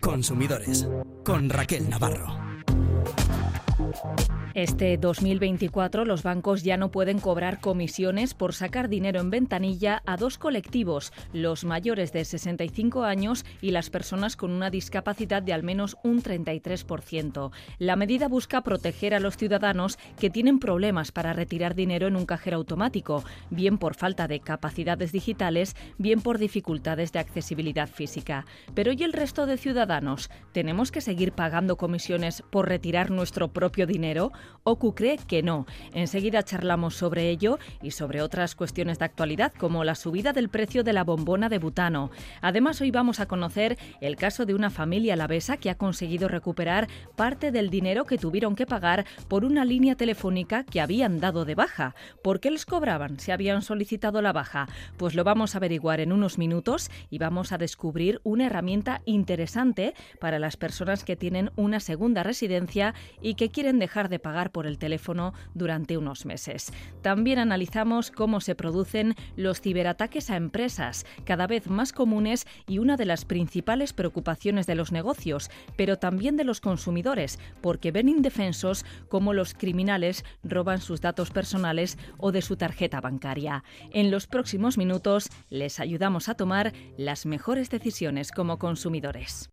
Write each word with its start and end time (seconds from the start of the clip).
Consumidores 0.00 0.88
con 1.24 1.50
Raquel 1.50 1.88
Navarro. 1.88 2.38
Este 4.54 4.98
2024 4.98 6.04
los 6.04 6.22
bancos 6.22 6.62
ya 6.62 6.76
no 6.76 6.90
pueden 6.90 7.20
cobrar 7.20 7.58
comisiones 7.58 8.34
por 8.34 8.52
sacar 8.52 8.90
dinero 8.90 9.18
en 9.18 9.30
ventanilla 9.30 10.02
a 10.04 10.18
dos 10.18 10.36
colectivos, 10.36 11.10
los 11.32 11.64
mayores 11.64 12.12
de 12.12 12.26
65 12.26 13.04
años 13.04 13.46
y 13.62 13.70
las 13.70 13.88
personas 13.88 14.36
con 14.36 14.50
una 14.50 14.68
discapacidad 14.68 15.42
de 15.42 15.54
al 15.54 15.62
menos 15.62 15.96
un 16.04 16.22
33%. 16.22 17.50
La 17.78 17.96
medida 17.96 18.28
busca 18.28 18.60
proteger 18.60 19.14
a 19.14 19.20
los 19.20 19.38
ciudadanos 19.38 19.98
que 20.18 20.28
tienen 20.28 20.58
problemas 20.58 21.12
para 21.12 21.32
retirar 21.32 21.74
dinero 21.74 22.06
en 22.06 22.16
un 22.16 22.26
cajero 22.26 22.58
automático, 22.58 23.24
bien 23.48 23.78
por 23.78 23.94
falta 23.94 24.28
de 24.28 24.40
capacidades 24.40 25.12
digitales, 25.12 25.76
bien 25.96 26.20
por 26.20 26.36
dificultades 26.36 27.10
de 27.12 27.20
accesibilidad 27.20 27.88
física. 27.88 28.44
Pero 28.74 28.92
¿y 28.92 29.02
el 29.02 29.14
resto 29.14 29.46
de 29.46 29.56
ciudadanos? 29.56 30.28
¿Tenemos 30.52 30.92
que 30.92 31.00
seguir 31.00 31.32
pagando 31.32 31.78
comisiones 31.78 32.42
por 32.50 32.68
retirar 32.68 33.10
nuestro 33.10 33.48
propio 33.48 33.86
dinero? 33.86 34.30
OCU 34.64 34.94
cree 34.94 35.18
que 35.18 35.42
no. 35.42 35.66
Enseguida 35.92 36.42
charlamos 36.42 36.94
sobre 36.94 37.28
ello 37.30 37.58
y 37.82 37.90
sobre 37.92 38.22
otras 38.22 38.54
cuestiones 38.54 38.98
de 38.98 39.04
actualidad 39.04 39.52
como 39.58 39.84
la 39.84 39.94
subida 39.94 40.32
del 40.32 40.48
precio 40.48 40.84
de 40.84 40.92
la 40.92 41.04
bombona 41.04 41.48
de 41.48 41.58
butano. 41.58 42.10
Además, 42.40 42.80
hoy 42.80 42.90
vamos 42.90 43.20
a 43.20 43.26
conocer 43.26 43.78
el 44.00 44.16
caso 44.16 44.46
de 44.46 44.54
una 44.54 44.70
familia 44.70 45.14
alavesa 45.14 45.56
que 45.56 45.70
ha 45.70 45.76
conseguido 45.76 46.28
recuperar 46.28 46.88
parte 47.16 47.50
del 47.50 47.70
dinero 47.70 48.04
que 48.04 48.18
tuvieron 48.18 48.54
que 48.54 48.66
pagar 48.66 49.04
por 49.28 49.44
una 49.44 49.64
línea 49.64 49.96
telefónica 49.96 50.64
que 50.64 50.80
habían 50.80 51.20
dado 51.20 51.44
de 51.44 51.54
baja. 51.54 51.94
¿Por 52.22 52.40
qué 52.40 52.50
les 52.50 52.66
cobraban 52.66 53.18
si 53.18 53.32
habían 53.32 53.62
solicitado 53.62 54.22
la 54.22 54.32
baja? 54.32 54.68
Pues 54.96 55.14
lo 55.14 55.24
vamos 55.24 55.54
a 55.54 55.58
averiguar 55.58 56.00
en 56.00 56.12
unos 56.12 56.38
minutos 56.38 56.90
y 57.10 57.18
vamos 57.18 57.52
a 57.52 57.58
descubrir 57.58 58.20
una 58.22 58.46
herramienta 58.46 59.02
interesante 59.06 59.94
para 60.20 60.38
las 60.38 60.56
personas 60.56 61.04
que 61.04 61.16
tienen 61.16 61.50
una 61.56 61.80
segunda 61.80 62.22
residencia 62.22 62.94
y 63.20 63.34
que 63.34 63.50
quieren 63.50 63.78
dejar 63.78 64.08
de 64.08 64.18
pagar 64.18 64.31
por 64.50 64.66
el 64.66 64.78
teléfono 64.78 65.34
durante 65.54 65.98
unos 65.98 66.26
meses. 66.26 66.72
También 67.02 67.38
analizamos 67.38 68.10
cómo 68.10 68.40
se 68.40 68.54
producen 68.54 69.14
los 69.36 69.60
ciberataques 69.60 70.30
a 70.30 70.36
empresas, 70.36 71.06
cada 71.24 71.46
vez 71.46 71.68
más 71.68 71.92
comunes 71.92 72.46
y 72.66 72.78
una 72.78 72.96
de 72.96 73.04
las 73.04 73.24
principales 73.24 73.92
preocupaciones 73.92 74.66
de 74.66 74.74
los 74.74 74.92
negocios, 74.92 75.50
pero 75.76 75.98
también 75.98 76.36
de 76.36 76.44
los 76.44 76.60
consumidores, 76.60 77.38
porque 77.60 77.92
ven 77.92 78.08
indefensos 78.08 78.84
cómo 79.08 79.34
los 79.34 79.54
criminales 79.54 80.24
roban 80.42 80.80
sus 80.80 81.00
datos 81.00 81.30
personales 81.30 81.98
o 82.18 82.32
de 82.32 82.42
su 82.42 82.56
tarjeta 82.56 83.00
bancaria. 83.00 83.64
En 83.90 84.10
los 84.10 84.26
próximos 84.26 84.78
minutos 84.78 85.28
les 85.50 85.80
ayudamos 85.80 86.28
a 86.28 86.34
tomar 86.34 86.72
las 86.96 87.26
mejores 87.26 87.70
decisiones 87.70 88.32
como 88.32 88.58
consumidores. 88.58 89.50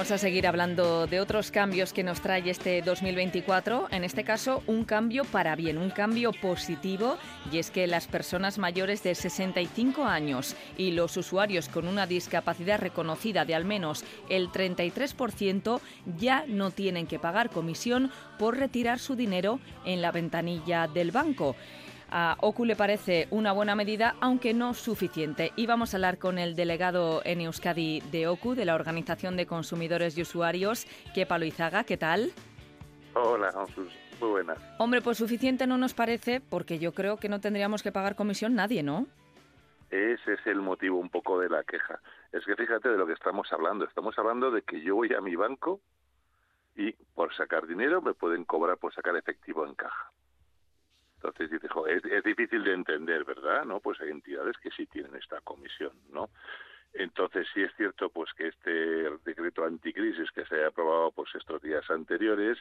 Vamos 0.00 0.12
a 0.12 0.16
seguir 0.16 0.46
hablando 0.46 1.06
de 1.06 1.20
otros 1.20 1.50
cambios 1.50 1.92
que 1.92 2.02
nos 2.02 2.22
trae 2.22 2.48
este 2.48 2.80
2024, 2.80 3.88
en 3.90 4.02
este 4.02 4.24
caso 4.24 4.62
un 4.66 4.84
cambio 4.84 5.26
para 5.26 5.54
bien, 5.56 5.76
un 5.76 5.90
cambio 5.90 6.32
positivo, 6.32 7.18
y 7.52 7.58
es 7.58 7.70
que 7.70 7.86
las 7.86 8.06
personas 8.06 8.56
mayores 8.56 9.02
de 9.02 9.14
65 9.14 10.06
años 10.06 10.56
y 10.78 10.92
los 10.92 11.18
usuarios 11.18 11.68
con 11.68 11.86
una 11.86 12.06
discapacidad 12.06 12.80
reconocida 12.80 13.44
de 13.44 13.54
al 13.54 13.66
menos 13.66 14.02
el 14.30 14.48
33% 14.48 15.82
ya 16.18 16.46
no 16.48 16.70
tienen 16.70 17.06
que 17.06 17.18
pagar 17.18 17.50
comisión 17.50 18.10
por 18.38 18.56
retirar 18.56 19.00
su 19.00 19.16
dinero 19.16 19.60
en 19.84 20.00
la 20.00 20.12
ventanilla 20.12 20.88
del 20.88 21.10
banco. 21.10 21.56
A 22.12 22.36
OCU 22.40 22.64
le 22.64 22.74
parece 22.74 23.28
una 23.30 23.52
buena 23.52 23.76
medida, 23.76 24.16
aunque 24.20 24.52
no 24.52 24.74
suficiente. 24.74 25.52
Y 25.54 25.66
vamos 25.66 25.94
a 25.94 25.96
hablar 25.96 26.18
con 26.18 26.38
el 26.38 26.56
delegado 26.56 27.22
en 27.24 27.40
Euskadi 27.40 28.00
de 28.10 28.26
OCU, 28.26 28.56
de 28.56 28.64
la 28.64 28.74
Organización 28.74 29.36
de 29.36 29.46
Consumidores 29.46 30.18
y 30.18 30.22
Usuarios, 30.22 30.86
Kepa 31.14 31.38
Loizaga. 31.38 31.84
¿Qué 31.84 31.96
tal? 31.96 32.32
Hola, 33.14 33.52
muy 34.20 34.28
buenas. 34.28 34.58
Hombre, 34.78 35.02
pues 35.02 35.18
suficiente 35.18 35.68
no 35.68 35.78
nos 35.78 35.94
parece, 35.94 36.40
porque 36.40 36.80
yo 36.80 36.92
creo 36.92 37.16
que 37.16 37.28
no 37.28 37.40
tendríamos 37.40 37.82
que 37.82 37.92
pagar 37.92 38.16
comisión 38.16 38.54
nadie, 38.54 38.82
¿no? 38.82 39.06
Ese 39.90 40.34
es 40.34 40.46
el 40.46 40.60
motivo 40.60 40.98
un 40.98 41.10
poco 41.10 41.38
de 41.38 41.48
la 41.48 41.62
queja. 41.62 42.00
Es 42.32 42.44
que 42.44 42.56
fíjate 42.56 42.88
de 42.88 42.96
lo 42.96 43.06
que 43.06 43.12
estamos 43.12 43.52
hablando. 43.52 43.84
Estamos 43.84 44.18
hablando 44.18 44.50
de 44.50 44.62
que 44.62 44.80
yo 44.80 44.96
voy 44.96 45.12
a 45.14 45.20
mi 45.20 45.36
banco 45.36 45.80
y 46.76 46.92
por 47.14 47.34
sacar 47.34 47.66
dinero 47.66 48.00
me 48.02 48.14
pueden 48.14 48.44
cobrar 48.44 48.78
por 48.78 48.94
sacar 48.94 49.16
efectivo 49.16 49.66
en 49.66 49.74
caja. 49.74 50.12
Entonces 51.22 51.50
dice, 51.50 51.68
es, 51.88 52.24
difícil 52.24 52.64
de 52.64 52.72
entender, 52.72 53.24
¿verdad? 53.24 53.66
No, 53.66 53.80
pues 53.80 54.00
hay 54.00 54.08
entidades 54.08 54.56
que 54.56 54.70
sí 54.70 54.86
tienen 54.86 55.14
esta 55.16 55.38
comisión, 55.42 55.92
¿no? 56.10 56.30
Entonces 56.94 57.46
sí 57.52 57.62
es 57.62 57.70
cierto, 57.76 58.08
pues 58.08 58.32
que 58.32 58.48
este 58.48 58.70
decreto 59.24 59.64
anticrisis 59.64 60.30
que 60.32 60.46
se 60.46 60.64
ha 60.64 60.68
aprobado 60.68 61.12
pues 61.12 61.28
estos 61.34 61.60
días 61.60 61.88
anteriores, 61.90 62.58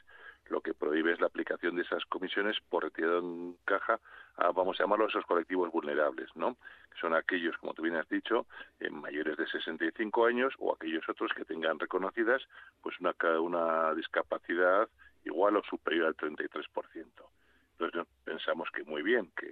lo 0.50 0.60
que 0.60 0.74
prohíbe 0.74 1.14
es 1.14 1.22
la 1.22 1.28
aplicación 1.28 1.78
de 1.78 1.84
esas 1.84 2.06
comisiones 2.06 2.58
por 2.70 2.84
retirado 2.84 3.20
en 3.20 3.56
caja, 3.64 4.00
a, 4.36 4.52
vamos 4.52 4.78
a 4.80 4.84
llamarlo 4.84 5.08
esos 5.08 5.26
colectivos 5.26 5.72
vulnerables, 5.72 6.30
¿no? 6.36 6.58
Que 6.92 7.00
son 7.00 7.14
aquellos, 7.16 7.58
como 7.60 7.74
tú 7.74 7.82
bien 7.82 7.96
has 7.96 8.10
dicho, 8.10 8.46
eh, 8.82 8.90
mayores 8.90 9.38
de 9.38 9.48
65 9.48 10.26
años 10.26 10.54
o 10.60 10.76
aquellos 10.76 11.08
otros 11.08 11.32
que 11.34 11.46
tengan 11.46 11.80
reconocidas 11.80 12.44
pues 12.82 13.00
una, 13.00 13.16
una 13.40 13.94
discapacidad 13.96 14.90
igual 15.24 15.56
o 15.56 15.64
superior 15.64 16.08
al 16.08 16.18
33%. 16.18 17.30
Entonces 17.80 18.12
pensamos 18.26 18.70
que 18.72 18.84
muy 18.84 19.02
bien, 19.02 19.32
que 19.38 19.48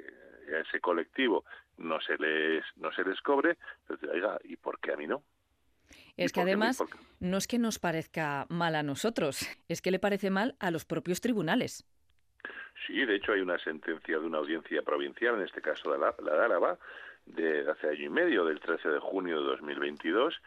a 0.55 0.59
ese 0.59 0.79
colectivo 0.79 1.45
no 1.77 1.99
se 2.01 2.17
les 2.17 2.63
no 2.75 2.91
se 2.91 3.03
les 3.03 3.21
cobre, 3.21 3.57
entonces, 3.81 4.09
oiga, 4.09 4.38
¿y 4.43 4.57
por 4.57 4.79
qué 4.79 4.93
a 4.93 4.97
mí 4.97 5.07
no? 5.07 5.23
Es 6.17 6.33
que 6.33 6.41
además 6.41 6.83
no 7.19 7.38
es 7.38 7.47
que 7.47 7.59
nos 7.59 7.79
parezca 7.79 8.45
mal 8.49 8.75
a 8.75 8.83
nosotros, 8.83 9.39
es 9.69 9.81
que 9.81 9.91
le 9.91 9.99
parece 9.99 10.29
mal 10.29 10.55
a 10.59 10.71
los 10.71 10.85
propios 10.85 11.21
tribunales. 11.21 11.85
Sí, 12.85 13.05
de 13.05 13.15
hecho 13.15 13.31
hay 13.31 13.41
una 13.41 13.57
sentencia 13.59 14.19
de 14.19 14.25
una 14.25 14.38
audiencia 14.38 14.81
provincial, 14.81 15.35
en 15.35 15.44
este 15.44 15.61
caso 15.61 15.95
la, 15.95 16.13
la 16.23 16.33
de 16.33 16.45
Álava, 16.45 16.77
de 17.25 17.69
hace 17.69 17.89
año 17.89 18.05
y 18.05 18.09
medio, 18.09 18.45
del 18.45 18.59
13 18.59 18.89
de 18.89 18.99
junio 18.99 19.41
de 19.41 19.47
2022, 19.47 20.39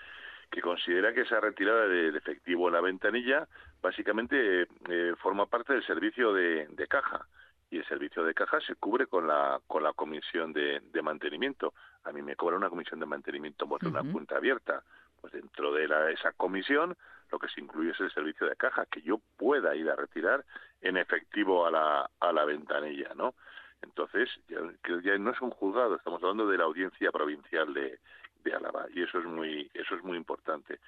que 0.51 0.61
considera 0.61 1.13
que 1.13 1.23
esa 1.23 1.41
retirada 1.41 1.87
de, 1.87 2.09
efectivo 2.17 2.69
en 2.69 2.75
la 2.75 2.81
ventanilla 2.81 3.49
básicamente 3.83 4.67
eh, 4.89 5.15
forma 5.19 5.47
parte 5.47 5.73
del 5.73 5.87
servicio 5.87 6.33
de 6.33 6.87
caja 6.89 7.27
y 7.71 7.79
el 7.79 7.87
servicio 7.87 8.25
de 8.25 8.35
caja 8.35 8.61
se 8.61 8.75
cubre 8.75 9.07
con 9.07 9.27
la 9.27 9.61
con 9.67 9.83
la 9.83 9.93
comisión 9.93 10.53
de, 10.53 10.81
de 10.81 11.03
mantenimiento. 11.03 11.73
A 12.05 12.13
mí 12.13 12.21
me 12.23 12.37
cobra 12.37 12.57
una 12.57 12.69
comisión 12.69 13.01
de 13.01 13.07
mantenimiento 13.07 13.69
por 13.69 13.85
una 13.87 14.03
cuenta 14.03 14.37
abierta. 14.37 14.83
Pues 15.21 15.33
dentro 15.33 15.73
de 15.73 15.87
la, 15.87 16.11
esa 16.11 16.33
comisión 16.33 16.97
lo 17.31 17.39
que 17.39 17.49
se 17.49 17.61
incluye 17.61 17.91
es 17.91 18.01
el 18.01 18.13
servicio 18.13 18.47
de 18.47 18.57
caja, 18.57 18.87
que 18.87 19.03
yo 19.03 19.21
pueda 19.37 19.77
ir 19.77 19.89
a 19.91 19.97
retirar 19.97 20.45
en 20.81 20.97
efectivo 20.97 21.67
a 21.67 21.71
la, 21.71 22.11
a 22.19 22.33
la 22.33 22.45
ventanilla, 22.45 23.15
¿no? 23.15 23.35
Entonces, 23.83 24.29
ya, 24.49 24.59
que 24.83 25.01
ya 25.03 25.17
no 25.19 25.31
es 25.31 25.41
un 25.41 25.51
juzgado, 25.51 25.95
estamos 25.95 26.23
hablando 26.23 26.49
de 26.49 26.59
la 26.59 26.65
audiencia 26.65 27.13
provincial 27.13 27.73
de, 27.73 28.01
de 28.45 28.55
Álava 28.55 28.87
y 28.93 29.03
eso 29.03 29.19
es 29.19 29.25
muy 29.25 29.71
eso 29.75 29.95
es 29.95 30.03
muy 30.03 30.17
importante. 30.17 30.81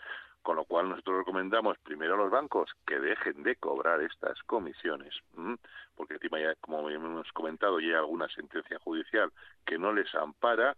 Con 0.42 0.56
lo 0.56 0.64
cual 0.64 0.88
nosotros 0.88 1.19
recomendamos 1.19 1.78
primero 1.78 2.14
a 2.14 2.16
los 2.16 2.30
bancos 2.30 2.70
que 2.86 2.98
dejen 2.98 3.42
de 3.42 3.56
cobrar 3.56 4.00
estas 4.03 4.42
comisiones, 4.42 5.14
porque 5.94 6.15
encima 6.15 6.41
ya, 6.41 6.54
como 6.56 6.91
hemos 6.91 7.30
comentado, 7.33 7.78
ya 7.78 7.89
hay 7.89 7.94
alguna 7.94 8.28
sentencia 8.28 8.78
judicial 8.80 9.33
que 9.65 9.78
no 9.78 9.92
les 9.92 10.12
ampara 10.15 10.77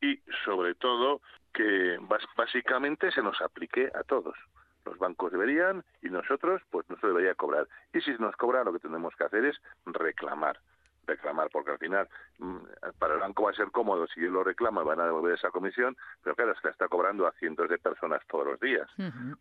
y 0.00 0.20
sobre 0.44 0.74
todo 0.74 1.22
que 1.52 1.98
básicamente 2.36 3.10
se 3.10 3.22
nos 3.22 3.40
aplique 3.40 3.90
a 3.94 4.04
todos. 4.04 4.36
Los 4.84 4.98
bancos 4.98 5.32
deberían 5.32 5.84
y 6.02 6.08
nosotros 6.10 6.62
pues 6.70 6.88
no 6.88 6.96
se 6.98 7.06
debería 7.06 7.34
cobrar. 7.34 7.66
Y 7.92 8.00
si 8.00 8.12
nos 8.18 8.36
cobra 8.36 8.64
lo 8.64 8.72
que 8.72 8.78
tenemos 8.78 9.14
que 9.16 9.24
hacer 9.24 9.44
es 9.44 9.60
reclamar 9.86 10.60
reclamar, 11.08 11.48
porque 11.50 11.72
al 11.72 11.78
final 11.78 12.08
mm, 12.38 12.58
para 12.98 13.14
el 13.14 13.20
banco 13.20 13.44
va 13.44 13.50
a 13.50 13.54
ser 13.54 13.70
cómodo 13.70 14.06
si 14.06 14.20
lo 14.20 14.44
reclama, 14.44 14.82
van 14.82 15.00
a 15.00 15.06
devolver 15.06 15.34
esa 15.34 15.50
comisión, 15.50 15.96
pero 16.22 16.36
claro, 16.36 16.54
se 16.54 16.66
la 16.66 16.70
está 16.70 16.88
cobrando 16.88 17.26
a 17.26 17.32
cientos 17.32 17.68
de 17.68 17.78
personas 17.78 18.22
todos 18.28 18.46
los 18.46 18.60
días, 18.60 18.88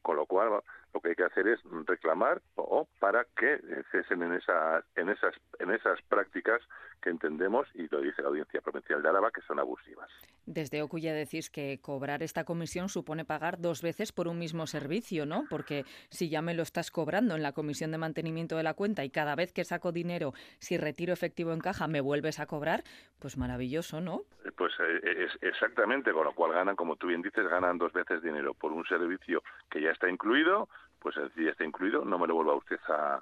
con 0.01 0.15
lo 0.15 0.25
cual 0.25 0.61
lo 0.93 1.01
que 1.01 1.09
hay 1.09 1.15
que 1.15 1.23
hacer 1.23 1.47
es 1.47 1.59
reclamar 1.85 2.41
o 2.55 2.87
para 2.99 3.25
que 3.37 3.59
cesen 3.91 4.23
en 4.23 4.33
esas 4.33 4.83
en 4.95 5.09
esas 5.09 5.35
en 5.59 5.71
esas 5.71 6.01
prácticas 6.03 6.61
que 7.01 7.09
entendemos 7.09 7.67
y 7.75 7.87
lo 7.89 8.01
dice 8.01 8.21
la 8.21 8.29
Audiencia 8.29 8.61
Provincial 8.61 9.01
de 9.01 9.09
Álava 9.09 9.31
que 9.31 9.41
son 9.41 9.59
abusivas. 9.59 10.09
Desde 10.45 10.81
Ocuya 10.81 11.13
decís 11.13 11.49
que 11.49 11.79
cobrar 11.81 12.23
esta 12.23 12.43
comisión 12.43 12.89
supone 12.89 13.25
pagar 13.25 13.59
dos 13.59 13.81
veces 13.81 14.11
por 14.11 14.27
un 14.27 14.39
mismo 14.39 14.65
servicio, 14.65 15.25
¿no? 15.25 15.45
Porque 15.49 15.85
si 16.09 16.29
ya 16.29 16.41
me 16.41 16.53
lo 16.53 16.63
estás 16.63 16.89
cobrando 16.89 17.35
en 17.35 17.43
la 17.43 17.51
comisión 17.51 17.91
de 17.91 17.97
mantenimiento 17.97 18.55
de 18.55 18.63
la 18.63 18.73
cuenta 18.73 19.03
y 19.03 19.09
cada 19.09 19.35
vez 19.35 19.51
que 19.51 19.65
saco 19.65 19.91
dinero, 19.91 20.33
si 20.59 20.77
retiro 20.77 21.13
efectivo 21.13 21.51
en 21.53 21.56
caja, 21.59 21.87
me 21.87 22.01
vuelves 22.01 22.39
a 22.39 22.45
cobrar, 22.45 22.83
pues 23.19 23.37
maravilloso, 23.37 24.01
¿no? 24.01 24.21
Eh, 24.45 24.51
pues 24.55 24.73
eh, 24.79 25.25
es 25.25 25.31
exactamente, 25.41 26.11
con 26.11 26.25
lo 26.25 26.33
cual 26.33 26.53
ganan, 26.53 26.75
como 26.75 26.95
tú 26.95 27.07
bien 27.07 27.21
dices, 27.21 27.47
ganan 27.47 27.77
dos 27.77 27.93
veces 27.93 28.21
dinero 28.21 28.53
por 28.53 28.71
un 28.71 28.85
servicio 28.85 29.43
que 29.69 29.81
ya 29.81 29.91
está 29.91 30.09
incluido, 30.09 30.69
pues 30.99 31.15
si 31.35 31.45
ya 31.45 31.51
está 31.51 31.63
incluido, 31.63 32.05
no 32.05 32.17
me 32.19 32.27
lo 32.27 32.35
vuelva 32.35 32.55
usted 32.55 32.79
a, 32.87 33.21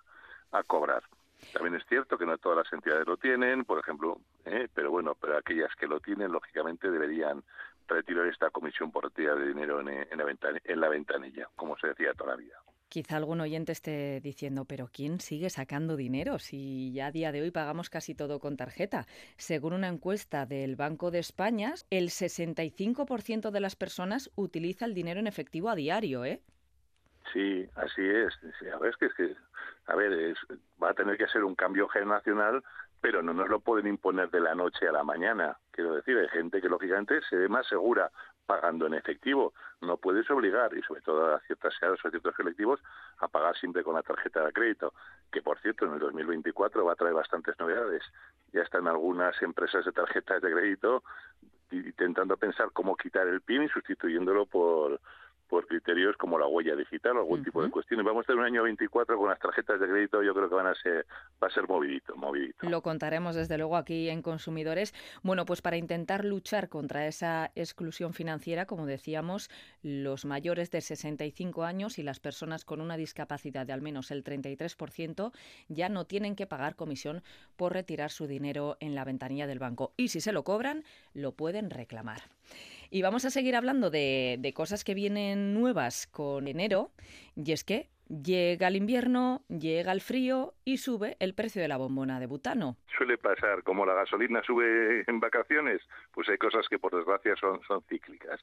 cobrar. 0.67 1.03
También 1.51 1.75
es 1.75 1.85
cierto 1.87 2.17
que 2.17 2.25
no 2.25 2.37
todas 2.37 2.59
las 2.59 2.71
entidades 2.71 3.05
lo 3.05 3.17
tienen, 3.17 3.65
por 3.65 3.77
ejemplo, 3.77 4.21
¿eh? 4.45 4.69
pero 4.73 4.89
bueno, 4.89 5.15
pero 5.19 5.37
aquellas 5.37 5.75
que 5.75 5.85
lo 5.85 5.99
tienen, 5.99 6.31
lógicamente 6.31 6.89
deberían 6.89 7.43
retirar 7.87 8.25
esta 8.27 8.49
comisión 8.51 8.89
por 8.89 9.03
retirada 9.03 9.39
de 9.39 9.47
dinero 9.47 9.81
en, 9.81 9.85
la 9.85 10.61
en 10.63 10.79
la 10.79 10.87
ventanilla, 10.87 11.49
como 11.57 11.77
se 11.77 11.87
decía 11.87 12.13
toda 12.13 12.31
la 12.31 12.37
vida. 12.37 12.55
Quizá 12.89 13.17
algún 13.17 13.41
oyente 13.41 13.71
esté 13.71 14.21
diciendo, 14.21 14.65
pero 14.65 14.87
¿quién 14.91 15.19
sigue 15.19 15.49
sacando 15.49 15.95
dinero 15.95 16.39
si 16.39 16.93
ya 16.93 17.07
a 17.07 17.11
día 17.11 17.31
de 17.31 17.41
hoy 17.41 17.51
pagamos 17.51 17.89
casi 17.89 18.15
todo 18.15 18.39
con 18.39 18.57
tarjeta? 18.57 19.05
Según 19.37 19.73
una 19.73 19.87
encuesta 19.87 20.45
del 20.45 20.75
Banco 20.75 21.11
de 21.11 21.19
España, 21.19 21.73
el 21.89 22.09
65% 22.09 23.51
de 23.51 23.59
las 23.59 23.75
personas 23.75 24.31
utiliza 24.35 24.85
el 24.85 24.93
dinero 24.93 25.19
en 25.19 25.27
efectivo 25.27 25.69
a 25.69 25.75
diario, 25.75 26.25
¿eh? 26.25 26.41
Sí, 27.33 27.67
así 27.75 28.01
es. 28.01 28.33
a 29.87 29.95
ver, 29.95 30.35
va 30.81 30.91
a 30.91 30.93
tener 30.93 31.17
que 31.17 31.27
ser 31.27 31.43
un 31.43 31.55
cambio 31.55 31.87
generacional, 31.87 32.63
pero 33.01 33.21
no 33.21 33.33
nos 33.33 33.49
lo 33.49 33.59
pueden 33.59 33.87
imponer 33.87 34.29
de 34.29 34.39
la 34.39 34.55
noche 34.55 34.87
a 34.87 34.91
la 34.91 35.03
mañana. 35.03 35.57
Quiero 35.71 35.95
decir, 35.95 36.17
hay 36.17 36.29
gente 36.29 36.61
que 36.61 36.69
lógicamente 36.69 37.19
se 37.29 37.35
ve 37.35 37.49
más 37.49 37.67
segura 37.67 38.11
pagando 38.45 38.87
en 38.87 38.93
efectivo. 38.93 39.53
No 39.81 39.97
puedes 39.97 40.29
obligar, 40.29 40.75
y 40.77 40.81
sobre 40.83 41.01
todo 41.01 41.35
a 41.35 41.39
ciertas 41.41 41.73
edades 41.81 41.99
o 42.03 42.07
a 42.07 42.11
ciertos 42.11 42.35
colectivos, 42.35 42.79
a 43.19 43.27
pagar 43.27 43.55
siempre 43.57 43.83
con 43.83 43.95
la 43.95 44.03
tarjeta 44.03 44.45
de 44.45 44.53
crédito, 44.53 44.93
que 45.31 45.41
por 45.41 45.59
cierto 45.59 45.85
en 45.85 45.93
el 45.93 45.99
2024 45.99 46.85
va 46.85 46.93
a 46.93 46.95
traer 46.95 47.13
bastantes 47.13 47.57
novedades. 47.59 48.03
Ya 48.53 48.61
están 48.61 48.87
algunas 48.87 49.41
empresas 49.41 49.85
de 49.85 49.91
tarjetas 49.91 50.41
de 50.41 50.51
crédito 50.51 51.03
intentando 51.71 52.37
pensar 52.37 52.69
cómo 52.71 52.95
quitar 52.95 53.27
el 53.27 53.41
PIN 53.41 53.63
y 53.63 53.69
sustituyéndolo 53.69 54.45
por 54.45 55.01
por 55.47 55.67
criterios 55.67 56.15
como 56.17 56.37
la 56.37 56.47
huella 56.47 56.75
digital 56.75 57.17
o 57.17 57.19
algún 57.19 57.43
tipo 57.43 57.63
de 57.63 57.69
cuestiones. 57.69 58.05
Vamos 58.05 58.25
a 58.25 58.27
tener 58.27 58.39
un 58.39 58.45
año 58.45 58.63
24 58.63 59.17
con 59.17 59.29
las 59.29 59.39
tarjetas 59.39 59.79
de 59.79 59.87
crédito, 59.87 60.23
yo 60.23 60.33
creo 60.33 60.49
que 60.49 60.55
van 60.55 60.67
a 60.67 60.75
ser 60.75 61.05
va 61.41 61.47
a 61.47 61.51
ser 61.51 61.67
movidito, 61.67 62.15
movidito. 62.15 62.67
Lo 62.69 62.81
contaremos 62.81 63.35
desde 63.35 63.57
luego 63.57 63.77
aquí 63.77 64.09
en 64.09 64.21
Consumidores. 64.21 64.93
Bueno, 65.23 65.45
pues 65.45 65.61
para 65.61 65.77
intentar 65.77 66.25
luchar 66.25 66.69
contra 66.69 67.07
esa 67.07 67.51
exclusión 67.55 68.13
financiera, 68.13 68.65
como 68.65 68.85
decíamos, 68.85 69.49
los 69.81 70.25
mayores 70.25 70.71
de 70.71 70.81
65 70.81 71.63
años 71.63 71.99
y 71.99 72.03
las 72.03 72.19
personas 72.19 72.65
con 72.65 72.81
una 72.81 72.97
discapacidad 72.97 73.65
de 73.65 73.73
al 73.73 73.81
menos 73.81 74.11
el 74.11 74.23
33% 74.23 75.31
ya 75.67 75.89
no 75.89 76.05
tienen 76.05 76.35
que 76.35 76.47
pagar 76.47 76.75
comisión 76.75 77.23
por 77.55 77.73
retirar 77.73 78.11
su 78.11 78.27
dinero 78.27 78.77
en 78.79 78.95
la 78.95 79.05
ventanilla 79.05 79.47
del 79.47 79.59
banco 79.59 79.93
y 79.97 80.09
si 80.09 80.21
se 80.21 80.31
lo 80.31 80.43
cobran, 80.43 80.83
lo 81.13 81.33
pueden 81.33 81.69
reclamar. 81.69 82.21
Y 82.89 83.01
vamos 83.01 83.25
a 83.25 83.29
seguir 83.29 83.55
hablando 83.55 83.89
de, 83.89 84.51
cosas 84.55 84.83
que 84.83 84.93
vienen 84.93 85.53
nuevas 85.53 86.07
con 86.07 86.47
enero, 86.47 86.91
y 87.35 87.51
es 87.51 87.63
que 87.63 87.89
Llega 88.07 88.67
el 88.67 88.75
invierno, 88.75 89.41
llega 89.47 89.91
el 89.91 89.99
frío 89.99 90.53
y 90.63 90.77
sube 90.77 91.17
el 91.19 91.33
precio 91.33 91.59
de 91.59 91.67
la 91.67 91.77
bombona 91.77 92.19
de 92.19 92.27
butano. 92.27 92.77
Suele 92.95 93.17
pasar, 93.17 93.63
como 93.63 93.83
la 93.83 93.95
gasolina 93.95 94.43
sube 94.43 95.03
en 95.07 95.19
vacaciones, 95.19 95.81
pues 96.13 96.29
hay 96.29 96.37
cosas 96.37 96.67
que 96.69 96.77
por 96.77 96.95
desgracia 96.95 97.35
son, 97.35 97.61
son 97.63 97.81
cíclicas. 97.89 98.39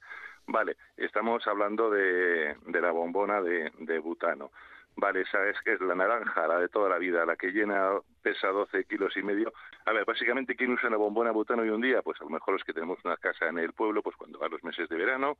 Vale, 0.48 0.76
estamos 0.96 1.46
hablando 1.46 1.90
de, 1.90 2.56
la 2.72 2.90
bombona 2.90 3.40
de 3.40 3.98
butano. 4.00 4.50
Vale, 4.96 5.22
esa 5.22 5.48
es 5.48 5.60
que 5.62 5.72
es 5.72 5.80
la 5.80 5.94
naranja, 5.94 6.46
la 6.46 6.58
de 6.58 6.68
toda 6.68 6.88
la 6.90 6.98
vida, 6.98 7.24
la 7.24 7.36
que 7.36 7.50
llena, 7.50 7.92
pesa 8.22 8.48
12 8.48 8.84
kilos 8.84 9.16
y 9.16 9.22
medio. 9.22 9.52
A 9.86 9.92
ver, 9.92 10.04
básicamente, 10.04 10.54
¿quién 10.54 10.72
usa 10.72 10.90
la 10.90 10.96
bombona 10.96 11.32
butano 11.32 11.62
hoy 11.62 11.70
un 11.70 11.80
día? 11.80 12.02
Pues 12.02 12.20
a 12.20 12.24
lo 12.24 12.30
mejor 12.30 12.54
los 12.54 12.64
que 12.64 12.74
tenemos 12.74 12.98
una 13.04 13.16
casa 13.16 13.48
en 13.48 13.58
el 13.58 13.72
pueblo, 13.72 14.02
pues 14.02 14.16
cuando 14.16 14.38
va 14.38 14.48
los 14.48 14.62
meses 14.62 14.88
de 14.88 14.96
verano, 14.96 15.38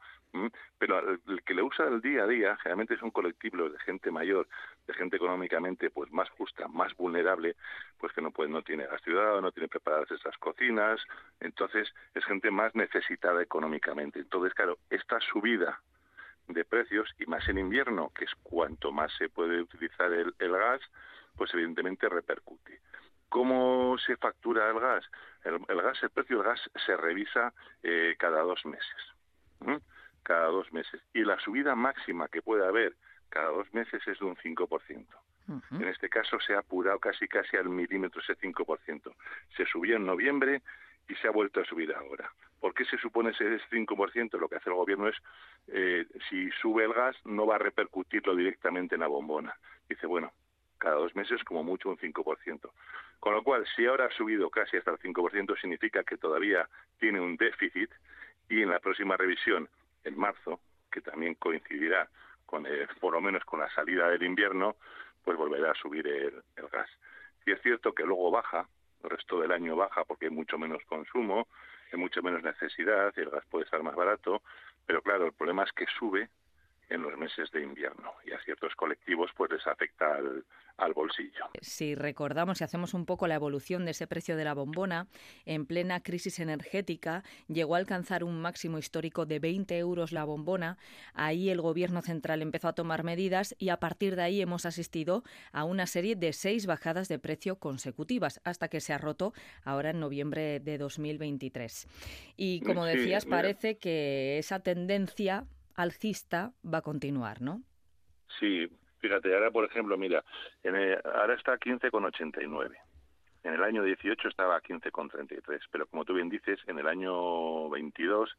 pero 0.78 0.98
el 0.98 1.42
que 1.44 1.54
le 1.54 1.62
usa 1.62 1.86
el 1.86 2.00
día 2.00 2.24
a 2.24 2.26
día, 2.26 2.56
generalmente 2.56 2.96
son 2.96 3.10
colectivos 3.10 3.72
de 3.72 3.78
gente 3.80 4.10
mayor, 4.10 4.48
de 4.86 4.94
gente 4.94 5.16
económicamente 5.16 5.90
pues 5.90 6.10
más 6.12 6.28
justa, 6.30 6.66
más 6.68 6.96
vulnerable, 6.96 7.54
pues 7.98 8.12
que 8.14 8.22
no 8.22 8.30
puede, 8.30 8.50
no 8.50 8.62
tiene 8.62 8.86
gas 8.86 9.02
ciudadano, 9.02 9.42
no 9.42 9.52
tiene 9.52 9.68
preparadas 9.68 10.10
esas 10.10 10.36
cocinas, 10.38 11.00
entonces 11.40 11.92
es 12.14 12.24
gente 12.24 12.50
más 12.50 12.74
necesitada 12.74 13.42
económicamente. 13.42 14.18
Entonces, 14.18 14.54
claro, 14.54 14.78
esta 14.90 15.20
subida 15.20 15.80
de 16.52 16.64
precios 16.64 17.08
y 17.18 17.26
más 17.26 17.48
en 17.48 17.58
invierno, 17.58 18.10
que 18.14 18.24
es 18.24 18.34
cuanto 18.42 18.92
más 18.92 19.12
se 19.16 19.28
puede 19.28 19.60
utilizar 19.60 20.12
el, 20.12 20.34
gas, 20.38 20.80
pues 21.36 21.52
evidentemente 21.54 22.08
repercute. 22.08 22.80
¿Cómo 23.28 23.96
se 23.98 24.16
factura 24.16 24.68
el 24.70 24.78
gas? 24.78 25.04
El, 25.44 25.58
gas, 25.82 26.02
el 26.02 26.10
precio 26.10 26.38
del 26.38 26.46
gas 26.46 26.60
se 26.84 26.96
revisa 26.96 27.52
eh, 27.82 28.14
cada 28.18 28.42
dos 28.42 28.64
meses. 28.66 29.80
Cada 30.22 30.46
dos 30.46 30.72
meses. 30.72 31.00
Y 31.14 31.24
la 31.24 31.38
subida 31.40 31.74
máxima 31.74 32.28
que 32.28 32.42
puede 32.42 32.66
haber 32.66 32.94
cada 33.28 33.48
dos 33.48 33.72
meses 33.72 34.06
es 34.06 34.18
de 34.18 34.24
un 34.26 34.36
5%. 34.36 35.06
En 35.72 35.88
este 35.88 36.08
caso 36.08 36.38
se 36.40 36.54
ha 36.54 36.60
apurado 36.60 36.98
casi 36.98 37.26
casi 37.26 37.56
al 37.56 37.68
milímetro 37.68 38.20
ese 38.20 38.36
5%. 38.36 39.14
Se 39.56 39.66
subió 39.66 39.96
en 39.96 40.06
noviembre 40.06 40.62
y 41.08 41.14
se 41.16 41.28
ha 41.28 41.30
vuelto 41.30 41.60
a 41.60 41.64
subir 41.64 41.92
ahora. 41.94 42.32
¿Por 42.60 42.74
qué 42.74 42.84
se 42.84 42.96
supone 42.98 43.30
ese 43.30 43.58
5%? 43.70 44.38
Lo 44.38 44.48
que 44.48 44.56
hace 44.56 44.70
el 44.70 44.76
gobierno 44.76 45.08
es, 45.08 45.16
eh, 45.68 46.06
si 46.30 46.48
sube 46.60 46.84
el 46.84 46.92
gas, 46.92 47.16
no 47.24 47.44
va 47.46 47.56
a 47.56 47.58
repercutirlo 47.58 48.36
directamente 48.36 48.94
en 48.94 49.00
la 49.00 49.08
bombona. 49.08 49.54
Dice, 49.88 50.06
bueno, 50.06 50.32
cada 50.78 50.94
dos 50.96 51.14
meses 51.16 51.42
como 51.44 51.64
mucho 51.64 51.88
un 51.88 51.96
5%. 51.96 52.70
Con 53.18 53.34
lo 53.34 53.42
cual, 53.42 53.66
si 53.74 53.86
ahora 53.86 54.06
ha 54.06 54.10
subido 54.10 54.50
casi 54.50 54.76
hasta 54.76 54.92
el 54.92 54.98
5%, 54.98 55.60
significa 55.60 56.02
que 56.04 56.16
todavía 56.16 56.68
tiene 56.98 57.20
un 57.20 57.36
déficit 57.36 57.90
y 58.48 58.62
en 58.62 58.70
la 58.70 58.80
próxima 58.80 59.16
revisión, 59.16 59.68
en 60.04 60.18
marzo, 60.18 60.60
que 60.90 61.00
también 61.00 61.34
coincidirá 61.34 62.08
con, 62.46 62.66
eh, 62.66 62.86
por 63.00 63.12
lo 63.12 63.20
menos 63.20 63.44
con 63.44 63.60
la 63.60 63.70
salida 63.70 64.08
del 64.08 64.22
invierno, 64.22 64.76
pues 65.24 65.36
volverá 65.36 65.70
a 65.70 65.74
subir 65.74 66.06
el, 66.06 66.42
el 66.56 66.68
gas. 66.68 66.90
Y 67.46 67.52
es 67.52 67.62
cierto 67.62 67.92
que 67.92 68.04
luego 68.04 68.30
baja, 68.30 68.68
el 69.04 69.10
resto 69.10 69.40
del 69.40 69.52
año 69.52 69.76
baja 69.76 70.04
porque 70.04 70.26
hay 70.26 70.30
mucho 70.30 70.58
menos 70.58 70.82
consumo, 70.84 71.48
hay 71.92 71.98
mucho 71.98 72.22
menos 72.22 72.42
necesidad 72.42 73.12
y 73.16 73.20
el 73.20 73.30
gas 73.30 73.44
puede 73.50 73.64
estar 73.64 73.82
más 73.82 73.94
barato, 73.94 74.42
pero 74.86 75.02
claro, 75.02 75.26
el 75.26 75.32
problema 75.32 75.64
es 75.64 75.72
que 75.72 75.86
sube 75.98 76.28
en 76.92 77.02
los 77.02 77.16
meses 77.16 77.50
de 77.52 77.62
invierno 77.62 78.12
y 78.26 78.32
a 78.32 78.40
ciertos 78.44 78.74
colectivos 78.74 79.30
pues 79.36 79.50
les 79.50 79.66
afecta 79.66 80.14
al, 80.14 80.44
al 80.76 80.92
bolsillo. 80.92 81.46
Si 81.60 81.94
recordamos 81.94 82.60
y 82.60 82.64
hacemos 82.64 82.94
un 82.94 83.06
poco 83.06 83.26
la 83.26 83.34
evolución 83.34 83.84
de 83.84 83.92
ese 83.92 84.06
precio 84.06 84.36
de 84.36 84.44
la 84.44 84.54
bombona, 84.54 85.06
en 85.46 85.66
plena 85.66 86.02
crisis 86.02 86.38
energética 86.38 87.22
llegó 87.48 87.74
a 87.74 87.78
alcanzar 87.78 88.24
un 88.24 88.40
máximo 88.40 88.78
histórico 88.78 89.26
de 89.26 89.38
20 89.38 89.78
euros 89.78 90.12
la 90.12 90.24
bombona. 90.24 90.78
Ahí 91.14 91.50
el 91.50 91.60
gobierno 91.60 92.02
central 92.02 92.42
empezó 92.42 92.68
a 92.68 92.74
tomar 92.74 93.04
medidas 93.04 93.54
y 93.58 93.70
a 93.70 93.78
partir 93.78 94.16
de 94.16 94.22
ahí 94.22 94.40
hemos 94.40 94.66
asistido 94.66 95.24
a 95.52 95.64
una 95.64 95.86
serie 95.86 96.16
de 96.16 96.32
seis 96.32 96.66
bajadas 96.66 97.08
de 97.08 97.18
precio 97.18 97.56
consecutivas 97.56 98.40
hasta 98.44 98.68
que 98.68 98.80
se 98.80 98.92
ha 98.92 98.98
roto 98.98 99.32
ahora 99.64 99.90
en 99.90 100.00
noviembre 100.00 100.60
de 100.60 100.78
2023. 100.78 101.86
Y 102.36 102.60
como 102.60 102.84
decías, 102.84 103.24
parece 103.24 103.78
que 103.78 104.38
esa 104.38 104.60
tendencia 104.60 105.46
alcista 105.76 106.52
va 106.64 106.78
a 106.78 106.82
continuar, 106.82 107.40
¿no? 107.40 107.62
Sí, 108.38 108.68
fíjate, 108.98 109.34
ahora 109.34 109.50
por 109.50 109.64
ejemplo, 109.64 109.96
mira, 109.96 110.24
en 110.62 110.74
ahora 111.04 111.34
está 111.34 111.52
a 111.52 111.58
15,89. 111.58 112.76
En 113.44 113.54
el 113.54 113.62
año 113.64 113.82
18 113.82 114.28
estaba 114.28 114.56
a 114.56 114.62
15,33, 114.62 115.60
pero 115.70 115.86
como 115.86 116.04
tú 116.04 116.14
bien 116.14 116.28
dices, 116.28 116.60
en 116.68 116.78
el 116.78 116.86
año 116.86 117.68
22 117.70 118.30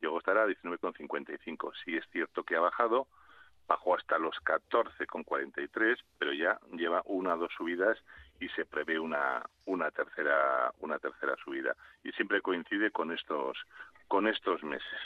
llegó 0.00 0.16
a 0.16 0.18
estar 0.18 0.38
a 0.38 0.46
19,55. 0.46 1.72
Sí 1.84 1.96
es 1.96 2.04
cierto 2.10 2.44
que 2.44 2.56
ha 2.56 2.60
bajado, 2.60 3.08
bajó 3.66 3.96
hasta 3.96 4.18
los 4.18 4.36
14,43, 4.44 5.96
pero 6.18 6.32
ya 6.32 6.60
lleva 6.72 7.02
una 7.06 7.34
o 7.34 7.38
dos 7.38 7.52
subidas 7.56 7.98
y 8.40 8.48
se 8.50 8.64
prevé 8.64 8.98
una 8.98 9.42
una 9.66 9.90
tercera 9.90 10.72
una 10.80 10.98
tercera 10.98 11.36
subida 11.44 11.76
y 12.02 12.10
siempre 12.12 12.40
coincide 12.40 12.90
con 12.90 13.12
estos 13.12 13.56
con 14.08 14.26
estos 14.26 14.62
meses. 14.62 15.00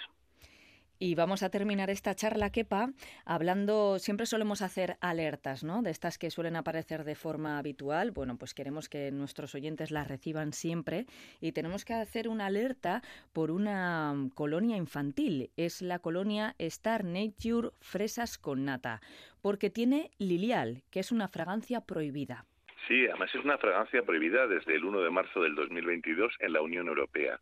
Y 0.99 1.15
vamos 1.15 1.43
a 1.43 1.51
terminar 1.51 1.91
esta 1.91 2.15
charla, 2.15 2.51
Kepa, 2.51 2.89
hablando, 3.27 3.99
siempre 3.99 4.25
solemos 4.25 4.63
hacer 4.63 4.97
alertas, 5.03 5.63
¿no? 5.63 5.83
De 5.83 5.91
estas 5.91 6.17
que 6.17 6.31
suelen 6.31 6.57
aparecer 6.57 7.05
de 7.05 7.15
forma 7.15 7.59
habitual. 7.59 8.13
Bueno, 8.13 8.39
pues 8.39 8.55
queremos 8.55 8.89
que 8.89 9.11
nuestros 9.11 9.55
oyentes 9.55 9.91
las 9.91 10.09
reciban 10.09 10.55
siempre 10.55 11.05
y 11.39 11.53
tenemos 11.53 11.85
que 11.85 11.93
hacer 11.93 12.29
una 12.29 12.47
alerta 12.47 13.03
por 13.35 13.51
una 13.51 14.15
colonia 14.35 14.79
infantil. 14.79 15.51
Es 15.59 15.83
la 15.83 15.99
colonia 15.99 16.55
Star 16.59 17.05
Nature 17.05 17.73
Fresas 17.81 18.39
con 18.39 18.65
Nata, 18.65 19.03
porque 19.43 19.69
tiene 19.69 20.11
lilial, 20.17 20.83
que 20.91 21.01
es 21.01 21.13
una 21.13 21.29
fragancia 21.29 21.83
prohibida. 21.83 22.47
Sí, 22.89 23.07
además 23.07 23.35
es 23.35 23.45
una 23.45 23.59
fragancia 23.59 24.03
prohibida 24.03 24.47
desde 24.47 24.77
el 24.77 24.85
1 24.85 25.01
de 25.01 25.11
marzo 25.11 25.43
del 25.43 25.57
2022 25.57 26.37
en 26.39 26.55
la 26.55 26.63
Unión 26.63 26.89
Europea. 26.89 27.39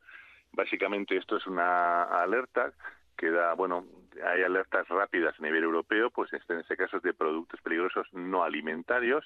Básicamente 0.52 1.16
esto 1.16 1.37
es 1.37 1.46
una 1.46 2.02
alerta 2.02 2.73
que 3.25 3.31
da, 3.31 3.54
bueno, 3.54 3.87
hay 4.23 4.43
alertas 4.43 4.87
rápidas 4.88 5.35
a 5.38 5.43
nivel 5.43 5.64
europeo, 5.64 6.11
pues 6.11 6.31
este, 6.35 6.52
en 6.52 6.61
este 6.61 6.76
caso 6.76 7.00
de 7.00 7.14
productos 7.14 7.59
peligrosos 7.62 8.07
no 8.12 8.45
alimentarios, 8.45 9.25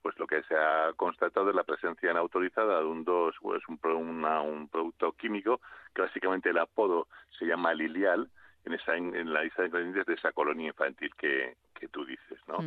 pues 0.00 0.16
lo 0.20 0.28
que 0.28 0.44
se 0.44 0.54
ha 0.54 0.92
constatado 0.94 1.50
es 1.50 1.56
la 1.56 1.64
presencia 1.64 2.12
inautorizada 2.12 2.78
de 2.78 2.84
un 2.84 3.02
dos, 3.02 3.34
pues 3.42 3.60
un, 3.66 3.80
un 4.24 4.68
producto 4.68 5.10
químico 5.14 5.60
que 5.92 6.02
básicamente 6.02 6.50
el 6.50 6.58
apodo 6.58 7.08
se 7.36 7.46
llama 7.46 7.74
lilial 7.74 8.30
en 8.64 8.74
esa 8.74 8.94
en, 8.94 9.32
la 9.32 9.42
lista 9.42 9.62
de 9.62 9.68
ingredientes 9.68 10.06
de 10.06 10.14
esa 10.14 10.30
colonia 10.30 10.68
infantil 10.68 11.12
que, 11.16 11.56
que 11.74 11.88
tú 11.88 12.04
dices, 12.04 12.38
¿no? 12.46 12.58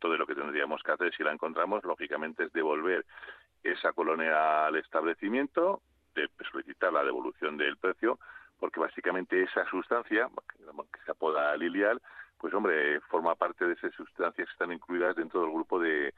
Todo 0.00 0.16
lo 0.16 0.26
que 0.26 0.34
tendríamos 0.34 0.82
que 0.82 0.90
hacer 0.90 1.14
si 1.14 1.22
la 1.22 1.30
encontramos, 1.30 1.84
lógicamente, 1.84 2.42
es 2.42 2.52
devolver 2.52 3.06
esa 3.62 3.92
colonia 3.92 4.66
al 4.66 4.74
establecimiento, 4.74 5.80
de 6.16 6.28
solicitar 6.50 6.92
la 6.92 7.04
devolución 7.04 7.56
del 7.56 7.76
precio 7.76 8.18
porque 8.58 8.80
básicamente 8.80 9.42
esa 9.42 9.64
sustancia, 9.66 10.28
que 10.92 11.00
se 11.04 11.10
apoda 11.10 11.56
lilial, 11.56 12.00
pues 12.38 12.52
hombre, 12.54 13.00
forma 13.02 13.34
parte 13.34 13.64
de 13.64 13.74
esas 13.74 13.94
sustancias 13.94 14.46
que 14.46 14.52
están 14.52 14.72
incluidas 14.72 15.16
dentro 15.16 15.40
del 15.40 15.50
grupo 15.50 15.80
de 15.80 16.12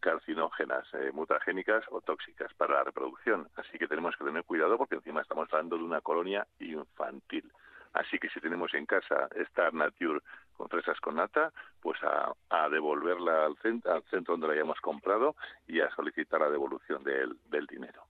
carcinógenas, 0.00 0.86
eh, 0.94 1.10
mutagénicas 1.12 1.84
o 1.90 2.00
tóxicas 2.00 2.52
para 2.54 2.74
la 2.74 2.84
reproducción. 2.84 3.48
Así 3.56 3.78
que 3.78 3.88
tenemos 3.88 4.16
que 4.16 4.24
tener 4.24 4.44
cuidado 4.44 4.78
porque 4.78 4.96
encima 4.96 5.22
estamos 5.22 5.48
hablando 5.52 5.76
de 5.76 5.84
una 5.84 6.00
colonia 6.00 6.46
infantil. 6.60 7.50
Así 7.92 8.18
que 8.18 8.28
si 8.28 8.40
tenemos 8.40 8.72
en 8.74 8.84
casa 8.84 9.28
Star 9.34 9.72
Nature 9.72 10.20
con 10.56 10.68
fresas 10.68 11.00
con 11.00 11.16
nata, 11.16 11.52
pues 11.80 11.98
a, 12.02 12.68
devolverla 12.68 13.46
al, 13.46 13.56
centro, 13.58 13.92
al 13.92 14.02
centro 14.04 14.34
donde 14.34 14.48
la 14.48 14.52
hayamos 14.54 14.80
comprado 14.80 15.34
y 15.66 15.80
a 15.80 15.90
solicitar 15.94 16.40
la 16.40 16.50
devolución 16.50 17.02
del 17.02 17.66
dinero 17.66 18.02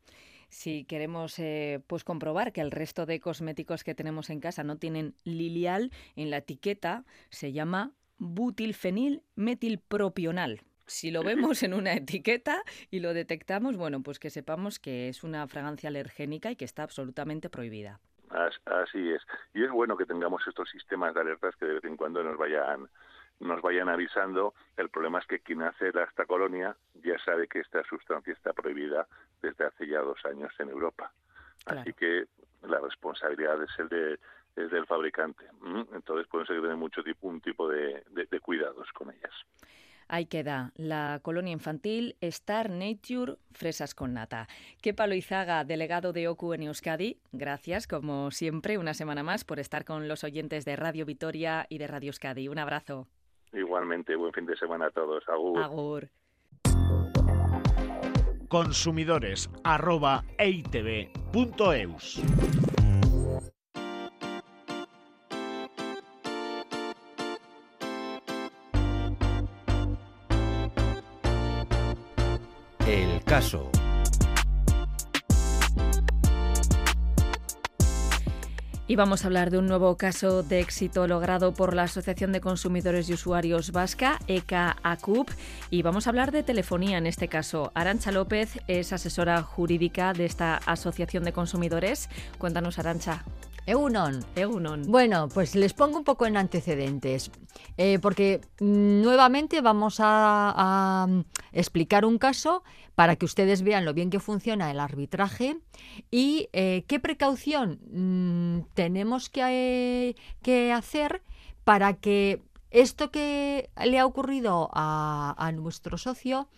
si 0.48 0.84
queremos 0.84 1.38
eh, 1.38 1.80
pues 1.86 2.04
comprobar 2.04 2.52
que 2.52 2.60
el 2.60 2.70
resto 2.70 3.06
de 3.06 3.20
cosméticos 3.20 3.84
que 3.84 3.94
tenemos 3.94 4.30
en 4.30 4.40
casa 4.40 4.64
no 4.64 4.76
tienen 4.76 5.14
lilial, 5.24 5.90
en 6.14 6.30
la 6.30 6.38
etiqueta 6.38 7.04
se 7.30 7.52
llama 7.52 7.92
butilfenil 8.18 9.22
metilpropional. 9.34 10.62
Si 10.86 11.10
lo 11.10 11.22
vemos 11.24 11.62
en 11.62 11.74
una 11.74 11.94
etiqueta 11.94 12.62
y 12.90 13.00
lo 13.00 13.12
detectamos, 13.12 13.76
bueno, 13.76 14.02
pues 14.02 14.18
que 14.18 14.30
sepamos 14.30 14.78
que 14.78 15.08
es 15.08 15.24
una 15.24 15.46
fragancia 15.48 15.88
alergénica 15.88 16.50
y 16.50 16.56
que 16.56 16.64
está 16.64 16.84
absolutamente 16.84 17.50
prohibida. 17.50 18.00
Así 18.30 19.10
es. 19.10 19.22
Y 19.54 19.64
es 19.64 19.70
bueno 19.70 19.96
que 19.96 20.04
tengamos 20.04 20.46
estos 20.46 20.68
sistemas 20.70 21.14
de 21.14 21.20
alertas 21.20 21.54
que 21.56 21.66
de 21.66 21.74
vez 21.74 21.84
en 21.84 21.96
cuando 21.96 22.22
nos 22.22 22.36
vayan 22.36 22.88
nos 23.38 23.60
vayan 23.60 23.88
avisando. 23.88 24.54
El 24.76 24.88
problema 24.88 25.18
es 25.18 25.26
que 25.26 25.40
quien 25.40 25.62
hace 25.62 25.88
esta 25.88 26.24
colonia 26.26 26.76
ya 26.94 27.18
sabe 27.24 27.48
que 27.48 27.60
esta 27.60 27.82
sustancia 27.84 28.32
está 28.32 28.52
prohibida 28.52 29.06
desde 29.42 29.66
hace 29.66 29.86
ya 29.86 30.00
dos 30.00 30.18
años 30.24 30.52
en 30.58 30.70
Europa. 30.70 31.12
Así 31.66 31.92
que 31.92 32.26
la 32.62 32.80
responsabilidad 32.80 33.62
es 33.62 33.78
el 33.78 33.88
de 33.88 34.18
es 34.56 34.70
del 34.70 34.86
fabricante. 34.86 35.44
Entonces 35.92 36.26
pueden 36.28 36.46
ser 36.46 36.60
tener 36.60 36.76
mucho 36.76 37.02
tipo, 37.02 37.28
un 37.28 37.40
tipo 37.40 37.68
de, 37.68 38.02
cuidados 38.42 38.88
con 38.92 39.10
ellas. 39.10 39.32
Ahí 40.08 40.26
queda 40.26 40.72
la 40.76 41.18
colonia 41.22 41.52
infantil 41.52 42.16
Star 42.20 42.70
Nature 42.70 43.36
Fresas 43.52 43.94
con 43.94 44.14
Nata. 44.14 44.46
Kepa 44.80 45.06
Loizaga, 45.06 45.64
delegado 45.64 46.12
de 46.12 46.28
OCU 46.28 46.54
en 46.54 46.62
Euskadi, 46.62 47.18
gracias 47.32 47.88
como 47.88 48.30
siempre 48.30 48.78
una 48.78 48.94
semana 48.94 49.24
más 49.24 49.44
por 49.44 49.58
estar 49.58 49.84
con 49.84 50.06
los 50.06 50.22
oyentes 50.22 50.64
de 50.64 50.76
Radio 50.76 51.06
Vitoria 51.06 51.66
y 51.68 51.78
de 51.78 51.88
Radio 51.88 52.10
Euskadi. 52.10 52.48
Un 52.48 52.60
abrazo. 52.60 53.08
Igualmente, 53.52 54.14
buen 54.14 54.32
fin 54.32 54.46
de 54.46 54.56
semana 54.56 54.86
a 54.86 54.90
todos. 54.90 55.28
Agur. 55.28 55.62
Agur. 55.62 56.08
Consumidores 58.48 59.50
arroba. 59.64 60.24
El 72.86 73.22
caso. 73.24 73.70
Y 78.88 78.94
vamos 78.94 79.24
a 79.24 79.26
hablar 79.26 79.50
de 79.50 79.58
un 79.58 79.66
nuevo 79.66 79.96
caso 79.96 80.44
de 80.44 80.60
éxito 80.60 81.08
logrado 81.08 81.52
por 81.52 81.74
la 81.74 81.82
Asociación 81.82 82.30
de 82.30 82.40
Consumidores 82.40 83.10
y 83.10 83.14
Usuarios 83.14 83.72
Vasca, 83.72 84.20
ECA 84.28 84.76
ACUP, 84.84 85.28
y 85.70 85.82
vamos 85.82 86.06
a 86.06 86.10
hablar 86.10 86.30
de 86.30 86.44
telefonía 86.44 86.98
en 86.98 87.06
este 87.06 87.26
caso. 87.26 87.72
Arancha 87.74 88.12
López 88.12 88.60
es 88.68 88.92
asesora 88.92 89.42
jurídica 89.42 90.12
de 90.12 90.26
esta 90.26 90.58
Asociación 90.58 91.24
de 91.24 91.32
Consumidores. 91.32 92.08
Cuéntanos, 92.38 92.78
Arancha. 92.78 93.24
Egunon. 93.66 94.24
Egunon. 94.36 94.82
Bueno, 94.86 95.28
pues 95.28 95.56
les 95.56 95.74
pongo 95.74 95.98
un 95.98 96.04
poco 96.04 96.24
en 96.26 96.36
antecedentes, 96.36 97.32
eh, 97.76 97.98
porque 98.00 98.40
mm, 98.60 99.02
nuevamente 99.02 99.60
vamos 99.60 99.96
a, 99.98 101.06
mm, 101.08 101.20
explicar 101.52 102.04
un 102.04 102.18
caso 102.18 102.62
para 102.94 103.16
que 103.16 103.26
ustedes 103.26 103.62
vean 103.62 103.84
lo 103.84 103.92
bien 103.92 104.08
que 104.08 104.20
funciona 104.20 104.70
el 104.70 104.78
arbitraje 104.78 105.58
y 106.10 106.48
eh, 106.52 106.84
qué 106.86 107.00
precaución 107.00 107.80
mm, 107.90 108.72
tenemos 108.74 109.28
que, 109.28 110.16
que 110.42 110.72
hacer 110.72 111.22
para 111.64 111.94
que 111.94 112.42
esto 112.70 113.10
que 113.10 113.70
le 113.84 113.98
ha 113.98 114.06
ocurrido 114.06 114.70
a, 114.72 115.52
nuestro 115.54 115.98
socio 115.98 116.48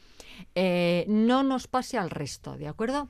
eh, 0.54 1.04
no 1.08 1.42
nos 1.42 1.66
pase 1.66 1.98
al 1.98 2.10
resto, 2.10 2.56
¿de 2.56 2.68
acuerdo? 2.68 3.08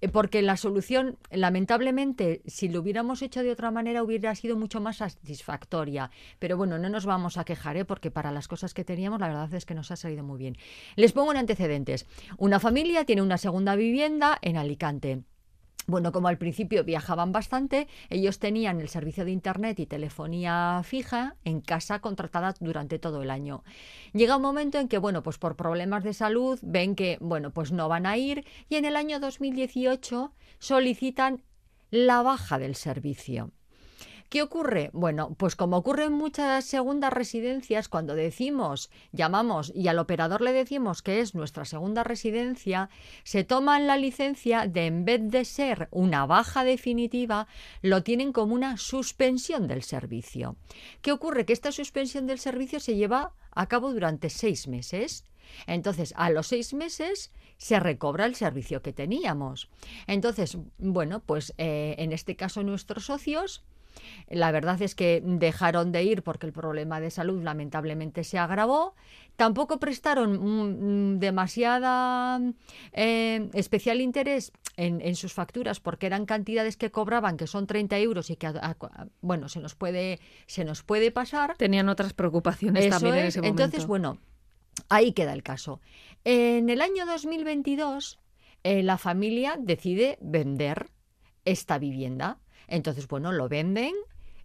Eh, 0.00 0.08
porque 0.08 0.42
la 0.42 0.56
solución, 0.56 1.18
lamentablemente, 1.30 2.42
si 2.46 2.68
lo 2.68 2.80
hubiéramos 2.80 3.22
hecho 3.22 3.42
de 3.42 3.50
otra 3.50 3.70
manera, 3.70 4.02
hubiera 4.02 4.34
sido 4.34 4.56
mucho 4.56 4.80
más 4.80 4.98
satisfactoria. 4.98 6.10
Pero 6.38 6.56
bueno, 6.56 6.78
no 6.78 6.88
nos 6.88 7.06
vamos 7.06 7.38
a 7.38 7.44
quejar, 7.44 7.76
¿eh? 7.76 7.84
porque 7.84 8.10
para 8.10 8.32
las 8.32 8.48
cosas 8.48 8.74
que 8.74 8.84
teníamos, 8.84 9.20
la 9.20 9.28
verdad 9.28 9.52
es 9.54 9.64
que 9.64 9.74
nos 9.74 9.90
ha 9.90 9.96
salido 9.96 10.24
muy 10.24 10.38
bien. 10.38 10.56
Les 10.96 11.12
pongo 11.12 11.32
en 11.32 11.38
antecedentes. 11.38 12.06
Una 12.38 12.60
familia 12.60 13.04
tiene 13.04 13.22
una 13.22 13.38
segunda 13.38 13.76
vivienda 13.76 14.38
en 14.42 14.56
Alicante. 14.56 15.22
Bueno, 15.90 16.12
como 16.12 16.28
al 16.28 16.38
principio 16.38 16.84
viajaban 16.84 17.32
bastante, 17.32 17.88
ellos 18.10 18.38
tenían 18.38 18.80
el 18.80 18.88
servicio 18.88 19.24
de 19.24 19.32
Internet 19.32 19.80
y 19.80 19.86
telefonía 19.86 20.80
fija 20.84 21.34
en 21.44 21.60
casa 21.60 21.98
contratada 21.98 22.54
durante 22.60 23.00
todo 23.00 23.22
el 23.22 23.30
año. 23.30 23.64
Llega 24.12 24.36
un 24.36 24.42
momento 24.42 24.78
en 24.78 24.86
que, 24.86 24.98
bueno, 24.98 25.24
pues 25.24 25.38
por 25.38 25.56
problemas 25.56 26.04
de 26.04 26.14
salud 26.14 26.60
ven 26.62 26.94
que, 26.94 27.18
bueno, 27.20 27.50
pues 27.50 27.72
no 27.72 27.88
van 27.88 28.06
a 28.06 28.16
ir 28.16 28.44
y 28.68 28.76
en 28.76 28.84
el 28.84 28.94
año 28.94 29.18
2018 29.18 30.32
solicitan 30.60 31.42
la 31.90 32.22
baja 32.22 32.60
del 32.60 32.76
servicio. 32.76 33.50
¿Qué 34.30 34.42
ocurre? 34.42 34.90
Bueno, 34.92 35.34
pues 35.36 35.56
como 35.56 35.76
ocurre 35.76 36.04
en 36.04 36.12
muchas 36.12 36.64
segundas 36.64 37.12
residencias, 37.12 37.88
cuando 37.88 38.14
decimos, 38.14 38.88
llamamos 39.10 39.72
y 39.74 39.88
al 39.88 39.98
operador 39.98 40.40
le 40.40 40.52
decimos 40.52 41.02
que 41.02 41.18
es 41.18 41.34
nuestra 41.34 41.64
segunda 41.64 42.04
residencia, 42.04 42.90
se 43.24 43.42
toman 43.42 43.88
la 43.88 43.96
licencia 43.96 44.68
de 44.68 44.86
en 44.86 45.04
vez 45.04 45.20
de 45.24 45.44
ser 45.44 45.88
una 45.90 46.26
baja 46.26 46.62
definitiva, 46.62 47.48
lo 47.82 48.04
tienen 48.04 48.32
como 48.32 48.54
una 48.54 48.76
suspensión 48.76 49.66
del 49.66 49.82
servicio. 49.82 50.54
¿Qué 51.02 51.10
ocurre? 51.10 51.44
Que 51.44 51.52
esta 51.52 51.72
suspensión 51.72 52.28
del 52.28 52.38
servicio 52.38 52.78
se 52.78 52.94
lleva 52.94 53.34
a 53.50 53.66
cabo 53.66 53.92
durante 53.92 54.30
seis 54.30 54.68
meses. 54.68 55.24
Entonces, 55.66 56.14
a 56.16 56.30
los 56.30 56.46
seis 56.46 56.72
meses 56.72 57.32
se 57.56 57.80
recobra 57.80 58.26
el 58.26 58.36
servicio 58.36 58.80
que 58.80 58.92
teníamos. 58.92 59.68
Entonces, 60.06 60.56
bueno, 60.78 61.18
pues 61.18 61.52
eh, 61.58 61.96
en 61.98 62.12
este 62.12 62.36
caso 62.36 62.62
nuestros 62.62 63.06
socios 63.06 63.64
la 64.28 64.52
verdad 64.52 64.80
es 64.82 64.94
que 64.94 65.22
dejaron 65.24 65.92
de 65.92 66.04
ir 66.04 66.22
porque 66.22 66.46
el 66.46 66.52
problema 66.52 67.00
de 67.00 67.10
salud 67.10 67.42
lamentablemente 67.42 68.24
se 68.24 68.38
agravó. 68.38 68.94
Tampoco 69.36 69.80
prestaron 69.80 71.18
demasiada 71.18 72.40
eh, 72.92 73.48
especial 73.54 74.00
interés 74.00 74.52
en, 74.76 75.14
sus 75.16 75.32
facturas 75.32 75.80
porque 75.80 76.06
eran 76.06 76.26
cantidades 76.26 76.76
que 76.76 76.90
cobraban 76.90 77.36
que 77.36 77.46
son 77.46 77.66
30 77.66 77.98
euros 77.98 78.30
y 78.30 78.36
que 78.36 78.52
bueno 79.20 79.48
se 79.48 79.60
nos 79.60 79.74
puede 79.74 80.20
se 80.46 80.64
nos 80.64 80.82
puede 80.82 81.10
pasar. 81.10 81.56
Tenían 81.56 81.88
otras 81.88 82.12
preocupaciones 82.12 82.88
también 82.88 83.16
en 83.16 83.26
ese 83.26 83.40
momento. 83.40 83.62
Entonces 83.62 83.86
bueno 83.86 84.18
ahí 84.88 85.12
queda 85.12 85.32
el 85.32 85.42
caso. 85.42 85.80
En 86.24 86.68
el 86.68 86.82
año 86.82 87.06
2022 87.06 88.18
eh, 88.62 88.82
la 88.82 88.98
familia 88.98 89.56
decide 89.58 90.18
vender 90.20 90.90
esta 91.44 91.78
vivienda 91.78 92.38
entonces, 92.70 93.06
bueno, 93.08 93.32
lo 93.32 93.48
venden 93.48 93.94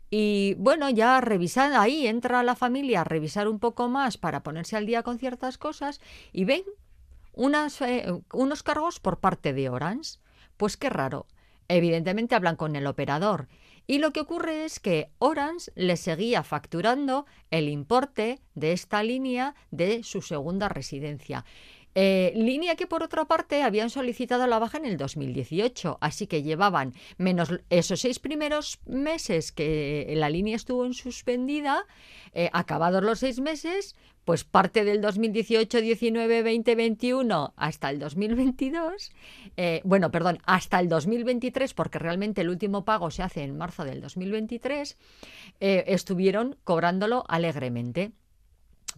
Y 0.10 0.56
bueno, 0.56 0.90
ya 0.90 1.22
revisan 1.22 1.74
ahí, 1.74 2.08
entra 2.08 2.44
la 2.44 2.56
familia 2.56 3.02
a 3.02 3.04
revisar 3.06 3.48
un 3.48 3.60
poco 3.60 3.90
más 3.90 4.18
para 4.18 4.44
ponerse 4.44 4.76
al 4.78 4.86
día 4.86 5.04
con 5.04 5.20
ciertas 5.20 5.58
cosas 5.58 6.00
y 6.32 6.46
ven 6.46 6.64
eh, 7.82 8.22
unos 8.34 8.64
cargos 8.64 9.00
por 9.00 9.20
parte 9.20 9.54
de 9.54 9.70
Orange. 9.70 10.20
Pues 10.58 10.78
qué 10.78 10.90
raro. 10.90 11.28
Evidentemente 11.68 12.36
hablan 12.36 12.56
con 12.56 12.76
el 12.76 12.88
operador. 12.88 13.48
Y 13.88 14.00
lo 14.00 14.12
que 14.12 14.22
ocurre 14.22 14.66
es 14.66 14.80
que 14.80 15.12
Orange 15.20 15.72
le 15.76 15.98
seguía 15.98 16.44
facturando 16.44 17.26
el 17.52 17.70
importe 17.70 18.42
de 18.56 18.72
esta 18.72 19.04
línea 19.04 19.54
de 19.72 20.04
su 20.04 20.22
segunda 20.22 20.70
residencia. 20.70 21.46
Eh, 21.98 22.34
línea 22.36 22.76
que 22.76 22.88
por 22.88 23.04
otra 23.04 23.24
parte 23.24 23.64
habían 23.64 23.90
solicitado 23.90 24.46
la 24.48 24.60
baja 24.60 24.78
en 24.78 24.86
el 24.86 24.98
2018, 24.98 25.98
así 26.02 26.28
que 26.28 26.44
llevaban 26.44 26.94
menos 27.18 27.50
esos 27.70 28.02
seis 28.02 28.20
primeros 28.20 28.80
meses 28.86 29.54
que 29.54 30.14
la 30.18 30.30
línea 30.30 30.58
estuvo 30.58 30.86
en 30.86 30.94
suspendida, 30.94 31.86
eh, 32.34 32.50
acabados 32.52 33.02
los 33.02 33.20
seis 33.20 33.40
meses, 33.40 33.96
pues 34.26 34.44
parte 34.44 34.84
del 34.84 35.00
2018, 35.00 35.80
19, 35.80 36.44
20, 36.44 36.76
21 36.76 37.54
hasta 37.56 37.90
el 37.92 38.00
2022, 38.00 39.14
eh, 39.56 39.80
bueno, 39.86 40.12
perdón, 40.12 40.40
hasta 40.46 40.82
el 40.82 40.90
2023, 40.90 41.74
porque 41.74 42.00
realmente 42.00 42.42
el 42.42 42.50
último 42.50 42.84
pago 42.84 43.10
se 43.10 43.24
hace 43.24 43.44
en 43.44 43.58
marzo 43.58 43.86
del 43.86 44.02
2023, 44.02 44.98
estuvieron 45.62 46.58
cobrándolo 46.66 47.24
alegremente 47.30 48.12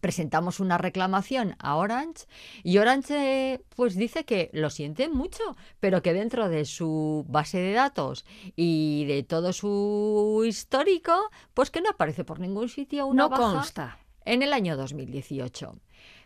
presentamos 0.02 0.60
una 0.60 0.78
reclamación 0.78 1.56
a 1.60 1.76
Orange 1.76 2.26
y 2.64 2.78
Orange 2.78 3.62
pues 3.76 3.96
dice 3.96 4.26
que 4.26 4.50
lo 4.54 4.70
siente 4.70 5.10
mucho, 5.10 5.56
pero 5.80 6.02
que 6.02 6.14
dentro 6.14 6.50
de 6.50 6.66
su 6.66 7.26
base 7.28 7.60
de 7.60 7.74
datos 7.74 8.26
y 8.56 9.06
de 9.06 9.24
todo 9.24 9.54
su 9.54 10.44
histórico, 10.46 11.14
pues 11.54 11.72
que 11.72 11.82
no 11.82 11.90
aparece 11.90 12.24
por 12.24 12.40
ningún 12.40 12.70
sitio 12.70 13.08
una 13.08 13.24
no 13.24 13.30
baja 13.30 13.54
consta. 13.54 14.00
en 14.26 14.44
el 14.44 14.54
año 14.54 14.78
2018. 14.78 15.76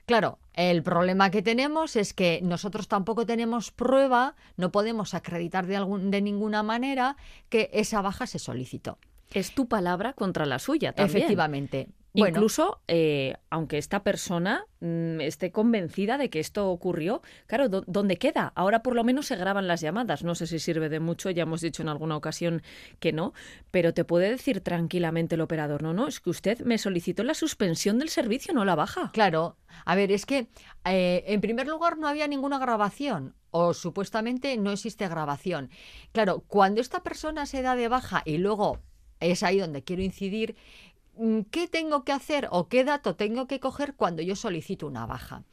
Claro, 0.05 0.39
el 0.53 0.83
problema 0.83 1.29
que 1.29 1.41
tenemos 1.41 1.95
es 1.95 2.13
que 2.13 2.41
nosotros 2.43 2.87
tampoco 2.87 3.25
tenemos 3.25 3.71
prueba, 3.71 4.35
no 4.57 4.71
podemos 4.71 5.13
acreditar 5.13 5.67
de, 5.67 5.77
algún, 5.77 6.11
de 6.11 6.21
ninguna 6.21 6.63
manera 6.63 7.15
que 7.49 7.69
esa 7.73 8.01
baja 8.01 8.27
se 8.27 8.39
solicitó. 8.39 8.97
Es 9.33 9.53
tu 9.55 9.67
palabra 9.67 10.13
contra 10.13 10.45
la 10.45 10.59
suya 10.59 10.91
también. 10.93 11.17
Efectivamente. 11.17 11.87
Bueno. 12.13 12.35
Incluso, 12.35 12.81
eh, 12.89 13.35
aunque 13.49 13.77
esta 13.77 14.03
persona 14.03 14.65
mm, 14.81 15.21
esté 15.21 15.51
convencida 15.51 16.17
de 16.17 16.29
que 16.29 16.39
esto 16.39 16.69
ocurrió, 16.69 17.21
claro, 17.47 17.69
¿dónde 17.69 18.17
queda? 18.17 18.51
Ahora 18.55 18.83
por 18.83 18.95
lo 18.95 19.03
menos 19.05 19.27
se 19.27 19.37
graban 19.37 19.67
las 19.67 19.79
llamadas. 19.79 20.23
No 20.23 20.35
sé 20.35 20.45
si 20.45 20.59
sirve 20.59 20.89
de 20.89 20.99
mucho, 20.99 21.29
ya 21.29 21.43
hemos 21.43 21.61
dicho 21.61 21.81
en 21.81 21.89
alguna 21.89 22.17
ocasión 22.17 22.63
que 22.99 23.13
no, 23.13 23.33
pero 23.71 23.93
te 23.93 24.03
puede 24.03 24.29
decir 24.29 24.59
tranquilamente 24.59 25.35
el 25.35 25.41
operador, 25.41 25.83
no, 25.83 25.93
no, 25.93 26.07
es 26.07 26.19
que 26.19 26.29
usted 26.29 26.59
me 26.61 26.77
solicitó 26.77 27.23
la 27.23 27.33
suspensión 27.33 27.97
del 27.97 28.09
servicio, 28.09 28.53
no 28.53 28.65
la 28.65 28.75
baja. 28.75 29.11
Claro, 29.13 29.55
a 29.85 29.95
ver, 29.95 30.11
es 30.11 30.25
que 30.25 30.49
eh, 30.83 31.23
en 31.27 31.39
primer 31.39 31.67
lugar 31.67 31.97
no 31.97 32.07
había 32.09 32.27
ninguna 32.27 32.59
grabación 32.59 33.35
o 33.51 33.73
supuestamente 33.73 34.57
no 34.57 34.71
existe 34.71 35.07
grabación. 35.07 35.69
Claro, 36.11 36.43
cuando 36.47 36.81
esta 36.81 37.03
persona 37.03 37.45
se 37.45 37.61
da 37.61 37.75
de 37.75 37.87
baja 37.87 38.21
y 38.25 38.37
luego 38.37 38.79
es 39.21 39.43
ahí 39.43 39.59
donde 39.59 39.83
quiero 39.83 40.01
incidir, 40.01 40.55
¿qué 41.51 41.67
tengo 41.67 42.03
que 42.03 42.11
hacer 42.11 42.47
o 42.51 42.67
qué 42.67 42.83
dato 42.83 43.15
tengo 43.15 43.47
que 43.47 43.59
coger 43.59 43.95
cuando 43.95 44.21
yo 44.21 44.35
solicito 44.35 44.87
una 44.87 45.05
baja? 45.05 45.43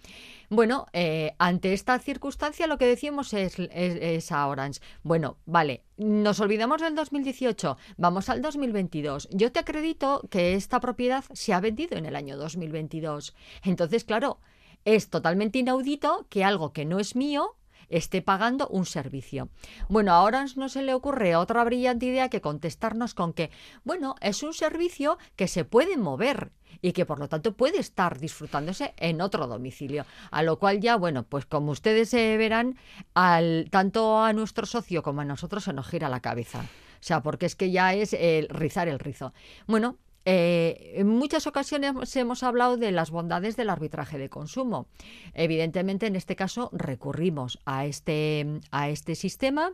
Bueno, 0.51 0.87
eh, 0.95 1.35
ante 1.39 1.75
esta 1.75 1.99
circunstancia 1.99 2.67
lo 2.67 2.79
que 2.79 2.87
decimos 2.87 3.35
es, 3.35 3.59
es, 3.59 4.33
a 4.33 4.47
Orange, 4.47 4.81
bueno, 5.03 5.37
vale, 5.45 5.85
nos 5.99 6.41
olvidamos 6.41 6.81
del 6.81 6.95
2018, 6.95 7.77
vamos 7.99 8.31
al 8.31 8.41
2022. 8.41 9.29
Yo 9.31 9.53
te 9.53 9.61
acredito 9.61 10.27
que 10.31 10.55
esta 10.55 10.81
propiedad 10.81 11.25
se 11.33 11.53
ha 11.53 11.61
vendido 11.61 11.99
en 11.99 12.07
el 12.07 12.17
año 12.17 12.39
2022. 12.39 13.35
Entonces, 13.63 14.05
claro, 14.05 14.41
es 14.87 15.11
totalmente 15.11 15.59
inaudito 15.59 16.27
que 16.31 16.45
algo 16.45 16.73
que 16.73 16.87
no 16.87 16.99
es 16.99 17.15
mío 17.15 17.57
esté 17.89 18.23
pagando 18.23 18.69
un 18.69 18.87
servicio. 18.87 19.49
Bueno, 19.89 20.13
ahora 20.13 20.47
no 20.57 20.69
se 20.69 20.83
le 20.83 20.95
ocurre 20.95 21.37
otra 21.37 21.65
brillante 21.65 22.07
idea 22.07 22.29
que 22.29 22.41
contestarnos 22.41 23.15
con 23.15 23.33
que, 23.33 23.51
bueno, 23.85 24.15
es 24.21 24.43
un 24.43 24.55
servicio 24.55 25.19
que 25.37 25.49
se 25.49 25.65
puede 25.65 25.97
mover 25.97 26.53
y 26.81 26.93
que 26.93 27.07
por 27.07 27.19
lo 27.19 27.29
tanto 27.29 27.55
puede 27.57 27.79
estar 27.79 28.19
disfrutándose 28.19 28.95
en 28.97 29.21
otro 29.21 29.47
domicilio. 29.47 30.05
A 30.31 30.43
lo 30.43 30.59
cual 30.59 30.81
ya, 30.81 30.97
bueno, 30.97 31.25
pues 31.25 31.47
como 31.47 31.73
ustedes 31.73 32.11
se 32.11 32.37
verán, 32.37 32.79
al, 33.15 33.69
tanto 33.71 34.23
a 34.23 34.33
nuestro 34.33 34.67
socio 34.67 35.03
como 35.03 35.23
a 35.23 35.25
nosotros 35.25 35.65
se 35.65 35.73
nos 35.73 35.89
gira 35.89 36.09
la 36.09 36.21
cabeza. 36.21 36.61
O 36.61 37.03
sea, 37.03 37.23
porque 37.23 37.47
es 37.47 37.55
que 37.55 37.71
ya 37.71 37.95
es 37.95 38.13
el 38.13 38.49
rizar 38.49 38.89
el 38.89 38.99
rizo. 38.99 39.33
Bueno, 39.67 39.97
eh, 40.31 40.93
en 40.97 41.09
muchas 41.09 41.47
ocasiones 41.47 42.15
hemos 42.15 42.43
hablado 42.43 42.77
de 42.77 42.93
las 42.93 43.11
bondades 43.11 43.57
del 43.57 43.71
arbitraje 43.71 44.19
de 44.19 44.29
consumo. 44.29 44.87
Evidentemente, 45.33 46.07
en 46.07 46.17
este 46.17 46.37
caso, 46.37 46.69
recurrimos 46.75 47.59
a 47.65 47.87
este, 47.87 48.61
a 48.71 48.91
este 48.91 49.15
sistema 49.15 49.73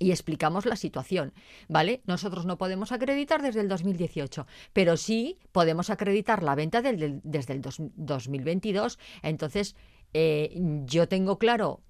y 0.00 0.10
explicamos 0.10 0.66
la 0.66 0.74
situación, 0.74 1.32
¿vale? 1.68 2.02
Nosotros 2.06 2.44
no 2.44 2.58
podemos 2.58 2.90
acreditar 2.90 3.40
desde 3.40 3.60
el 3.60 3.68
2018, 3.68 4.48
pero 4.72 4.96
sí 4.96 5.38
podemos 5.52 5.90
acreditar 5.90 6.42
la 6.42 6.56
venta 6.56 6.82
desde 6.82 7.52
el 7.52 7.62
2022. 7.62 8.98
Entonces, 9.22 9.76
eh, 10.12 10.58
yo 10.86 11.06
tengo 11.06 11.38
claro 11.38 11.82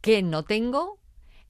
que 0.00 0.22
no 0.22 0.44
tengo 0.44 1.00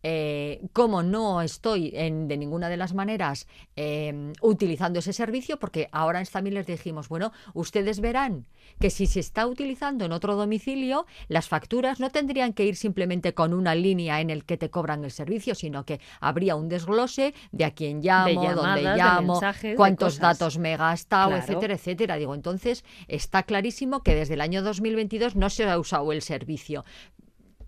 eh, 0.03 0.61
como 0.73 1.03
no 1.03 1.43
estoy 1.43 1.93
en, 1.95 2.29
de 2.29 2.37
ninguna 2.37 2.69
de 2.69 2.77
las 2.77 2.95
maneras 2.95 3.47
em, 3.75 4.33
utilizando 4.41 4.99
ese 4.99 5.13
servicio, 5.13 5.59
porque 5.59 5.89
ahora 5.93 6.23
también 6.25 6.55
les 6.55 6.67
dijimos, 6.67 7.09
bueno, 7.09 7.33
ustedes 7.55 8.01
verán 8.01 8.47
que 8.81 8.91
si 8.91 9.07
se 9.07 9.21
está 9.21 9.47
utilizando 9.47 10.05
en 10.05 10.13
otro 10.13 10.37
domicilio, 10.37 11.07
las 11.29 11.49
facturas 11.49 11.99
no 12.01 12.11
tendrían 12.11 12.53
que 12.53 12.65
ir 12.65 12.77
simplemente 12.77 13.35
con 13.35 13.55
una 13.55 13.75
línea 13.75 14.21
en 14.21 14.31
el 14.31 14.45
que 14.45 14.57
te 14.57 14.71
cobran 14.71 15.05
el 15.05 15.11
servicio, 15.11 15.55
sino 15.55 15.85
que 15.85 16.01
habría 16.21 16.57
un 16.57 16.69
desglose 16.69 17.35
de 17.53 17.65
a 17.65 17.71
quién 17.73 18.01
llamo, 18.01 18.55
dónde 18.55 18.83
llamo, 18.83 19.41
cuántos 19.77 20.19
datos 20.19 20.59
me 20.59 20.75
he 20.75 20.77
gastado, 20.77 21.37
etcétera, 21.37 21.75
etcétera. 21.75 22.17
Digo, 22.17 22.35
entonces 22.35 22.85
está 23.09 23.43
clarísimo 23.43 24.03
que 24.03 24.15
desde 24.15 24.35
el 24.35 24.41
año 24.41 24.63
2022 24.63 25.37
no 25.37 25.51
se 25.51 25.65
ha 25.65 25.79
usado 25.79 26.13
el 26.13 26.23
servicio. 26.23 26.85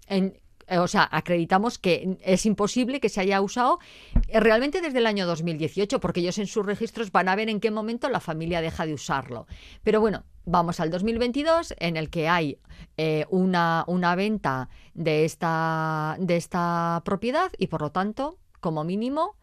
En, 0.07 0.39
eh, 0.69 0.79
o 0.79 0.87
sea, 0.87 1.09
acreditamos 1.11 1.79
que 1.79 2.19
es 2.23 2.45
imposible 2.47 3.01
que 3.01 3.09
se 3.09 3.21
haya 3.21 3.41
usado 3.41 3.79
eh, 4.29 4.41
realmente 4.41 4.81
desde 4.81 4.99
el 4.99 5.07
año 5.07 5.27
2018, 5.27 5.99
porque 6.01 6.21
ellos 6.21 6.39
en 6.39 6.47
sus 6.47 6.65
registros 6.65 7.11
van 7.11 7.29
a 7.29 7.37
ver 7.37 7.49
en 7.49 7.61
qué 7.61 7.71
momento 7.71 8.09
la 8.09 8.21
familia 8.21 8.61
deja 8.61 8.85
de 8.85 8.95
usarlo. 8.95 9.47
Pero 9.83 10.01
bueno, 10.01 10.25
vamos 10.45 10.81
al 10.81 10.91
2022, 10.91 11.75
en 11.79 11.97
el 11.97 12.11
que 12.11 12.29
hay 12.29 12.59
eh, 12.97 13.25
una, 13.31 13.85
una, 13.87 14.15
venta 14.15 14.69
de 14.95 15.25
esta, 15.25 16.17
de 16.21 16.37
esta 16.37 17.03
propiedad 17.05 17.51
y 17.57 17.69
por 17.69 17.81
lo 17.81 17.91
tanto, 17.91 18.39
como 18.61 18.85
mínimo, 18.85 19.37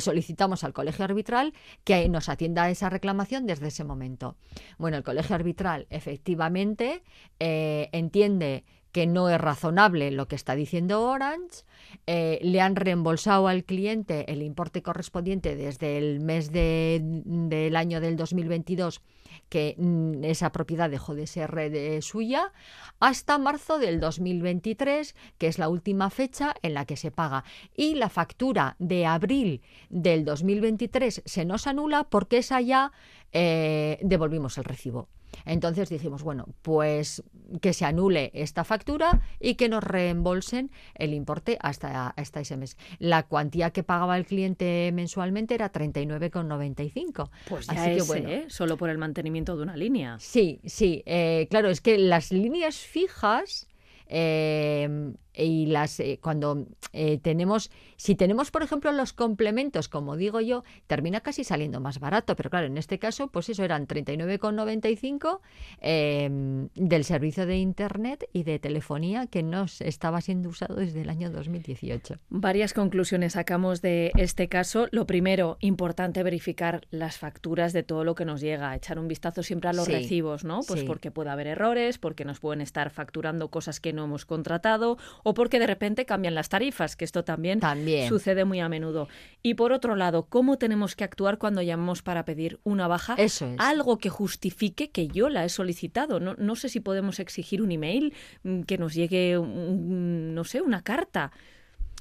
solicitamos 0.00 0.64
al 0.64 0.74
colegio 0.74 1.06
arbitral 1.06 1.54
que 1.82 2.10
nos 2.10 2.28
atienda 2.28 2.68
esa 2.68 2.90
reclamación 2.90 3.46
desde 3.46 3.68
ese 3.68 3.84
momento. 3.84 4.36
Bueno, 4.76 4.98
el 4.98 5.02
colegio 5.02 5.34
arbitral 5.34 5.86
efectivamente 5.88 7.02
entiende 7.38 8.66
que 8.92 9.06
no 9.06 9.28
es 9.28 9.40
razonable 9.40 10.10
lo 10.10 10.28
que 10.28 10.36
está 10.36 10.54
diciendo 10.54 11.02
Orange, 11.02 11.64
eh, 12.06 12.38
le 12.42 12.60
han 12.60 12.76
reembolsado 12.76 13.48
al 13.48 13.64
cliente 13.64 14.30
el 14.32 14.42
importe 14.42 14.82
correspondiente 14.82 15.56
desde 15.56 15.98
el 15.98 16.20
mes 16.20 16.52
de, 16.52 17.00
del 17.02 17.76
año 17.76 18.00
del 18.00 18.16
2022 18.16 19.02
que 19.48 19.74
mm, 19.78 20.24
esa 20.24 20.52
propiedad 20.52 20.90
dejó 20.90 21.14
de 21.14 21.26
ser 21.26 21.54
de 21.70 22.00
suya, 22.02 22.52
hasta 23.00 23.38
marzo 23.38 23.78
del 23.78 24.00
2023, 24.00 25.14
que 25.38 25.46
es 25.46 25.58
la 25.58 25.68
última 25.68 26.10
fecha 26.10 26.54
en 26.62 26.74
la 26.74 26.84
que 26.84 26.96
se 26.96 27.10
paga. 27.10 27.44
Y 27.74 27.94
la 27.94 28.08
factura 28.08 28.76
de 28.78 29.06
abril 29.06 29.62
del 29.88 30.24
2023 30.24 31.22
se 31.24 31.44
nos 31.44 31.66
anula 31.66 32.04
porque 32.04 32.38
esa 32.38 32.60
ya 32.60 32.92
eh, 33.32 33.98
devolvimos 34.02 34.58
el 34.58 34.64
recibo. 34.64 35.08
Entonces 35.44 35.88
dijimos, 35.88 36.22
bueno, 36.22 36.46
pues 36.62 37.22
que 37.60 37.72
se 37.72 37.84
anule 37.84 38.30
esta 38.34 38.64
factura 38.64 39.20
y 39.40 39.54
que 39.54 39.68
nos 39.68 39.82
reembolsen 39.82 40.70
el 40.94 41.14
importe 41.14 41.58
hasta, 41.60 42.08
hasta 42.08 42.40
ese 42.40 42.56
mes. 42.56 42.76
La 42.98 43.24
cuantía 43.24 43.70
que 43.70 43.82
pagaba 43.82 44.16
el 44.16 44.26
cliente 44.26 44.90
mensualmente 44.92 45.54
era 45.54 45.72
39,95. 45.72 47.30
Pues 47.48 47.66
ya 47.66 47.72
Así 47.72 47.96
que, 47.96 48.02
bueno, 48.02 48.28
¿eh? 48.28 48.46
solo 48.48 48.76
por 48.76 48.90
el 48.90 48.98
mantenimiento 48.98 49.56
de 49.56 49.62
una 49.62 49.76
línea. 49.76 50.18
Sí, 50.20 50.60
sí. 50.64 51.02
Eh, 51.06 51.46
claro, 51.50 51.70
es 51.70 51.80
que 51.80 51.98
las 51.98 52.32
líneas 52.32 52.76
fijas... 52.76 53.66
Eh, 54.10 55.12
y 55.38 55.66
las 55.66 56.00
eh, 56.00 56.18
cuando 56.22 56.66
eh, 56.92 57.18
tenemos, 57.18 57.70
si 57.96 58.14
tenemos 58.14 58.50
por 58.50 58.62
ejemplo 58.62 58.92
los 58.92 59.12
complementos, 59.12 59.88
como 59.88 60.16
digo 60.16 60.40
yo, 60.40 60.64
termina 60.86 61.20
casi 61.20 61.44
saliendo 61.44 61.80
más 61.80 62.00
barato, 62.00 62.36
pero 62.36 62.50
claro, 62.50 62.66
en 62.66 62.78
este 62.78 62.98
caso, 62.98 63.28
pues 63.28 63.48
eso 63.48 63.64
eran 63.64 63.86
39,95 63.86 65.40
eh, 65.80 66.68
del 66.74 67.04
servicio 67.04 67.46
de 67.46 67.58
internet 67.58 68.28
y 68.32 68.42
de 68.42 68.58
telefonía 68.58 69.26
que 69.26 69.42
no 69.42 69.66
estaba 69.80 70.20
siendo 70.20 70.48
usado 70.48 70.76
desde 70.76 71.02
el 71.02 71.10
año 71.10 71.30
2018. 71.30 72.18
Varias 72.28 72.72
conclusiones 72.72 73.34
sacamos 73.34 73.82
de 73.82 74.12
este 74.16 74.48
caso. 74.48 74.88
Lo 74.90 75.06
primero, 75.06 75.56
importante 75.60 76.22
verificar 76.22 76.82
las 76.90 77.18
facturas 77.18 77.72
de 77.72 77.82
todo 77.82 78.04
lo 78.04 78.14
que 78.14 78.24
nos 78.24 78.40
llega, 78.40 78.74
echar 78.74 78.98
un 78.98 79.08
vistazo 79.08 79.42
siempre 79.42 79.70
a 79.70 79.72
los 79.72 79.88
recibos, 79.88 80.44
¿no? 80.44 80.60
Pues 80.66 80.84
porque 80.84 81.10
puede 81.10 81.30
haber 81.30 81.46
errores, 81.46 81.98
porque 81.98 82.24
nos 82.24 82.40
pueden 82.40 82.60
estar 82.60 82.90
facturando 82.90 83.50
cosas 83.50 83.80
que 83.80 83.92
no 83.92 84.04
hemos 84.04 84.24
contratado 84.24 84.98
o 85.28 85.34
porque 85.34 85.58
de 85.58 85.66
repente 85.66 86.06
cambian 86.06 86.34
las 86.34 86.48
tarifas, 86.48 86.96
que 86.96 87.04
esto 87.04 87.22
también, 87.22 87.60
sucede 88.08 88.46
muy 88.46 88.60
a 88.60 88.68
menudo. 88.70 89.08
Y 89.42 89.54
por 89.54 89.72
otro 89.72 89.94
lado, 89.94 90.24
¿cómo 90.24 90.56
tenemos 90.56 90.96
que 90.96 91.04
actuar 91.04 91.36
cuando 91.36 91.60
llamamos 91.60 92.00
para 92.00 92.24
pedir 92.24 92.60
una 92.64 92.88
baja? 92.88 93.14
Eso 93.18 93.46
es. 93.46 93.60
Algo 93.60 93.98
que 93.98 94.08
justifique 94.08 94.90
que 94.90 95.08
yo 95.08 95.28
la 95.28 95.44
he 95.44 95.50
solicitado. 95.50 96.18
No, 96.18 96.34
no 96.38 96.56
sé 96.56 96.70
si 96.70 96.80
podemos 96.80 97.20
exigir 97.20 97.60
un 97.60 97.72
email, 97.72 98.14
mm, 98.42 98.62
que 98.62 98.78
nos 98.78 98.94
llegue, 98.94 99.38
no 99.38 100.44
sé, 100.44 100.62
una 100.62 100.80
carta. 100.82 101.30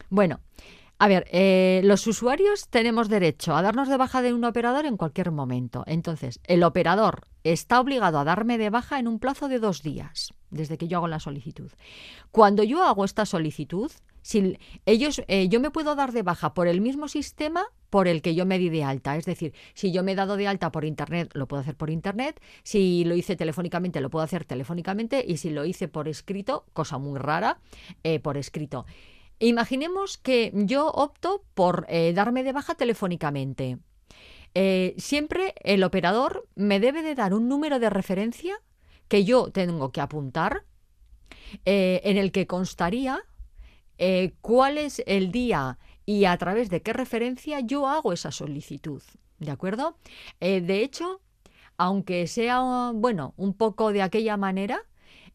Bueno, 0.10 0.40
a 1.00 1.08
ver, 1.08 1.28
eh, 1.32 1.82
los 1.84 2.08
usuarios 2.08 2.70
tenemos 2.70 3.08
derecho 3.08 3.56
a 3.56 3.62
darnos 3.62 3.88
de 3.88 3.98
baja 3.98 4.22
de 4.22 4.34
un 4.34 4.44
operador 4.44 4.86
en 4.86 4.98
cualquier 4.98 5.32
momento. 5.32 5.84
Entonces, 5.86 6.40
el 6.46 6.64
operador 6.64 7.28
está 7.44 7.80
obligado 7.80 8.18
a 8.20 8.24
darme 8.24 8.58
de 8.58 8.72
baja 8.72 8.98
en 8.98 9.08
un 9.08 9.20
plazo 9.20 9.48
de 9.48 9.60
dos 9.60 9.84
días, 9.84 10.34
desde 10.50 10.78
que 10.78 10.88
yo 10.88 10.98
hago 10.98 11.08
la 11.08 11.20
solicitud. 11.20 11.72
Cuando 12.32 12.64
yo 12.64 12.84
hago 12.84 13.06
esta 13.06 13.26
solicitud, 13.28 13.92
si 14.24 14.58
ellos, 14.86 15.22
eh, 15.28 15.48
yo 15.50 15.60
me 15.60 15.72
puedo 15.72 15.96
dar 15.96 16.12
de 16.12 16.24
baja 16.24 16.54
por 16.54 16.68
el 16.68 16.82
mismo 16.82 17.08
sistema 17.08 17.66
por 17.90 18.08
el 18.08 18.22
que 18.22 18.36
yo 18.36 18.46
me 18.46 18.58
di 18.58 18.70
de 18.70 18.84
alta. 18.84 19.16
Es 19.16 19.26
decir, 19.26 19.54
si 19.74 19.92
yo 19.92 20.04
me 20.04 20.14
he 20.14 20.16
dado 20.16 20.36
de 20.36 20.48
alta 20.48 20.72
por 20.72 20.84
Internet, 20.84 21.32
lo 21.34 21.48
puedo 21.48 21.62
hacer 21.62 21.76
por 21.76 21.90
Internet. 21.90 22.42
Si 22.64 23.06
lo 23.06 23.16
hice 23.16 23.36
telefónicamente, 23.36 24.02
lo 24.02 24.10
puedo 24.10 24.26
hacer 24.26 24.46
telefónicamente. 24.46 25.24
Y 25.26 25.38
si 25.38 25.52
lo 25.52 25.64
hice 25.64 25.88
por 25.88 26.08
escrito, 26.08 26.66
cosa 26.74 26.98
muy 26.98 27.20
rara, 27.20 27.60
eh, 28.04 28.20
por 28.20 28.36
escrito. 28.36 28.86
Imaginemos 29.40 30.18
que 30.18 30.52
yo 30.54 30.88
opto 30.88 31.44
por 31.54 31.86
eh, 31.90 32.14
darme 32.14 32.44
de 32.44 32.54
baja 32.54 32.76
telefónicamente. 32.76 33.78
Eh, 34.56 34.96
siempre 34.98 35.54
el 35.62 35.84
operador 35.84 36.48
me 36.56 36.80
debe 36.80 37.04
de 37.04 37.14
dar 37.14 37.34
un 37.34 37.48
número 37.48 37.80
de 37.80 37.92
referencia 37.92 38.60
que 39.08 39.24
yo 39.24 39.52
tengo 39.52 39.92
que 39.92 40.02
apuntar, 40.02 40.66
eh, 41.66 42.02
en 42.04 42.18
el 42.18 42.32
que 42.32 42.48
constaría 42.48 43.24
cuál 44.42 44.78
es 44.78 45.02
el 45.08 45.32
día 45.32 45.80
y 46.06 46.26
a 46.26 46.38
través 46.38 46.70
de 46.70 46.84
qué 46.84 46.94
referencia 46.94 47.62
yo 47.62 47.88
hago 47.88 48.14
esa 48.14 48.32
solicitud. 48.32 49.02
¿De 49.40 49.50
acuerdo? 49.50 49.98
de 50.40 50.84
hecho, 50.84 51.22
aunque 51.78 52.28
sea, 52.28 52.92
bueno, 52.94 53.34
un 53.38 53.56
poco 53.56 53.92
de 53.92 54.04
aquella 54.04 54.38
manera, 54.38 54.84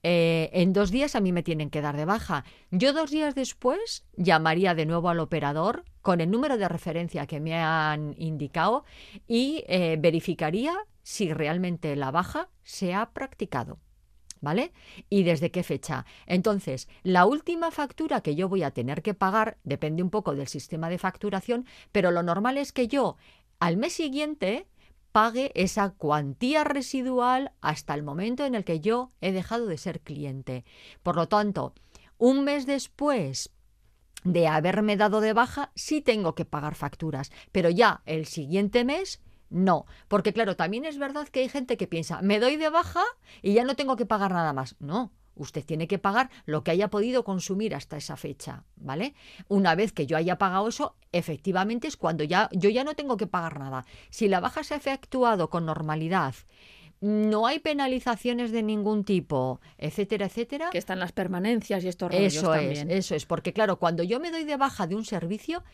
eh, 0.03 0.51
en 0.53 0.73
dos 0.73 0.91
días 0.91 1.15
a 1.15 1.21
mí 1.21 1.33
me 1.33 1.43
tienen 1.43 1.71
que 1.71 1.81
dar 1.81 1.97
de 1.97 2.05
baja. 2.05 2.45
Yo 2.71 2.93
dos 2.93 3.11
días 3.11 3.35
después 3.35 4.05
llamaría 4.17 4.75
de 4.75 4.87
nuevo 4.87 5.09
al 5.09 5.21
operador 5.21 5.85
con 6.01 6.21
el 6.21 6.31
número 6.31 6.59
de 6.59 6.69
referencia 6.69 7.27
que 7.27 7.41
me 7.41 7.55
han 7.55 8.15
indicado 8.19 8.85
y 9.29 9.65
eh, 9.69 9.97
verificaría 10.01 10.75
si 11.03 11.33
realmente 11.33 11.95
la 11.97 12.11
baja 12.11 12.49
se 12.63 12.95
ha 12.95 13.11
practicado. 13.11 13.79
¿Vale? 14.41 14.73
¿Y 15.09 15.23
desde 15.23 15.53
qué 15.53 15.63
fecha? 15.63 16.05
Entonces, 16.27 16.89
la 17.05 17.27
última 17.27 17.71
factura 17.71 18.23
que 18.23 18.35
yo 18.35 18.49
voy 18.49 18.65
a 18.65 18.73
tener 18.73 19.01
que 19.01 19.15
pagar 19.15 19.59
depende 19.63 20.03
un 20.03 20.11
poco 20.11 20.35
del 20.35 20.49
sistema 20.49 20.89
de 20.89 20.99
facturación, 20.99 21.65
pero 21.93 22.11
lo 22.11 22.25
normal 22.25 22.59
es 22.59 22.73
que 22.73 22.89
yo 22.89 23.17
al 23.61 23.77
mes 23.77 23.93
siguiente 23.93 24.67
pague 25.13 25.53
esa 25.55 25.91
cuantía 25.91 26.65
residual 26.65 27.53
hasta 27.61 27.95
el 27.95 28.03
momento 28.03 28.45
en 28.45 28.55
el 28.55 28.65
que 28.65 28.81
yo 28.81 29.13
he 29.21 29.33
dejado 29.33 29.67
de 29.67 29.79
ser 29.79 30.01
cliente. 30.01 30.65
Por 31.03 31.17
lo 31.17 31.29
tanto, 31.29 31.75
un 32.19 32.45
mes 32.45 32.67
después 32.67 33.51
de 34.25 34.49
haberme 34.49 34.97
dado 34.97 35.21
de 35.21 35.33
baja, 35.33 35.71
sí 35.75 36.01
tengo 36.01 36.35
que 36.35 36.45
pagar 36.45 36.75
facturas, 36.75 37.31
pero 37.53 37.71
ya 37.71 38.03
el 38.07 38.27
siguiente 38.27 38.85
mes 38.85 39.21
no, 39.53 39.85
porque 40.09 40.33
claro, 40.33 40.57
también 40.57 40.87
es 40.87 40.97
verdad 40.97 41.29
que 41.29 41.41
hay 41.41 41.49
gente 41.51 41.77
que 41.77 41.87
piensa, 41.87 42.23
me 42.23 42.41
doy 42.41 42.57
de 42.57 42.71
baja 42.71 43.03
y 43.43 43.53
ya 43.53 43.65
no 43.65 43.77
tengo 43.77 43.97
que 43.97 44.07
pagar 44.07 44.33
nada 44.33 44.55
más. 44.55 44.77
No, 44.81 45.13
Usted 45.35 45.65
tiene 45.65 45.87
que 45.87 45.99
pagar 45.99 46.31
lo 46.45 46.63
que 46.63 46.71
haya 46.71 46.89
podido 46.89 47.25
consumir 47.25 47.75
hasta 47.75 47.97
esa 47.97 48.17
fecha, 48.17 48.65
¿vale? 48.77 49.15
Una 49.49 49.75
vez 49.75 49.93
que 49.93 50.07
yo 50.07 50.17
haya 50.17 50.39
pagado 50.39 50.69
eso, 50.69 50.97
efectivamente 51.13 51.89
es 51.89 51.97
cuando 51.97 52.25
ya 52.25 52.49
yo 52.53 52.71
ya 52.71 52.85
no 52.85 52.95
tengo 52.95 53.17
que 53.17 53.27
pagar 53.27 53.59
nada. 53.59 53.85
Si 54.11 54.29
la 54.29 54.41
baja 54.41 54.65
se 54.65 54.75
ha 54.75 54.77
efectuado 54.77 55.51
con 55.51 55.67
normalidad 55.67 56.35
no 57.03 57.49
hay 57.49 57.59
penalizaciones 57.59 58.53
de 58.53 58.63
ningún 58.63 59.03
tipo, 59.03 59.61
etcétera, 59.77 60.27
etcétera. 60.27 60.71
Que 60.71 60.79
están 60.79 61.01
las 61.01 61.11
permanencias 61.11 61.83
y 61.83 61.89
estos 61.89 62.13
rollos 62.13 62.37
eso 62.37 62.53
también. 62.53 62.93
Es, 62.93 62.99
eso 62.99 63.17
es, 63.17 63.27
porque 63.27 63.53
claro, 63.53 63.81
cuando 63.81 64.05
yo 64.05 64.21
me 64.21 64.31
doy 64.31 64.45
de 64.45 64.57
baja 64.57 64.87
de 64.87 64.95
un 64.95 65.05
servicio, 65.05 65.65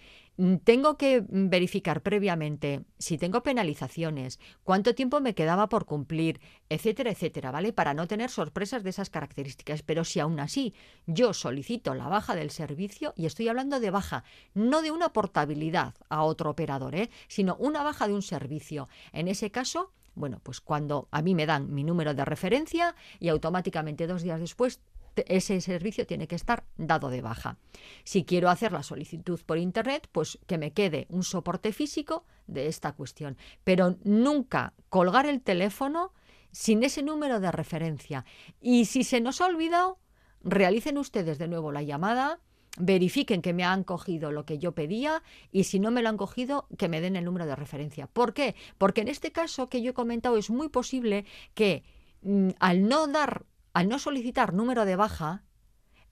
tengo 0.64 0.96
que 0.96 1.24
verificar 1.28 2.02
previamente 2.02 2.84
si 2.98 3.18
tengo 3.18 3.42
penalizaciones, 3.42 4.38
cuánto 4.62 4.94
tiempo 4.94 5.20
me 5.20 5.34
quedaba 5.34 5.68
por 5.68 5.84
cumplir, 5.84 6.40
etcétera, 6.68 7.10
etcétera, 7.10 7.50
¿vale? 7.50 7.72
Para 7.72 7.92
no 7.92 8.06
tener 8.06 8.30
sorpresas 8.30 8.84
de 8.84 8.90
esas 8.90 9.10
características. 9.10 9.82
Pero 9.82 10.04
si 10.04 10.20
aún 10.20 10.38
así 10.38 10.74
yo 11.06 11.34
solicito 11.34 11.94
la 11.94 12.08
baja 12.08 12.36
del 12.36 12.50
servicio, 12.50 13.14
y 13.16 13.26
estoy 13.26 13.48
hablando 13.48 13.80
de 13.80 13.90
baja, 13.90 14.22
no 14.54 14.80
de 14.80 14.92
una 14.92 15.12
portabilidad 15.12 15.94
a 16.08 16.22
otro 16.22 16.50
operador, 16.50 16.94
¿eh? 16.94 17.10
sino 17.26 17.56
una 17.56 17.82
baja 17.82 18.06
de 18.06 18.14
un 18.14 18.22
servicio. 18.22 18.88
En 19.12 19.26
ese 19.26 19.50
caso, 19.50 19.92
bueno, 20.14 20.40
pues 20.42 20.60
cuando 20.60 21.08
a 21.10 21.22
mí 21.22 21.34
me 21.34 21.46
dan 21.46 21.72
mi 21.72 21.84
número 21.84 22.14
de 22.14 22.24
referencia 22.24 22.94
y 23.18 23.28
automáticamente 23.28 24.06
dos 24.06 24.22
días 24.22 24.40
después 24.40 24.80
ese 25.26 25.60
servicio 25.60 26.06
tiene 26.06 26.28
que 26.28 26.36
estar 26.36 26.64
dado 26.76 27.10
de 27.10 27.22
baja. 27.22 27.58
Si 28.04 28.24
quiero 28.24 28.50
hacer 28.50 28.72
la 28.72 28.82
solicitud 28.82 29.40
por 29.44 29.58
Internet, 29.58 30.08
pues 30.12 30.38
que 30.46 30.58
me 30.58 30.72
quede 30.72 31.06
un 31.08 31.22
soporte 31.22 31.72
físico 31.72 32.24
de 32.46 32.66
esta 32.66 32.92
cuestión. 32.92 33.36
Pero 33.64 33.96
nunca 34.04 34.74
colgar 34.88 35.26
el 35.26 35.40
teléfono 35.40 36.12
sin 36.52 36.82
ese 36.82 37.02
número 37.02 37.40
de 37.40 37.52
referencia. 37.52 38.24
Y 38.60 38.86
si 38.86 39.04
se 39.04 39.20
nos 39.20 39.40
ha 39.40 39.46
olvidado, 39.46 39.98
realicen 40.42 40.98
ustedes 40.98 41.38
de 41.38 41.48
nuevo 41.48 41.72
la 41.72 41.82
llamada 41.82 42.40
verifiquen 42.78 43.42
que 43.42 43.52
me 43.52 43.64
han 43.64 43.84
cogido 43.84 44.32
lo 44.32 44.44
que 44.44 44.58
yo 44.58 44.72
pedía 44.72 45.22
y 45.50 45.64
si 45.64 45.80
no 45.80 45.90
me 45.90 46.02
lo 46.02 46.08
han 46.08 46.16
cogido, 46.16 46.66
que 46.78 46.88
me 46.88 47.00
den 47.00 47.16
el 47.16 47.24
número 47.24 47.46
de 47.46 47.56
referencia. 47.56 48.06
¿Por 48.06 48.34
qué? 48.34 48.54
Porque 48.78 49.00
en 49.00 49.08
este 49.08 49.32
caso 49.32 49.68
que 49.68 49.82
yo 49.82 49.90
he 49.90 49.94
comentado 49.94 50.36
es 50.36 50.50
muy 50.50 50.68
posible 50.68 51.24
que 51.54 51.82
mm, 52.22 52.50
al 52.60 52.88
no 52.88 53.06
dar, 53.06 53.44
al 53.72 53.88
no 53.88 53.98
solicitar 53.98 54.54
número 54.54 54.84
de 54.84 54.96
baja, 54.96 55.44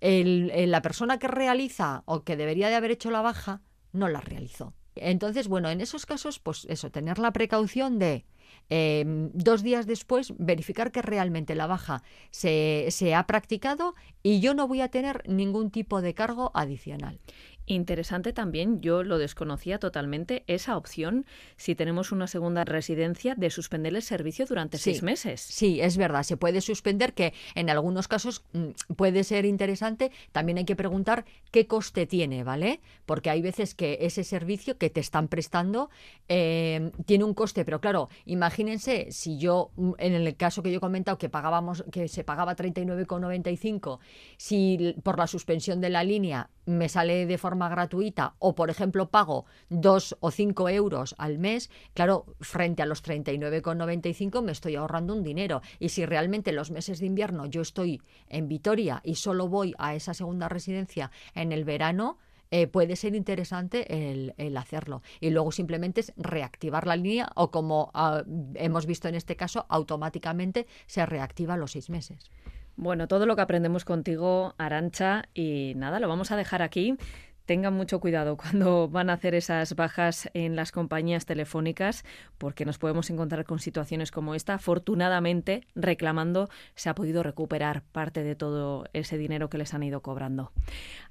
la 0.01 0.83
persona 0.83 1.19
que 1.19 1.29
realiza 1.29 2.03
o 2.07 2.23
que 2.23 2.37
debería 2.37 2.69
de 2.69 2.75
haber 2.75 2.91
hecho 2.91 3.11
la 3.11 3.23
baja 3.23 3.63
no 3.93 4.09
la 4.09 4.21
realizó. 4.21 4.75
Entonces, 4.95 5.49
bueno, 5.49 5.69
en 5.69 5.81
esos 5.81 6.07
casos, 6.07 6.39
pues 6.39 6.67
eso, 6.71 6.91
tener 6.91 7.19
la 7.19 7.33
precaución 7.33 7.99
de 7.99 8.25
Em, 8.69 9.31
dos 9.33 9.63
días 9.63 9.87
después 9.87 10.35
verificar 10.39 10.91
que 10.91 11.03
realmente 11.03 11.55
la 11.55 11.69
baja 11.69 12.03
se, 12.31 12.87
se 12.91 13.15
ha 13.15 13.25
practicado 13.27 13.95
y 14.25 14.41
yo 14.41 14.55
no 14.55 14.67
voy 14.67 14.81
a 14.81 14.89
tener 14.89 15.23
ningún 15.29 15.71
tipo 15.71 16.03
de 16.03 16.15
cargo 16.15 16.51
adicional. 16.55 17.21
Interesante 17.67 18.33
también, 18.33 18.81
yo 18.81 19.03
lo 19.03 19.19
desconocía 19.19 19.81
totalmente, 19.81 20.45
esa 20.47 20.77
opción, 20.77 21.27
si 21.57 21.75
tenemos 21.75 22.13
una 22.13 22.29
segunda 22.29 22.65
residencia, 22.65 23.35
de 23.35 23.51
suspender 23.51 23.95
el 23.97 24.03
servicio 24.03 24.47
durante 24.47 24.79
seis 24.79 25.03
meses. 25.03 25.41
Sí, 25.41 25.81
es 25.81 25.97
verdad, 25.97 26.23
se 26.23 26.37
puede 26.37 26.61
suspender, 26.61 27.13
que 27.13 27.35
en 27.57 27.69
algunos 27.69 28.07
casos 28.07 28.45
mm, 28.53 28.95
puede 28.95 29.25
ser 29.25 29.45
interesante. 29.47 30.13
También 30.31 30.59
hay 30.59 30.65
que 30.65 30.77
preguntar 30.77 31.25
qué 31.51 31.67
coste 31.67 32.07
tiene, 32.07 32.45
¿vale? 32.45 32.81
Porque 33.05 33.31
hay 33.31 33.43
veces 33.43 33.75
que 33.75 33.99
ese 34.03 34.23
servicio 34.23 34.79
que 34.79 34.89
te 34.89 35.01
están 35.01 35.27
prestando 35.27 35.91
eh, 36.29 36.93
tiene 37.05 37.25
un 37.25 37.35
coste, 37.35 37.65
pero 37.65 37.81
claro, 37.81 38.09
imagínense 38.27 39.09
si 39.11 39.39
yo, 39.39 39.73
mm, 39.75 39.93
en 39.99 40.13
el 40.15 40.37
caso 40.37 40.63
que 40.63 40.71
yo 40.71 40.77
he 40.77 40.81
comentado, 40.81 41.19
que 41.19 41.29
pagábamos, 41.29 41.85
que 41.91 42.07
se 42.07 42.23
pagaba 42.23 42.55
39,95, 42.55 43.99
si 44.37 44.95
por 45.03 45.19
la 45.19 45.27
suspensión 45.27 45.81
de 45.81 45.91
la 45.91 46.05
línea 46.05 46.51
me 46.67 46.89
sale 46.89 47.27
de 47.27 47.39
forma 47.39 47.56
gratuita 47.59 48.35
o, 48.39 48.55
por 48.55 48.71
ejemplo, 48.71 49.11
pago 49.11 49.47
dos 49.69 50.17
o 50.21 50.31
cinco 50.31 50.69
euros 50.69 51.15
al 51.19 51.39
mes, 51.39 51.71
claro, 51.95 52.27
frente 52.41 52.83
a 52.83 52.87
los 52.87 53.03
39,95 53.03 54.43
me 54.43 54.53
estoy 54.53 54.77
ahorrando 54.77 55.15
un 55.15 55.23
dinero. 55.23 55.63
Y 55.79 55.89
si 55.89 56.07
realmente 56.07 56.53
los 56.53 56.71
meses 56.71 57.01
de 57.01 57.07
invierno 57.07 57.47
yo 57.47 57.63
estoy 57.63 58.01
en 58.29 58.49
Vitoria 58.49 59.01
y 59.05 59.17
solo 59.17 59.49
voy 59.49 59.75
a 59.79 59.95
esa 59.95 60.15
segunda 60.15 60.49
residencia 60.49 61.11
en 61.35 61.53
el 61.53 61.65
verano, 61.65 62.19
eh, 62.51 62.69
puede 62.69 62.95
ser 62.97 63.15
interesante 63.15 64.13
el, 64.13 64.57
hacerlo. 64.57 65.03
Y 65.21 65.31
luego 65.31 65.51
simplemente 65.53 66.01
es 66.01 66.13
reactivar 66.17 66.87
la 66.87 66.97
línea 66.97 67.29
o 67.35 67.51
como 67.51 67.91
ah, 67.95 68.23
hemos 68.55 68.87
visto 68.87 69.09
en 69.09 69.15
este 69.17 69.37
caso, 69.37 69.67
automáticamente 69.69 70.67
se 70.87 71.05
reactiva 71.07 71.57
los 71.57 71.73
seis 71.73 71.91
meses. 71.91 72.31
Bueno, 72.77 73.09
todo 73.09 73.25
lo 73.25 73.37
que 73.37 73.43
aprendemos 73.43 73.85
contigo, 73.85 74.55
Arancha, 74.59 75.25
y 75.33 75.73
nada, 75.77 75.99
lo 75.99 76.09
vamos 76.09 76.31
a 76.31 76.37
dejar 76.37 76.61
aquí 76.61 76.97
tengan 77.47 77.75
mucho 77.75 78.01
cuidado 78.01 78.37
cuando 78.37 78.89
van 78.89 79.09
a 79.11 79.15
hacer 79.15 79.35
esas 79.35 79.75
bajas 79.75 80.29
en 80.35 80.57
las 80.57 80.73
compañías 80.73 81.25
telefónicas, 81.25 82.05
porque 82.39 82.65
nos 82.65 82.79
podemos 82.79 83.09
encontrar 83.11 83.45
con 83.45 83.59
situaciones 83.59 84.11
como 84.11 84.35
esta. 84.35 84.55
Afortunadamente, 84.55 85.67
reclamando, 85.75 86.49
se 86.75 86.91
ha 86.91 86.95
podido 86.95 87.23
recuperar 87.23 87.83
parte 87.93 88.23
de 88.23 88.35
todo 88.35 88.87
ese 88.93 89.17
dinero 89.17 89.49
que 89.49 89.59
les 89.59 89.73
han 89.73 89.83
ido 89.83 90.03
cobrando. 90.03 90.53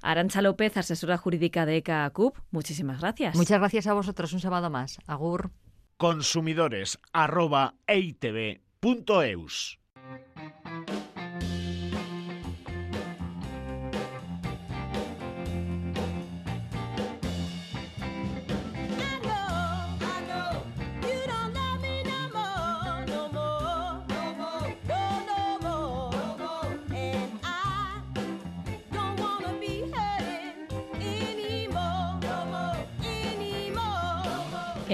Arancha 0.02 0.42
López, 0.42 0.76
asesora 0.76 1.16
jurídica 1.16 1.66
de 1.66 1.78
ECA 1.78 2.08
CUP, 2.10 2.36
muchísimas 2.50 3.00
gracias. 3.00 3.34
Muchas 3.34 3.58
gracias 3.58 3.86
a 3.86 3.94
vosotros. 3.94 4.32
Un 4.32 4.40
sábado 4.40 4.70
más. 4.70 4.98
Agur. 5.06 5.50
Consumidores 5.96 6.98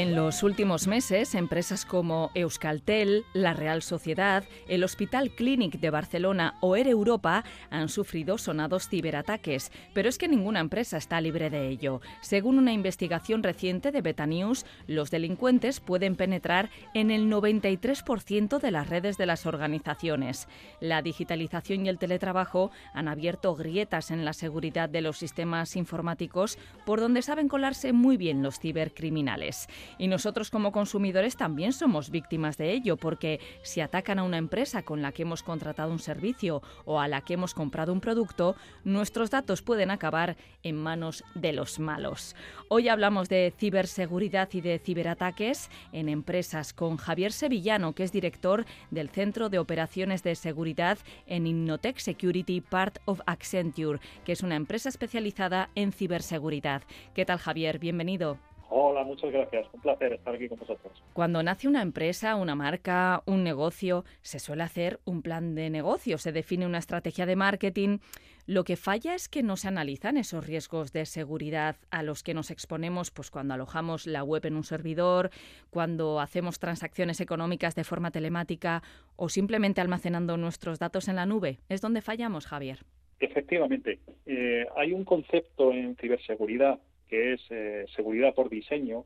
En 0.03 0.17
los 0.17 0.43
últimos 0.43 0.89
meses, 0.89 1.33
empresas 1.37 1.87
como 1.87 2.33
Euskaltel, 2.35 3.25
la 3.35 3.55
Real 3.55 3.83
Sociedad, 3.83 4.43
el 4.67 4.83
Hospital 4.83 5.31
Clínic 5.31 5.79
de 5.79 5.91
Barcelona 5.91 6.57
o 6.61 6.75
Air 6.75 6.89
Europa 6.89 7.45
han 7.71 7.89
sufrido 7.89 8.37
sonados 8.37 8.89
ciberataques, 8.89 9.71
pero 9.95 10.09
es 10.09 10.19
que 10.19 10.27
ninguna 10.27 10.59
empresa 10.59 10.97
está 10.97 11.21
libre 11.21 11.51
de 11.51 11.69
ello. 11.69 12.01
Según 12.21 12.59
una 12.59 12.73
investigación 12.73 13.45
reciente 13.45 13.93
de 13.93 14.03
Betanews, 14.03 14.67
los 14.89 15.13
delincuentes 15.13 15.79
pueden 15.79 16.17
penetrar 16.17 16.71
en 16.95 17.13
el 17.13 17.31
93% 17.31 18.59
de 18.59 18.71
las 18.73 18.89
redes 18.89 19.17
de 19.19 19.27
las 19.27 19.47
organizaciones. 19.47 20.49
La 20.81 21.03
digitalización 21.03 21.87
y 21.87 21.91
el 21.91 21.99
teletrabajo 21.99 22.73
han 22.93 23.07
abierto 23.07 23.55
grietas 23.55 24.11
en 24.11 24.25
la 24.25 24.33
seguridad 24.33 24.89
de 24.89 25.01
los 25.01 25.19
sistemas 25.19 25.77
informáticos 25.77 26.59
por 26.85 26.99
donde 26.99 27.23
saben 27.23 27.47
colarse 27.47 27.93
muy 27.93 28.17
bien 28.17 28.43
los 28.43 28.59
cibercriminales. 28.59 29.69
Y 29.99 30.09
nosotros 30.09 30.51
como 30.51 30.73
consumidores 30.73 31.37
también 31.37 31.73
somos 31.73 32.11
víctimas 32.11 32.57
de 32.57 32.73
ello, 32.73 32.97
porque 32.97 33.41
si 33.63 33.81
atacan 33.81 34.19
a 34.19 34.25
una 34.25 34.39
empresa 34.39 34.83
con 34.83 35.03
la 35.03 35.13
que 35.13 35.23
hemos 35.23 35.43
contratado 35.43 35.91
un 35.93 35.99
servicio 35.99 36.63
o 36.85 37.01
a 37.01 37.09
la 37.09 37.21
que 37.21 37.35
hemos 37.35 37.55
comprado 37.55 37.93
un 37.93 38.01
producto, 38.01 38.57
nuestros 38.85 39.31
datos 39.31 39.63
pueden 39.63 39.91
acabar 39.91 40.37
en 40.63 40.77
manos 40.77 41.25
de 41.35 41.53
los 41.53 41.79
malos. 41.79 42.35
Hoy 42.69 42.89
hablamos 42.89 43.29
de 43.29 43.53
ciberseguridad 43.57 44.49
y 44.53 44.61
de 44.61 44.79
ciberataques 44.79 45.71
en 45.93 46.09
empresas 46.09 46.73
con 46.73 46.97
Javier 46.97 47.33
Sevillano, 47.33 47.95
que 47.95 48.05
es 48.05 48.13
director 48.13 48.65
del 48.91 49.09
Centro 49.09 49.49
de 49.49 49.59
Operaciones 49.59 50.23
de 50.23 50.35
Seguridad 50.35 50.99
en 51.27 51.47
Innotech 51.47 51.99
Security 51.99 52.61
Part 52.61 52.99
of 53.05 53.21
Accenture, 53.27 54.01
que 54.25 54.33
es 54.33 54.43
una 54.43 54.57
empresa 54.57 54.89
especializada 54.89 55.71
en 55.75 55.93
ciberseguridad. 55.93 56.83
¿Qué 57.15 57.25
tal, 57.25 57.39
Javier? 57.39 57.79
Bienvenido. 57.79 58.52
Hola, 58.75 59.05
muchas 59.05 59.31
gracias. 59.31 59.67
Un 59.75 59.83
placer 59.83 60.15
estar 60.15 60.35
aquí 60.35 60.49
con 60.49 60.59
vosotros. 60.59 61.05
Cuando 61.13 61.43
nace 61.43 61.69
una 61.69 61.83
empresa, 61.83 62.37
una 62.37 62.55
marca, 62.55 63.23
un 63.27 63.45
negocio, 63.45 64.07
se 64.23 64.39
suele 64.39 64.63
hacer 64.63 64.99
un 65.05 65.21
plan 65.21 65.55
de 65.55 65.69
negocio, 65.69 66.17
se 66.17 66.33
define 66.33 66.65
una 66.65 66.79
estrategia 66.79 67.27
de 67.27 67.37
marketing. 67.37 67.99
Lo 68.47 68.65
que 68.65 68.77
falla 68.77 69.15
es 69.15 69.29
que 69.29 69.43
no 69.43 69.59
se 69.59 69.69
analizan 69.69 70.17
esos 70.17 70.47
riesgos 70.47 70.91
de 70.95 71.05
seguridad 71.05 71.77
a 71.91 72.03
los 72.03 72.23
que 72.23 72.33
nos 72.33 72.51
exponemos 72.51 73.11
pues 73.11 73.31
cuando 73.31 73.53
alojamos 73.53 74.07
la 74.07 74.25
web 74.25 74.47
en 74.47 74.57
un 74.57 74.65
servidor, 74.65 75.29
cuando 75.69 76.19
hacemos 76.19 76.59
transacciones 76.59 77.21
económicas 77.21 77.75
de 77.75 77.85
forma 77.85 78.11
telemática 78.11 78.83
o 79.17 79.29
simplemente 79.29 79.83
almacenando 79.83 80.39
nuestros 80.39 80.79
datos 80.79 81.09
en 81.09 81.17
la 81.17 81.27
nube. 81.27 81.59
¿Es 81.69 81.83
donde 81.83 82.01
fallamos, 82.01 82.47
Javier? 82.47 82.79
Efectivamente. 83.21 84.01
Eh, 84.25 84.65
hay 84.75 84.95
un 84.95 85.05
concepto 85.05 85.73
en 85.73 85.95
ciberseguridad 85.97 86.81
que 87.13 87.35
es 87.35 87.43
eh, 87.51 87.85
seguridad 87.95 88.33
por 88.33 88.49
diseño, 88.49 89.05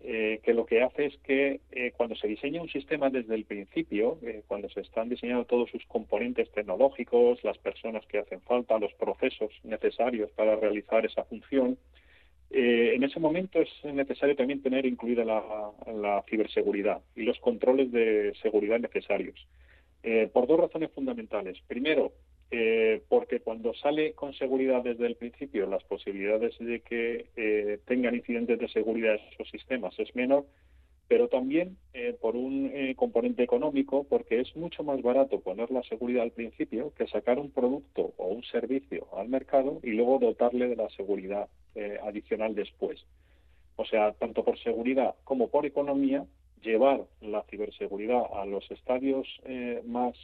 eh, 0.00 0.38
que 0.42 0.52
lo 0.52 0.66
que 0.66 0.82
hace 0.82 1.06
es 1.06 1.16
que 1.20 1.62
eh, 1.72 1.92
cuando 1.96 2.14
se 2.14 2.28
diseña 2.28 2.60
un 2.60 2.68
sistema 2.68 3.08
desde 3.08 3.34
el 3.34 3.46
principio, 3.46 4.18
cuando 4.46 4.68
se 4.68 4.82
están 4.82 5.08
diseñando 5.08 5.46
todos 5.46 5.70
sus 5.70 5.82
componentes 5.86 6.52
tecnológicos, 6.52 7.42
las 7.44 7.56
personas 7.56 8.04
que 8.04 8.18
hacen 8.18 8.42
falta, 8.42 8.78
los 8.78 8.92
procesos 8.92 9.50
necesarios 9.64 10.30
para 10.32 10.56
realizar 10.56 11.06
esa 11.06 11.24
función, 11.24 11.78
en 12.50 13.02
ese 13.02 13.18
momento 13.18 13.62
es 13.62 13.70
necesario 13.82 14.36
también 14.36 14.60
tener 14.60 14.84
incluida 14.84 15.24
la, 15.24 15.42
la 15.86 16.22
ciberseguridad 16.28 17.00
y 17.16 17.22
los 17.22 17.38
controles 17.38 17.90
de 17.90 18.34
seguridad 18.42 18.78
necesarios. 18.78 19.38
por 20.34 20.46
dos 20.46 20.60
razones 20.60 20.90
fundamentales. 20.92 21.58
Primero, 21.66 22.12
eh, 22.50 23.02
porque 23.10 23.40
cuando 23.40 23.74
sale 23.74 24.14
con 24.14 24.32
seguridad 24.32 24.82
desde 24.82 25.06
el 25.06 25.16
principio, 25.16 25.66
las 25.66 25.84
posibilidades 25.84 26.56
de 26.58 26.80
que 26.80 27.26
eh, 27.36 27.78
tengan 27.84 28.14
incidentes 28.14 28.58
de 28.58 28.68
seguridad 28.68 29.16
esos 29.32 29.50
sistemas 29.50 29.94
es 29.98 30.14
menor, 30.16 30.46
pero 31.08 31.28
también 31.28 31.76
eh, 31.92 32.16
por 32.18 32.36
un 32.36 32.72
componente 32.94 33.42
económico, 33.42 34.04
porque 34.04 34.40
es 34.40 34.56
mucho 34.56 34.82
más 34.82 35.02
barato 35.02 35.40
poner 35.40 35.70
la 35.70 35.82
seguridad 35.82 36.22
al 36.22 36.30
principio 36.30 36.92
que 36.94 37.06
sacar 37.06 37.38
un 37.38 37.50
producto 37.50 38.14
o 38.16 38.28
un 38.28 38.42
servicio 38.44 39.08
al 39.16 39.28
mercado 39.28 39.80
y 39.82 39.90
luego 39.90 40.18
dotarle 40.18 40.68
de 40.68 40.76
la 40.76 40.88
seguridad 40.90 41.48
adicional 42.02 42.54
después. 42.54 43.06
O 43.76 43.84
sea, 43.84 44.12
tanto 44.12 44.44
por 44.44 44.58
seguridad 44.58 45.14
como 45.24 45.48
por 45.48 45.64
economía, 45.64 46.26
llevar 46.60 47.04
la 47.20 47.42
ciberseguridad 47.44 48.22
a 48.34 48.44
los 48.44 48.68
estadios 48.70 49.28
más 49.84 50.16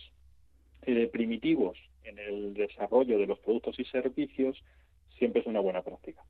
primitivos 1.12 1.78
en 2.04 2.18
el 2.18 2.54
desarrollo 2.54 3.18
de 3.18 3.26
los 3.26 3.38
productos 3.40 3.78
y 3.78 3.84
servicios 3.84 4.62
siempre 5.18 5.40
es 5.40 5.46
una 5.46 5.60
buena 5.60 5.82
práctica. 5.82 6.22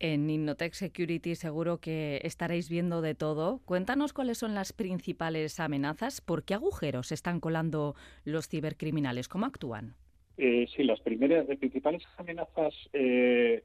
En 0.00 0.30
Innotech 0.30 0.74
Security 0.74 1.34
seguro 1.34 1.78
que 1.78 2.20
estaréis 2.22 2.68
viendo 2.68 3.02
de 3.02 3.16
todo. 3.16 3.60
Cuéntanos 3.64 4.12
cuáles 4.12 4.38
son 4.38 4.54
las 4.54 4.72
principales 4.72 5.58
amenazas, 5.58 6.20
por 6.20 6.44
qué 6.44 6.54
agujeros 6.54 7.10
están 7.10 7.40
colando 7.40 7.96
los 8.24 8.48
cibercriminales, 8.48 9.28
cómo 9.28 9.46
actúan. 9.46 9.96
Eh, 10.36 10.68
sí, 10.74 10.84
las 10.84 11.00
primeras, 11.00 11.48
las 11.48 11.58
principales 11.58 12.04
amenazas, 12.16 12.72
eh, 12.92 13.64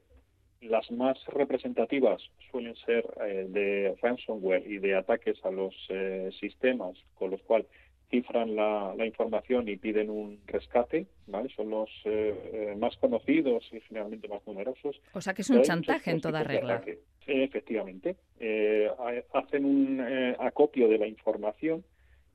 las 0.62 0.90
más 0.92 1.24
representativas 1.28 2.22
suelen 2.50 2.76
ser 2.78 3.06
eh, 3.26 3.46
de 3.50 3.96
ransomware 4.02 4.66
y 4.66 4.80
de 4.80 4.96
ataques 4.96 5.38
a 5.46 5.52
los 5.52 5.76
eh, 5.90 6.32
sistemas, 6.40 6.98
con 7.14 7.30
los 7.30 7.42
cuales 7.44 7.68
cifran 8.14 8.56
la, 8.56 8.94
información 9.04 9.68
y 9.68 9.76
piden 9.76 10.12
un 10.12 10.40
rescate, 10.46 11.08
¿vale? 11.26 11.50
Son 11.56 11.72
los 11.72 11.90
eh, 12.06 12.36
eh, 12.54 12.76
más 12.78 12.96
conocidos 12.98 13.68
y 13.72 13.80
generalmente 13.82 14.28
más 14.28 14.46
numerosos. 14.46 15.02
O 15.14 15.22
sea 15.22 15.34
que 15.34 15.42
es 15.42 15.50
un 15.50 15.64
chantaje 15.64 16.12
en 16.12 16.22
toda 16.22 16.44
regla. 16.44 16.84
efectivamente. 17.26 18.16
Eh, 18.40 18.88
hacen 19.34 19.66
un 19.66 20.00
acopio 20.40 20.88
de 20.88 21.00
la 21.00 21.08
información 21.08 21.84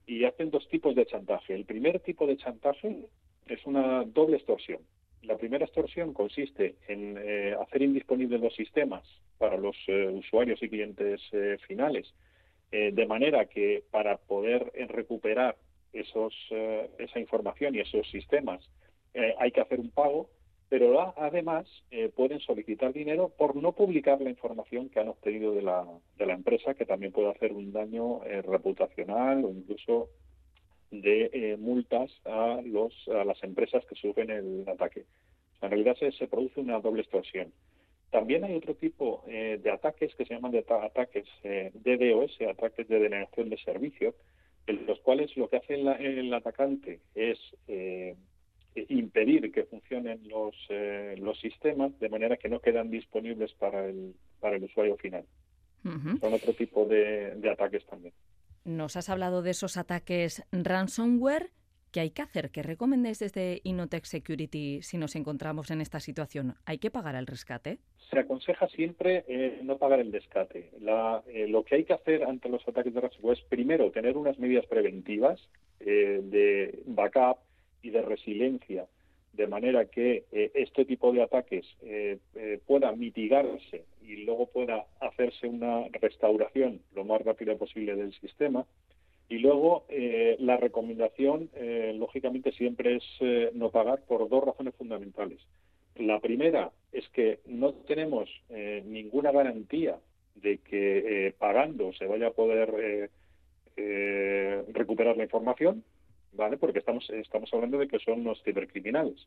y 0.04 0.24
hacen 0.24 0.50
dos 0.50 0.66
tipos 0.68 0.96
de 0.96 1.06
chantaje. 1.06 1.54
El 1.54 1.64
primer 1.64 2.00
tipo 2.00 2.26
de 2.26 2.36
chantaje 2.36 3.06
es 3.46 3.64
una 3.64 4.04
doble 4.04 4.36
extorsión. 4.36 4.80
La 5.22 5.36
primera 5.36 5.64
extorsión 5.64 6.12
consiste 6.12 6.74
en 6.88 7.18
hacer 7.60 7.82
indisponibles 7.82 8.40
los 8.40 8.54
sistemas 8.54 9.04
para 9.38 9.56
los 9.56 9.76
usuarios 9.88 10.60
y 10.62 10.68
clientes 10.68 11.20
finales, 11.66 12.12
de 12.70 13.06
manera 13.06 13.46
que 13.46 13.82
para 13.90 14.16
poder 14.16 14.72
recuperar 14.88 15.56
esos, 15.92 16.35
eh, 16.51 16.90
esa 16.98 17.18
información 17.18 17.74
y 17.74 17.81
esos 17.81 18.09
sistemas, 18.11 18.68
eh, 19.14 19.35
hay 19.38 19.51
que 19.51 19.61
hacer 19.61 19.81
un 19.81 19.90
pago, 19.90 20.29
pero 20.68 21.14
además 21.16 21.66
eh, 21.90 22.11
pueden 22.14 22.40
solicitar 22.40 22.92
dinero 22.92 23.31
por 23.31 23.57
no 23.57 23.72
publicar 23.72 24.20
la 24.20 24.31
información 24.31 24.90
que 24.90 25.01
han 25.01 25.09
obtenido 25.09 25.55
de 25.55 25.62
la, 25.62 25.87
de 26.16 26.27
la 26.27 26.35
empresa, 26.35 26.74
que 26.74 26.85
también 26.85 27.12
puede 27.12 27.31
hacer 27.31 27.53
un 27.53 27.72
daño 27.72 28.20
reputacional 28.42 29.44
o 29.44 29.51
incluso 29.51 30.11
de 30.90 31.57
multas 31.59 32.11
a, 32.24 32.61
los, 32.64 32.92
a 33.09 33.24
las 33.24 33.42
empresas 33.42 33.85
que 33.87 33.94
sufren 33.94 34.31
el 34.31 34.68
ataque. 34.68 35.05
en 35.62 35.70
realidad 35.70 35.96
se, 35.96 36.12
se, 36.12 36.29
produce 36.29 36.61
una 36.61 36.81
doble 36.81 37.03
extorsión. 37.03 37.53
También 38.11 38.44
hay 38.44 38.55
otro 38.55 38.74
tipo 38.74 39.22
de 39.27 39.70
ataques 39.70 40.14
que 40.14 40.24
se 40.24 40.35
llaman 40.35 40.53
de 40.53 40.64
ataques 40.68 41.27
DDoS, 41.42 42.40
ataques 42.48 42.88
de 42.88 43.01
denegación 43.01 43.51
de 43.51 43.59
servicio, 43.59 44.14
en 44.68 44.87
los 44.87 45.00
cuales 45.00 45.35
lo 45.37 45.48
que 45.48 45.57
hace 45.57 45.74
el, 45.74 46.33
atacante 46.35 47.00
es 47.14 47.38
eh, 47.66 48.14
impedir 48.88 49.50
que 49.50 49.64
funcionen 49.64 50.20
los, 50.28 50.54
eh, 50.68 51.16
los 51.18 51.38
sistemas 51.40 51.98
de 51.98 52.09
manera 52.09 52.37
que 52.37 52.48
no 52.48 52.61
quedan 52.61 52.90
disponibles 52.90 53.52
para 53.54 53.87
el, 53.87 54.14
para 54.40 54.57
el 54.57 54.64
usuario 54.64 54.96
final. 54.96 55.24
Son 56.20 56.35
otro 56.35 56.52
tipo 56.52 56.85
de, 56.85 57.40
ataques 57.50 57.87
también. 57.87 58.12
Nos 58.64 58.96
has 58.96 59.09
hablado 59.09 59.40
de 59.40 59.50
esos 59.50 59.78
ataques 59.78 60.44
ransomware. 60.52 61.50
¿Qué 61.90 62.01
hay 62.01 62.11
que 62.11 62.20
hacer? 62.20 62.51
¿Qué 62.51 62.62
recomendéis 62.62 63.18
desde 63.18 63.61
Innotech 63.64 64.05
Security 64.05 64.83
si 64.83 64.98
nos 64.98 65.16
encontramos 65.16 65.70
en 65.70 65.81
esta 65.81 66.01
situación? 66.01 66.55
¿Hay 66.66 66.79
que 66.79 66.90
pagar 66.90 67.14
el 67.14 67.27
rescate? 67.27 67.79
Se 68.11 68.18
aconseja 68.18 68.68
siempre 68.68 69.24
eh, 69.27 69.61
no 69.62 69.79
pagar 69.79 70.01
el 70.01 70.12
rescate. 70.12 70.70
Eh, 70.79 71.48
lo 71.48 71.64
que 71.64 71.77
hay 71.77 71.85
que 71.85 71.94
hacer 71.94 72.24
ante 72.24 72.51
los 72.51 72.66
ataques 72.68 72.92
de 72.92 73.01
ransomware 73.01 73.38
es 73.38 73.44
primero 73.44 73.90
tener 73.90 74.18
unas 74.18 74.38
medidas 74.38 74.66
preventivas 74.66 75.40
eh, 75.81 76.20
de 76.22 76.83
backup 76.87 77.38
y 77.83 77.90
de 77.90 78.03
resiliencia, 78.03 78.87
de 79.33 79.46
manera 79.46 79.87
que 79.87 80.24
este 80.33 80.85
tipo 80.85 81.12
de 81.12 81.22
ataques 81.22 81.64
pueda 82.66 82.90
mitigarse 82.92 83.85
y 84.03 84.24
luego 84.24 84.46
pueda 84.46 84.87
hacerse 85.01 85.46
una 85.46 85.85
restauración 85.92 86.81
lo 86.92 87.05
más 87.05 87.22
rápida 87.22 87.55
posible 87.55 87.94
del 87.94 88.12
sistema. 88.14 88.66
Y 89.28 89.38
luego 89.38 89.84
la 90.38 90.56
recomendación, 90.56 91.50
lógicamente, 91.94 92.50
siempre 92.52 92.96
es 92.96 93.54
no 93.54 93.70
pagar 93.70 94.02
por 94.06 94.28
dos 94.28 94.42
razones 94.42 94.74
fundamentales. 94.74 95.40
La 95.98 96.20
primera 96.20 96.70
es 96.92 97.08
que 97.08 97.40
no 97.46 97.72
tenemos 97.74 98.30
eh, 98.50 98.82
ninguna 98.86 99.32
garantía 99.32 99.98
de 100.36 100.58
que 100.58 101.26
eh, 101.26 101.32
pagando 101.36 101.92
se 101.92 102.06
vaya 102.06 102.28
a 102.28 102.32
poder 102.32 103.10
eh, 103.76 104.64
recuperar 104.68 105.16
la 105.16 105.24
información, 105.24 105.82
¿vale? 106.32 106.56
Porque 106.56 106.78
estamos, 106.78 107.10
estamos 107.10 107.52
hablando 107.52 107.78
de 107.78 107.88
que 107.88 107.98
son 107.98 108.22
los 108.22 108.40
cibercriminales. 108.44 109.26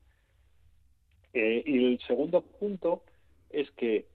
y 1.34 1.86
el 1.86 2.00
segundo 2.08 2.42
punto 2.42 3.04
es 3.50 3.70
que 3.72 4.06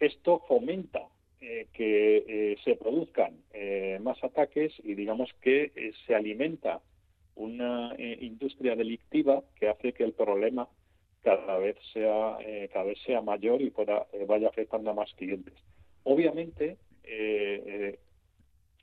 esto 0.00 0.42
fomenta 0.48 1.00
que 1.40 2.56
se 2.64 2.76
produzcan 2.76 3.34
más 4.02 4.22
ataques 4.24 4.72
y 4.82 4.94
digamos 4.94 5.30
que 5.42 5.92
se 6.06 6.14
alimenta 6.14 6.80
una 7.34 7.94
industria 7.98 8.76
delictiva 8.76 9.42
que 9.58 9.68
hace 9.68 9.92
que 9.92 10.04
el 10.04 10.12
problema 10.12 10.68
cada 11.24 11.58
vez 11.58 11.76
sea 11.92 12.36
eh, 12.40 12.68
cada 12.72 12.84
vez 12.84 12.98
sea 13.04 13.22
mayor 13.22 13.62
y 13.62 13.70
pueda, 13.70 14.06
eh, 14.12 14.26
vaya 14.28 14.48
afectando 14.48 14.90
a 14.90 14.94
más 14.94 15.12
clientes. 15.14 15.54
Obviamente 16.04 16.76
eh, 17.02 17.98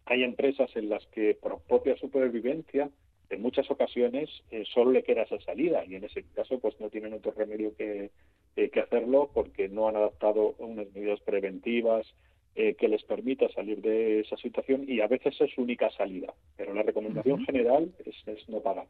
hay 0.05 0.23
empresas 0.23 0.75
en 0.75 0.89
las 0.89 1.05
que 1.07 1.35
por 1.35 1.61
propia 1.61 1.95
supervivencia 1.97 2.89
en 3.29 3.41
muchas 3.41 3.69
ocasiones 3.71 4.29
solo 4.73 4.91
le 4.91 5.03
queda 5.03 5.21
esa 5.21 5.39
salida 5.39 5.85
y 5.85 5.95
en 5.95 6.03
ese 6.03 6.25
caso 6.33 6.59
pues 6.59 6.77
no 6.81 6.89
tienen 6.89 7.13
otro 7.13 7.31
remedio 7.31 7.73
que, 7.77 8.11
que 8.55 8.79
hacerlo 8.81 9.29
porque 9.33 9.69
no 9.69 9.87
han 9.87 9.95
adaptado 9.95 10.55
unas 10.57 10.91
medidas 10.91 11.21
preventivas 11.21 12.05
que 12.53 12.87
les 12.87 13.03
permita 13.03 13.47
salir 13.49 13.81
de 13.81 14.19
esa 14.21 14.37
situación 14.37 14.85
y 14.87 14.99
a 15.01 15.07
veces 15.07 15.39
es 15.39 15.51
su 15.53 15.61
única 15.61 15.89
salida. 15.91 16.33
Pero 16.57 16.73
la 16.73 16.83
recomendación 16.83 17.43
general 17.45 17.91
es, 18.05 18.15
es 18.27 18.49
no 18.49 18.59
pagar. 18.59 18.87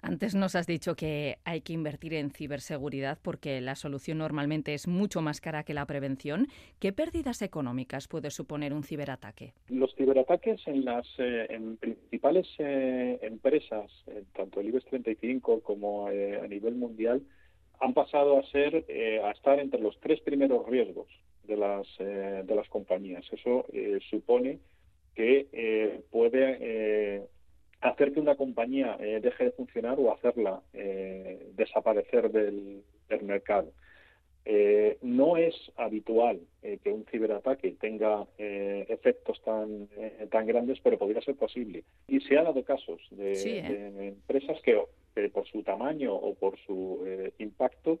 Antes 0.00 0.36
nos 0.36 0.54
has 0.54 0.66
dicho 0.66 0.94
que 0.94 1.38
hay 1.44 1.60
que 1.60 1.72
invertir 1.72 2.14
en 2.14 2.30
ciberseguridad 2.30 3.18
porque 3.20 3.60
la 3.60 3.74
solución 3.74 4.18
normalmente 4.18 4.72
es 4.72 4.86
mucho 4.86 5.22
más 5.22 5.40
cara 5.40 5.64
que 5.64 5.74
la 5.74 5.86
prevención. 5.86 6.46
¿Qué 6.78 6.92
pérdidas 6.92 7.42
económicas 7.42 8.06
puede 8.06 8.30
suponer 8.30 8.72
un 8.72 8.84
ciberataque? 8.84 9.54
Los 9.68 9.94
ciberataques 9.96 10.60
en 10.68 10.84
las 10.84 11.06
eh, 11.18 11.48
principales 11.80 12.46
eh, 12.58 13.18
empresas, 13.22 13.90
eh, 14.06 14.22
tanto 14.36 14.60
el 14.60 14.68
IBEX 14.68 14.84
35 14.86 15.62
como 15.62 16.06
a 16.06 16.46
nivel 16.46 16.76
mundial, 16.76 17.22
han 17.80 17.92
pasado 17.92 18.38
a 18.38 18.42
ser 18.50 18.84
a 19.24 19.30
estar 19.30 19.58
entre 19.58 19.80
los 19.80 19.98
tres 20.00 20.20
primeros 20.20 20.66
riesgos 20.68 21.08
de 21.48 21.56
las 21.56 21.86
de 21.98 22.54
las 22.54 22.68
compañías. 22.68 23.24
Eso 23.32 23.66
supone 24.10 24.60
que 25.16 26.00
puede 26.10 27.26
hacer 27.80 28.12
que 28.12 28.20
una 28.20 28.36
compañía 28.36 28.96
eh, 28.98 29.20
deje 29.22 29.44
de 29.44 29.50
funcionar 29.52 29.98
o 29.98 30.12
hacerla 30.12 30.60
eh, 30.72 31.50
desaparecer 31.54 32.30
del, 32.30 32.82
mercado. 33.22 33.72
Eh, 34.44 34.98
no 35.02 35.36
es 35.36 35.54
habitual 35.76 36.40
que 36.62 36.90
un 36.90 37.04
ciberataque 37.10 37.72
tenga 37.80 38.26
efectos 38.38 39.40
tan, 39.42 39.88
tan 40.30 40.46
grandes, 40.46 40.78
pero 40.82 40.98
podría 40.98 41.20
ser 41.20 41.36
posible. 41.36 41.84
Y 42.06 42.20
se 42.20 42.38
ha 42.38 42.44
dado 42.44 42.62
casos 42.64 43.00
de, 43.10 44.08
empresas 44.08 44.58
que, 44.62 44.80
por 45.30 45.46
su 45.48 45.62
tamaño 45.62 46.14
o 46.14 46.34
por 46.34 46.58
su 46.60 47.04
impacto 47.38 47.98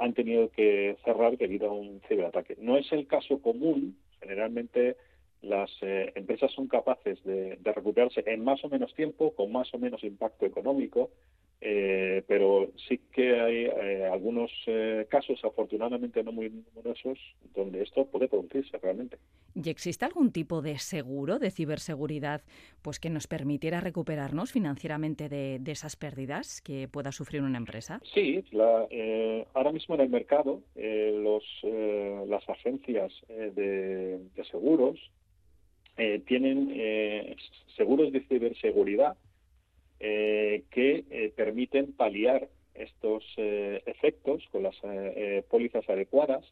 han 0.00 0.14
tenido 0.14 0.50
que 0.50 0.96
cerrar 1.04 1.36
debido 1.36 1.68
a 1.68 1.72
un 1.72 2.00
ciberataque. 2.08 2.56
No 2.58 2.76
es 2.76 2.90
el 2.92 3.06
caso 3.06 3.40
común, 3.40 3.96
generalmente 4.20 4.96
las 5.42 5.70
eh, 5.82 6.12
empresas 6.14 6.52
son 6.52 6.68
capaces 6.68 7.22
de, 7.24 7.58
recuperarse 7.64 8.22
en 8.26 8.44
más 8.44 8.64
o 8.64 8.68
menos 8.68 8.94
tiempo, 8.94 9.34
con 9.34 9.50
más 9.52 9.72
o 9.74 9.78
menos 9.78 10.02
impacto 10.04 10.46
económico, 10.46 11.10
eh, 11.64 12.24
pero 12.26 12.70
sí 12.88 13.00
que 13.12 13.40
hay 13.40 13.66
eh, 13.66 14.08
algunos 14.12 14.50
casos, 15.08 15.38
afortunadamente 15.44 16.22
no 16.22 16.32
muy 16.32 16.50
numerosos, 16.50 17.18
donde 17.54 17.82
esto 17.82 18.06
puede 18.06 18.28
producirse 18.28 18.78
realmente. 18.78 19.18
¿Y 19.54 19.70
existe 19.70 20.04
algún 20.04 20.32
tipo 20.32 20.62
de 20.62 20.78
seguro 20.78 21.38
de 21.38 21.50
ciberseguridad 21.50 22.42
pues 22.82 22.98
que 22.98 23.10
nos 23.10 23.26
permitiera 23.26 23.80
recuperarnos 23.80 24.50
financieramente 24.50 25.28
de, 25.28 25.60
esas 25.66 25.96
pérdidas 25.96 26.60
que 26.60 26.88
pueda 26.88 27.12
sufrir 27.12 27.42
una 27.42 27.58
empresa? 27.58 28.00
Sí, 28.12 28.44
ahora 29.54 29.72
mismo 29.72 29.94
en 29.94 30.00
el 30.02 30.08
mercado 30.10 30.60
los, 30.74 31.44
las 32.28 32.48
agencias 32.48 33.12
de 33.28 34.20
seguros 34.50 34.98
eh, 35.98 36.22
tienen 36.26 36.70
eh, 36.72 37.36
seguros 37.76 38.12
de 38.12 38.22
ciberseguridad 38.22 39.16
eh, 40.04 40.64
que 40.70 41.32
permiten 41.36 41.92
paliar 41.92 42.48
estos 42.74 43.24
efectos 43.36 44.42
con 44.50 44.64
las 44.64 44.76
pólizas 45.48 45.88
adecuadas. 45.88 46.44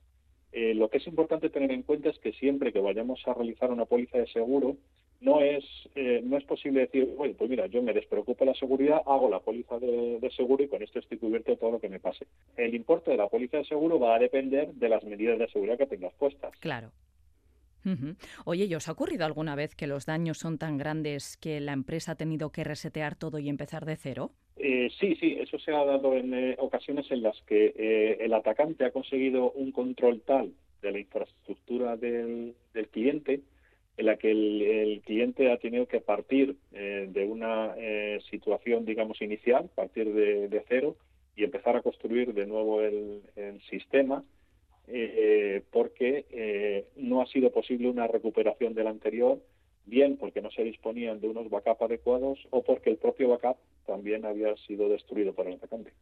lo 0.53 0.89
que 0.89 0.99
es 0.99 1.07
importante 1.07 1.51
tener 1.51 1.73
en 1.73 1.83
cuenta 1.83 2.11
es 2.11 2.19
que 2.19 2.33
siempre 2.33 2.73
que 2.73 2.81
vayamos 2.81 3.21
a 3.27 3.35
realizar 3.35 3.71
una 3.71 3.87
póliza 3.87 4.19
de 4.19 4.27
seguro, 4.29 4.77
no 5.21 5.41
es 5.41 5.65
no 6.23 6.37
es 6.37 6.45
posible 6.45 6.81
decir, 6.81 7.07
bueno, 7.17 7.35
pues 7.37 7.51
mira, 7.51 7.67
yo 7.67 7.83
me 7.83 7.93
despreocupo 7.93 8.45
de 8.45 8.53
la 8.53 8.57
seguridad, 8.57 9.03
hago 9.07 9.29
la 9.29 9.41
póliza 9.41 9.79
de, 9.79 10.19
de, 10.21 10.31
seguro 10.31 10.63
y 10.63 10.69
con 10.69 10.83
esto 10.83 10.99
estoy 10.99 11.19
cubierto 11.19 11.51
de 11.51 11.57
todo 11.57 11.73
lo 11.73 11.81
que 11.81 11.89
me 11.89 12.01
pase. 12.01 12.27
El 12.57 12.75
importe 12.75 13.11
de 13.11 13.17
la 13.17 13.29
póliza 13.29 13.59
de 13.59 13.65
seguro 13.65 13.99
va 13.99 14.17
a 14.17 14.19
depender 14.19 14.73
de 14.75 14.89
las 14.89 15.03
medidas 15.05 15.39
de 15.39 15.49
seguridad 15.49 15.79
que 15.79 15.87
tengas 15.87 16.15
puestas. 16.15 16.53
Claro. 16.61 16.91
Oye, 18.45 18.65
¿y 18.67 18.75
os 18.75 18.89
ha 18.89 18.93
ocurrido 18.93 19.25
alguna 19.25 19.55
vez 19.55 19.75
que 19.75 19.87
los 19.87 20.07
daños 20.07 20.39
son 20.39 20.59
tan 20.59 20.77
grandes 20.77 21.37
que 21.37 21.61
la 21.61 21.73
empresa 21.73 22.13
ha 22.13 22.15
tenido 22.17 22.51
que 22.51 22.65
resetear 22.65 23.17
todo 23.17 23.39
y 23.39 23.49
empezar 23.49 23.85
de 23.87 23.97
cero? 23.97 24.33
Eh, 24.57 24.91
sí, 25.01 25.17
sí, 25.17 25.39
eso 25.41 25.59
se 25.59 25.73
ha 25.73 25.83
dado 25.85 26.15
en 26.15 26.35
eh, 26.35 26.57
ocasiones 26.59 27.11
en 27.11 27.23
las 27.23 27.41
que 27.43 27.73
eh, 27.75 28.19
el 28.21 28.35
atacante 28.35 28.85
ha 28.85 28.91
conseguido 28.91 29.53
un 29.53 29.73
control 29.73 30.21
tal 30.21 30.53
de 30.83 30.93
la 30.93 30.99
infraestructura 30.99 31.97
del, 31.97 32.55
cliente 32.91 33.41
en 33.97 34.07
la 34.07 34.17
que 34.17 34.31
el, 34.31 35.01
cliente 35.05 35.51
ha 35.51 35.57
tenido 35.57 35.87
que 35.87 36.01
partir 36.01 36.57
de 36.71 37.25
una 37.31 37.75
situación, 38.31 38.87
digamos, 38.87 39.21
inicial, 39.21 39.71
partir 39.75 40.13
de, 40.13 40.65
cero 40.69 40.97
y 41.37 41.45
empezar 41.45 41.77
a 41.77 41.83
construir 41.83 42.33
de 42.33 42.47
nuevo 42.47 42.81
el 42.81 43.23
sistema 43.69 44.25
eh, 44.93 45.63
porque 45.71 46.27
eh, 46.31 46.87
no 46.97 47.23
ha 47.23 47.27
sido 47.27 47.51
posible 47.51 47.89
una 47.89 48.07
recuperación 48.07 48.75
del 48.75 48.89
anterior, 48.89 49.39
bien 49.87 50.17
porque 50.17 50.41
no 50.41 50.51
se 50.51 50.65
disponían 50.65 51.21
de 51.21 51.29
unos 51.29 51.49
backup 51.51 51.83
adecuados 51.83 52.39
o 52.51 52.63
porque 52.63 52.91
el 52.91 52.97
propio 52.97 53.29
backup 53.29 53.57
también 53.87 54.25
había 54.25 54.57
sido 54.57 54.89
destruido 54.89 55.33
por 55.33 55.47
el 55.47 55.55
atacante. 55.55 55.93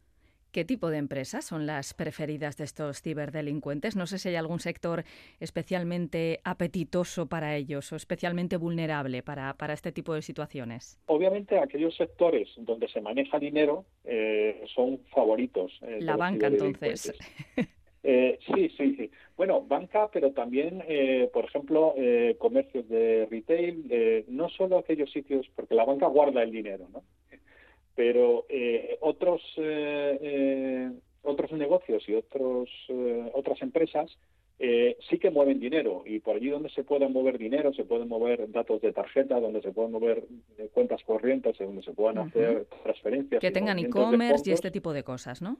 ¿Qué 0.51 0.65
tipo 0.65 0.89
de 0.89 0.97
empresas 0.97 1.45
son 1.45 1.67
las 1.67 1.93
preferidas 1.93 2.57
de 2.57 2.63
estos 2.63 3.03
ciberdelincuentes? 3.03 3.95
No 3.95 4.07
sé 4.07 4.17
si 4.17 4.29
hay 4.29 4.35
algún 4.35 4.59
sector 4.59 5.03
especialmente 5.39 6.39
apetitoso 6.43 7.27
para 7.27 7.55
ellos 7.55 7.93
o 7.93 7.95
especialmente 7.95 8.57
vulnerable 8.57 9.21
para, 9.21 9.53
para 9.53 9.73
este 9.73 9.91
tipo 9.91 10.15
de 10.15 10.23
situaciones. 10.23 10.99
Obviamente 11.05 11.59
aquellos 11.59 11.95
sectores 11.95 12.49
donde 12.57 12.87
se 12.87 12.99
maneja 12.99 13.37
dinero 13.37 13.85
eh, 14.05 14.63
son 14.73 14.99
favoritos. 15.13 15.79
La 15.99 16.17
banca 16.17 16.47
entonces. 16.47 17.13
Eh, 18.03 18.39
sí, 18.45 18.69
sí, 18.77 18.95
sí. 18.95 19.11
Bueno, 19.35 19.61
banca, 19.61 20.09
pero 20.11 20.31
también, 20.31 20.83
eh, 20.87 21.29
por 21.33 21.45
ejemplo, 21.45 21.93
eh, 21.97 22.35
comercios 22.39 22.87
de 22.87 23.27
retail, 23.29 23.85
eh, 23.89 24.25
no 24.27 24.49
solo 24.49 24.77
aquellos 24.77 25.11
sitios, 25.11 25.49
porque 25.55 25.75
la 25.75 25.85
banca 25.85 26.07
guarda 26.07 26.43
el 26.43 26.51
dinero, 26.51 26.87
¿no? 26.91 27.03
Pero 27.95 28.45
otros 29.01 29.41
otros 31.21 31.51
negocios 31.51 32.07
y 32.07 32.13
otros 32.13 32.69
otras 33.33 33.61
empresas 33.61 34.17
sí 35.09 35.17
que 35.19 35.29
mueven 35.29 35.59
dinero 35.59 36.03
y 36.05 36.19
por 36.19 36.37
allí 36.37 36.47
donde 36.47 36.69
se 36.69 36.85
puede 36.85 37.09
mover 37.09 37.37
dinero, 37.37 37.73
se 37.73 37.83
pueden 37.83 38.07
mover 38.07 38.49
datos 38.51 38.81
de 38.81 38.93
tarjeta, 38.93 39.41
donde 39.41 39.61
se 39.61 39.73
pueden 39.73 39.91
mover 39.91 40.23
cuentas 40.73 41.03
corrientes, 41.03 41.57
donde 41.57 41.83
se 41.83 41.91
puedan 41.91 42.19
hacer 42.19 42.67
transferencias. 42.83 43.41
Que 43.41 43.51
tengan 43.51 43.79
e-commerce 43.79 44.49
y 44.49 44.53
este 44.53 44.71
tipo 44.71 44.93
de 44.93 45.03
cosas, 45.03 45.41
¿no? 45.41 45.57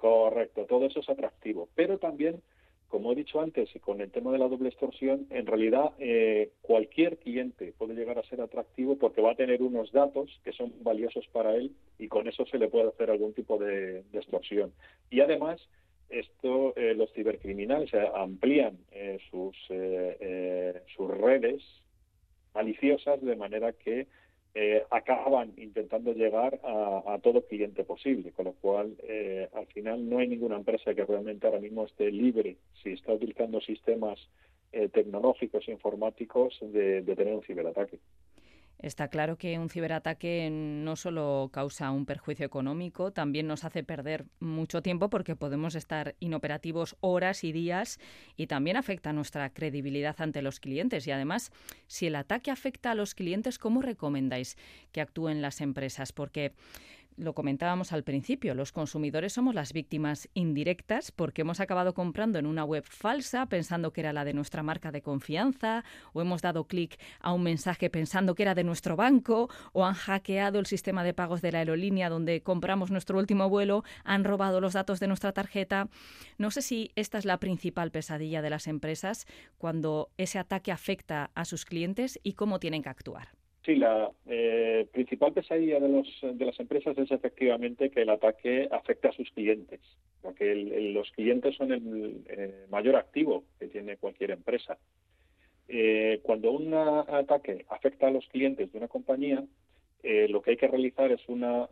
Correcto, 0.00 0.64
todo 0.64 0.86
eso 0.86 1.00
es 1.00 1.08
atractivo, 1.10 1.68
pero 1.74 1.98
también 1.98 2.40
como 2.90 3.12
he 3.12 3.14
dicho 3.14 3.40
antes, 3.40 3.70
con 3.82 4.00
el 4.00 4.10
tema 4.10 4.32
de 4.32 4.38
la 4.38 4.48
doble 4.48 4.68
extorsión, 4.68 5.28
en 5.30 5.46
realidad 5.46 5.92
eh, 6.00 6.50
cualquier 6.60 7.18
cliente 7.18 7.72
puede 7.78 7.94
llegar 7.94 8.18
a 8.18 8.24
ser 8.24 8.40
atractivo 8.40 8.98
porque 8.98 9.20
va 9.20 9.30
a 9.30 9.36
tener 9.36 9.62
unos 9.62 9.92
datos 9.92 10.40
que 10.42 10.50
son 10.50 10.72
valiosos 10.82 11.24
para 11.28 11.54
él 11.54 11.70
y 12.00 12.08
con 12.08 12.26
eso 12.26 12.44
se 12.46 12.58
le 12.58 12.66
puede 12.66 12.88
hacer 12.88 13.10
algún 13.10 13.32
tipo 13.32 13.58
de, 13.58 14.02
extorsión. 14.12 14.72
Y 15.08 15.20
además, 15.20 15.60
esto 16.08 16.74
eh, 16.74 16.94
los 16.96 17.12
cibercriminales 17.12 17.92
amplían 18.12 18.76
eh, 18.90 19.20
sus, 19.30 19.56
sus 20.96 21.10
redes 21.16 21.62
maliciosas 22.54 23.22
de 23.22 23.36
manera 23.36 23.72
que 23.72 24.08
eh, 24.54 24.84
acaban 24.90 25.52
intentando 25.56 26.12
llegar 26.12 26.60
a, 26.64 27.18
todo 27.22 27.46
cliente 27.46 27.84
posible, 27.84 28.32
con 28.32 28.46
lo 28.46 28.52
cual 28.54 28.96
eh, 29.04 29.48
al 29.54 29.66
final 29.66 30.08
no 30.08 30.18
hay 30.18 30.28
ninguna 30.28 30.56
empresa 30.56 30.94
que 30.94 31.04
realmente 31.04 31.46
ahora 31.46 31.60
mismo 31.60 31.86
esté 31.86 32.10
libre, 32.10 32.56
si 32.82 32.92
está 32.92 33.12
utilizando 33.12 33.60
sistemas 33.60 34.18
eh, 34.72 34.88
tecnológicos 34.88 35.68
informáticos, 35.68 36.58
de 36.60 37.02
tener 37.02 37.34
un 37.34 37.42
ciberataque. 37.42 37.98
Está 38.82 39.08
claro 39.08 39.36
que 39.36 39.58
un 39.58 39.68
ciberataque 39.68 40.48
no 40.50 40.96
solo 40.96 41.50
causa 41.52 41.90
un 41.90 42.06
perjuicio 42.06 42.46
económico, 42.46 43.12
también 43.12 43.46
nos 43.46 43.64
hace 43.64 43.84
perder 43.84 44.24
mucho 44.40 44.80
tiempo 44.80 45.10
porque 45.10 45.36
podemos 45.36 45.74
estar 45.74 46.14
inoperativos 46.18 46.96
horas 47.00 47.44
y 47.44 47.52
días 47.52 47.98
y 48.38 48.46
también 48.46 48.78
afecta 48.78 49.12
nuestra 49.12 49.50
credibilidad 49.50 50.16
ante 50.18 50.40
los 50.40 50.60
clientes. 50.60 51.06
Y 51.06 51.10
además, 51.10 51.52
si 51.88 52.06
el 52.06 52.16
ataque 52.16 52.50
afecta 52.50 52.92
a 52.92 52.94
los 52.94 53.14
clientes, 53.14 53.58
¿cómo 53.58 53.82
recomendáis 53.82 54.56
que 54.92 55.02
actúen 55.02 55.42
las 55.42 55.60
empresas? 55.60 56.12
Porque 56.12 56.54
lo 57.16 57.34
comentábamos 57.34 57.92
al 57.92 58.02
principio, 58.02 58.54
los 58.54 58.72
consumidores 58.72 59.32
somos 59.32 59.54
las 59.54 59.72
víctimas 59.72 60.28
indirectas 60.34 61.12
porque 61.12 61.42
hemos 61.42 61.60
acabado 61.60 61.94
comprando 61.94 62.38
en 62.38 62.46
una 62.46 62.64
web 62.64 62.84
falsa 62.84 63.46
pensando 63.46 63.92
que 63.92 64.00
era 64.00 64.12
la 64.12 64.24
de 64.24 64.32
nuestra 64.32 64.62
marca 64.62 64.90
de 64.90 65.02
confianza 65.02 65.84
o 66.12 66.20
hemos 66.20 66.42
dado 66.42 66.64
clic 66.64 66.98
a 67.20 67.32
un 67.32 67.42
mensaje 67.42 67.90
pensando 67.90 68.34
que 68.34 68.42
era 68.42 68.54
de 68.54 68.64
nuestro 68.64 68.96
banco 68.96 69.50
o 69.72 69.84
han 69.84 69.94
hackeado 69.94 70.58
el 70.58 70.66
sistema 70.66 71.04
de 71.04 71.14
pagos 71.14 71.42
de 71.42 71.52
la 71.52 71.58
aerolínea 71.58 72.08
donde 72.08 72.42
compramos 72.42 72.90
nuestro 72.90 73.18
último 73.18 73.48
vuelo, 73.48 73.84
han 74.04 74.24
robado 74.24 74.60
los 74.60 74.72
datos 74.72 75.00
de 75.00 75.08
nuestra 75.08 75.32
tarjeta. 75.32 75.88
No 76.38 76.50
sé 76.50 76.62
si 76.62 76.90
esta 76.96 77.18
es 77.18 77.24
la 77.24 77.38
principal 77.38 77.90
pesadilla 77.90 78.42
de 78.42 78.50
las 78.50 78.66
empresas 78.66 79.26
cuando 79.58 80.10
ese 80.16 80.38
ataque 80.38 80.72
afecta 80.72 81.30
a 81.34 81.44
sus 81.44 81.64
clientes 81.64 82.18
y 82.22 82.34
cómo 82.34 82.60
tienen 82.60 82.82
que 82.82 82.88
actuar. 82.88 83.39
Sí, 83.64 83.76
la 83.76 84.10
eh, 84.26 84.86
principal 84.90 85.34
pesadilla 85.34 85.78
de, 85.80 85.88
los, 85.88 86.06
de 86.22 86.46
las 86.46 86.58
empresas 86.58 86.96
es 86.96 87.10
efectivamente 87.10 87.90
que 87.90 88.02
el 88.02 88.08
ataque 88.08 88.68
afecte 88.70 89.08
a 89.08 89.12
sus 89.12 89.30
clientes, 89.32 89.80
porque 90.22 90.54
los 90.54 91.10
clientes 91.10 91.56
son 91.56 91.72
el 91.72 92.22
eh, 92.26 92.64
mayor 92.70 92.96
activo 92.96 93.44
que 93.58 93.68
tiene 93.68 93.98
cualquier 93.98 94.30
empresa. 94.30 94.78
Eh, 95.68 96.20
cuando 96.22 96.52
un 96.52 96.72
ataque 96.72 97.66
afecta 97.68 98.08
a 98.08 98.10
los 98.10 98.26
clientes 98.28 98.72
de 98.72 98.78
una 98.78 98.88
compañía, 98.88 99.44
lo 100.02 100.40
que 100.40 100.52
hay 100.52 100.56
que 100.56 100.66
realizar 100.66 101.12
es 101.12 101.20
una 101.28 101.68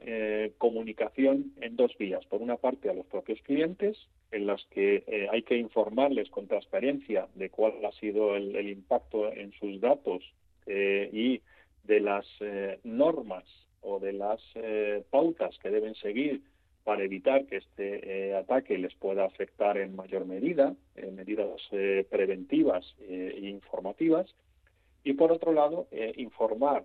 comunicación 0.58 1.54
en 1.62 1.76
dos 1.76 1.96
vías. 1.98 2.26
Por 2.26 2.42
una 2.42 2.58
parte, 2.58 2.90
a 2.90 2.92
los 2.92 3.06
propios 3.06 3.40
clientes, 3.40 3.96
en 4.30 4.46
las 4.46 4.62
que 4.66 5.28
hay 5.32 5.42
que 5.42 5.56
informarles 5.56 6.28
con 6.28 6.46
transparencia 6.46 7.26
de 7.34 7.48
cuál 7.48 7.82
ha 7.86 7.92
sido 7.92 8.36
el, 8.36 8.54
el 8.54 8.68
impacto 8.68 9.32
en 9.32 9.52
sus 9.52 9.80
datos 9.80 10.22
y 10.66 11.40
de 11.88 12.00
las 12.00 12.26
eh, 12.40 12.78
normas 12.84 13.44
o 13.80 13.98
de 13.98 14.12
las 14.12 14.40
eh, 14.54 15.02
pautas 15.10 15.58
que 15.58 15.70
deben 15.70 15.94
seguir 15.94 16.42
para 16.84 17.02
evitar 17.02 17.46
que 17.46 17.56
este 17.56 18.28
eh, 18.28 18.36
ataque 18.36 18.78
les 18.78 18.94
pueda 18.94 19.24
afectar 19.24 19.78
en 19.78 19.96
mayor 19.96 20.26
medida, 20.26 20.74
en 20.94 21.16
medidas 21.16 21.60
preventivas 22.10 22.94
e 23.00 23.40
informativas. 23.42 24.34
Y 25.04 25.14
por 25.14 25.32
otro 25.32 25.52
lado, 25.52 25.86
informar 26.16 26.84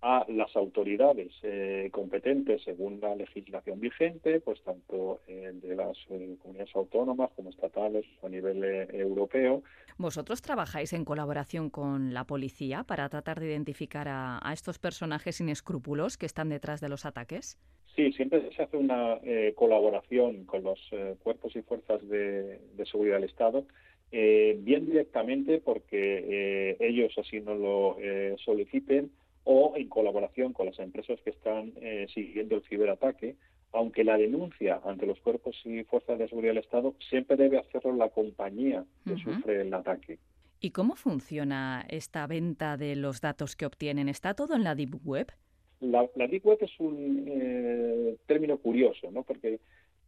a 0.00 0.24
las 0.28 0.54
autoridades 0.54 1.32
eh, 1.42 1.88
competentes 1.90 2.62
según 2.62 3.00
la 3.00 3.16
legislación 3.16 3.80
vigente, 3.80 4.40
pues 4.40 4.62
tanto 4.62 5.20
eh, 5.26 5.50
de 5.54 5.74
las 5.74 5.96
eh, 6.10 6.36
comunidades 6.40 6.74
autónomas 6.76 7.30
como 7.34 7.50
estatales 7.50 8.04
a 8.22 8.28
nivel 8.28 8.62
europeo. 8.92 9.62
¿Vosotros 9.96 10.40
trabajáis 10.40 10.92
en 10.92 11.04
colaboración 11.04 11.68
con 11.68 12.14
la 12.14 12.24
policía 12.24 12.84
para 12.84 13.08
tratar 13.08 13.40
de 13.40 13.46
identificar 13.46 14.06
a, 14.08 14.40
estos 14.52 14.78
personajes 14.78 15.36
sin 15.36 15.48
escrúpulos 15.48 16.16
que 16.16 16.26
están 16.26 16.48
detrás 16.48 16.80
de 16.80 16.88
los 16.88 17.04
ataques? 17.04 17.58
Sí, 17.96 18.12
siempre 18.12 18.48
se 18.54 18.62
hace 18.62 18.76
una 18.76 19.18
colaboración 19.56 20.44
con 20.44 20.62
los 20.62 20.78
cuerpos 21.22 21.56
y 21.56 21.62
fuerzas 21.62 22.06
de, 22.08 22.60
de 22.76 22.86
seguridad 22.86 23.16
del 23.16 23.28
Estado 23.28 23.66
bien 24.10 24.86
directamente 24.86 25.58
porque 25.58 26.76
ellos 26.78 27.12
así 27.18 27.40
no 27.40 27.54
lo 27.54 27.96
soliciten 28.44 29.10
o 29.50 29.72
en 29.76 29.88
colaboración 29.88 30.52
con 30.52 30.66
las 30.66 30.78
empresas 30.78 31.18
que 31.22 31.30
están 31.30 31.72
eh, 31.76 32.06
siguiendo 32.12 32.56
el 32.56 32.62
ciberataque, 32.64 33.36
aunque 33.72 34.04
la 34.04 34.18
denuncia 34.18 34.78
ante 34.84 35.06
los 35.06 35.18
cuerpos 35.20 35.56
y 35.64 35.84
fuerzas 35.84 36.18
de 36.18 36.28
seguridad 36.28 36.52
del 36.52 36.64
Estado 36.64 36.94
siempre 37.08 37.38
debe 37.38 37.58
hacerlo 37.58 37.94
la 37.94 38.10
compañía 38.10 38.84
que 39.06 39.16
sufre 39.16 39.62
el 39.62 39.72
ataque. 39.72 40.18
¿Y 40.60 40.72
cómo 40.72 40.96
funciona 40.96 41.86
esta 41.88 42.26
venta 42.26 42.76
de 42.76 42.94
los 42.94 43.22
datos 43.22 43.56
que 43.56 43.64
obtienen? 43.64 44.10
¿Está 44.10 44.34
todo 44.34 44.54
en 44.54 44.64
la 44.64 44.74
Deep 44.74 45.00
Web? 45.02 45.32
La, 45.80 46.06
Deep 46.14 46.44
Web 46.44 46.58
es 46.60 46.78
un 46.78 47.24
eh, 47.26 48.16
término 48.26 48.58
curioso, 48.58 49.10
¿no? 49.10 49.22
porque 49.22 49.60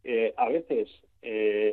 eh, 0.03 0.35
a 0.37 0.49
veces 0.49 0.87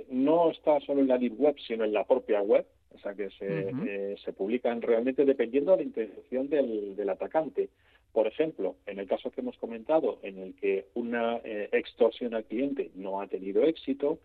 no 0.08 0.50
está 0.50 0.80
solo 0.80 1.02
en 1.02 1.08
la 1.08 1.18
Deep 1.18 1.38
Web, 1.38 1.56
sino 1.66 1.84
en 1.84 1.92
la 1.92 2.06
propia 2.06 2.40
web 2.40 2.66
o 2.94 2.98
sea 2.98 3.14
que 3.14 3.30
se, 3.30 3.70
eh, 3.86 4.16
se 4.24 4.32
publican 4.32 4.82
realmente 4.82 5.24
dependiendo 5.24 5.72
de 5.72 5.78
la 5.78 5.82
intención 5.84 6.48
del, 6.48 6.96
del, 6.96 7.08
atacante. 7.08 7.68
Por 8.12 8.26
ejemplo, 8.26 8.76
en 8.86 8.98
el 8.98 9.06
caso 9.06 9.30
que 9.30 9.40
hemos 9.40 9.56
comentado, 9.58 10.18
en 10.22 10.38
el 10.38 10.54
que 10.54 10.86
una 10.94 11.36
eh, 11.44 11.68
extorsión 11.72 12.34
al 12.34 12.44
cliente 12.44 12.90
no 12.94 13.20
ha 13.20 13.26
tenido 13.26 13.62
éxito, 13.62 14.18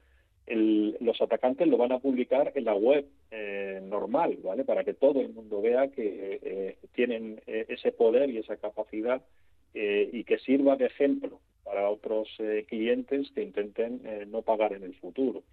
los 0.45 1.22
atacantes 1.22 1.68
lo 1.70 1.78
van 1.78 1.93
a 1.93 1.99
publicar 1.99 2.51
en 2.55 2.66
la 2.66 2.76
web 2.76 3.05
eh, 3.32 3.80
normal, 3.82 4.38
¿vale? 4.43 4.66
Para 4.66 4.84
que 4.84 4.93
todo 4.93 5.22
el 5.22 5.30
mundo 5.30 5.61
vea 5.61 5.88
que 5.88 6.76
tienen 6.93 7.41
ese 7.45 7.93
poder 7.93 8.30
y 8.30 8.39
esa 8.39 8.57
capacidad 8.57 9.22
y 9.74 10.24
que 10.26 10.39
sirva 10.39 10.76
de 10.76 10.88
ejemplo 10.88 11.39
para 11.64 11.89
otros 11.89 12.28
clientes 12.68 13.32
que 13.34 13.41
intenten 13.41 14.01
no 14.30 14.41
pagar 14.41 14.74
en 14.74 14.84
el 14.84 14.95
futuro. 14.95 15.43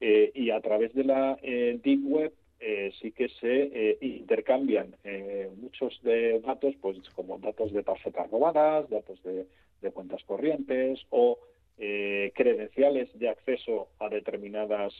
y 0.00 0.48
a 0.48 0.60
través 0.62 0.94
de 0.94 1.04
la 1.04 1.36
Deep 1.42 2.00
Web 2.06 2.32
eh, 2.62 2.92
sí 3.00 3.12
que 3.12 3.30
se 3.30 3.70
eh, 3.72 3.98
intercambian 4.02 4.94
eh, 5.02 5.50
muchos 5.56 5.98
de 6.02 6.40
datos, 6.40 6.74
pues 6.82 6.98
como 7.14 7.38
datos 7.38 7.72
de 7.72 7.82
tarjetas 7.82 8.30
robadas, 8.30 8.90
datos 8.90 9.18
de, 9.22 9.46
cuentas 9.92 10.22
corrientes 10.24 11.00
o 11.08 11.38
credenciales 12.34 13.18
de 13.18 13.30
acceso 13.30 13.88
a 13.98 14.10
determinadas 14.10 14.92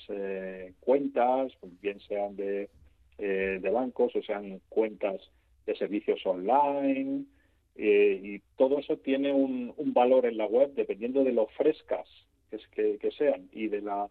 cuentas, 0.80 1.52
bien 1.82 2.00
sean 2.00 2.34
de, 2.34 2.70
de, 3.18 3.70
bancos 3.70 4.16
o 4.16 4.22
sean 4.22 4.62
cuentas 4.70 5.20
de 5.66 5.76
servicios 5.76 6.24
online. 6.24 7.26
y 7.76 8.38
todo 8.56 8.78
eso 8.78 8.96
tiene 8.96 9.34
un, 9.34 9.74
valor 9.92 10.24
en 10.24 10.38
la 10.38 10.46
web 10.46 10.72
dependiendo 10.72 11.22
de 11.22 11.32
lo 11.32 11.46
frescas 11.48 12.08
que, 12.74 12.96
que 12.96 13.10
sean 13.10 13.50
y 13.52 13.68
de 13.68 13.82
la 13.82 14.08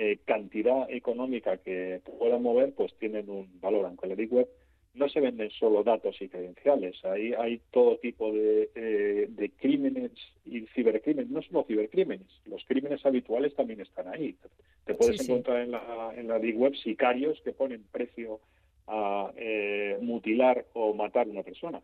eh, 0.00 0.20
cantidad 0.24 0.88
económica 0.88 1.56
que 1.56 2.00
puedan 2.18 2.40
mover, 2.40 2.72
pues 2.72 2.94
tienen 2.98 3.28
un 3.28 3.60
valor. 3.60 3.84
Aunque 3.84 4.06
en 4.06 4.10
la 4.10 4.14
Deep 4.14 4.32
Web 4.32 4.48
no 4.94 5.08
se 5.08 5.20
venden 5.20 5.50
solo 5.50 5.82
datos 5.82 6.14
y 6.22 6.28
credenciales, 6.28 7.04
ahí 7.04 7.34
hay 7.34 7.60
todo 7.72 7.98
tipo 7.98 8.32
de, 8.32 8.70
eh, 8.76 9.26
de 9.28 9.50
crímenes 9.50 10.12
y 10.44 10.66
cibercrímenes, 10.68 11.30
no 11.30 11.42
solo 11.42 11.64
cibercrímenes, 11.64 12.28
los 12.46 12.64
crímenes 12.64 13.04
habituales 13.04 13.56
también 13.56 13.80
están 13.80 14.06
ahí. 14.06 14.36
Te 14.84 14.94
puedes 14.94 15.20
encontrar 15.20 15.62
en 15.62 15.72
la, 15.72 16.12
en 16.16 16.28
la 16.28 16.38
Deep 16.38 16.56
Web 16.56 16.76
sicarios 16.76 17.40
que 17.42 17.52
ponen 17.52 17.82
precio 17.90 18.38
a 18.86 19.32
eh, 19.36 19.98
mutilar 20.00 20.64
o 20.74 20.94
matar 20.94 21.26
a 21.26 21.30
una 21.30 21.42
persona. 21.42 21.82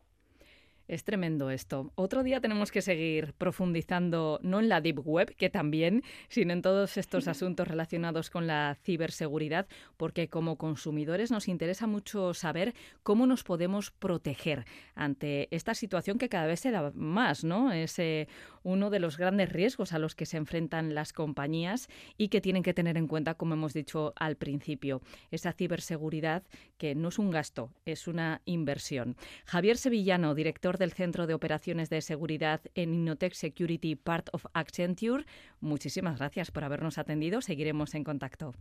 Es 0.87 1.05
tremendo 1.05 1.51
esto. 1.51 1.93
Otro 1.95 2.23
día 2.23 2.41
tenemos 2.41 2.71
que 2.71 2.83
seguir 2.83 3.33
profundizando, 3.35 4.39
no 4.43 4.61
en 4.61 4.69
la 4.69 4.83
Deep 4.83 5.01
Web, 5.07 5.35
que 5.35 5.49
también, 5.49 6.03
sino 6.29 6.53
en 6.53 6.61
todos 6.61 6.97
estos 6.99 7.27
asuntos 7.29 7.67
relacionados 7.69 8.29
con 8.29 8.47
la 8.47 8.77
ciberseguridad, 8.83 9.67
porque 9.97 10.29
como 10.29 10.57
consumidores 10.57 11.31
nos 11.31 11.49
interesa 11.49 11.87
mucho 11.87 12.35
saber 12.35 12.75
cómo 13.03 13.27
nos 13.27 13.45
podemos 13.45 13.91
proteger 13.91 14.67
ante 14.95 15.49
esta 15.51 15.75
situación 15.75 16.19
que 16.19 16.29
cada 16.29 16.47
vez 16.47 16.61
se 16.61 16.71
da 16.71 16.93
más, 16.95 17.45
¿no? 17.45 17.73
Es 17.73 17.99
eh, 17.99 18.29
uno 18.63 18.91
de 18.91 18.99
los 18.99 19.17
grandes 19.17 19.51
riesgos 19.51 19.93
a 19.93 19.99
los 19.99 20.15
que 20.15 20.27
se 20.27 20.37
enfrentan 20.37 20.95
las 20.95 21.13
compañías 21.13 21.89
y 22.19 22.29
que 22.29 22.41
tienen 22.41 22.63
que 22.63 22.75
tener 22.75 22.97
en 22.97 23.07
cuenta, 23.07 23.35
como 23.35 23.55
hemos 23.55 23.73
dicho 23.73 24.13
al 24.17 24.37
principio, 24.37 25.01
esa 25.31 25.53
ciberseguridad 25.53 26.43
que 26.77 26.95
no 26.95 27.09
es 27.09 27.19
un 27.19 27.31
gasto, 27.31 27.71
es 27.85 28.07
una 28.09 28.43
inversión. 28.45 29.17
Javier 29.47 29.77
Sevillano, 29.77 30.35
director 30.35 30.74
del 30.79 30.93
Centro 30.93 31.27
de 31.27 31.35
Operaciones 31.35 31.91
de 31.91 32.01
Seguridad 32.01 32.61
en 32.75 32.95
Innotech 32.95 33.35
Security 33.35 33.97
Part 33.97 34.29
of 34.33 34.47
Accenture. 34.53 35.25
Muchísimas 35.61 36.19
gracias 36.19 36.51
por 36.51 36.65
habernos 36.65 36.99
atendido. 36.99 37.41
Seguiremos 37.41 37.95
en 37.95 38.05
contacto. 38.05 38.55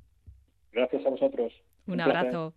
Gracias 0.72 1.06
a 1.06 1.10
vosotros. 1.10 1.54
Un, 1.88 2.02
abrazo. 2.02 2.54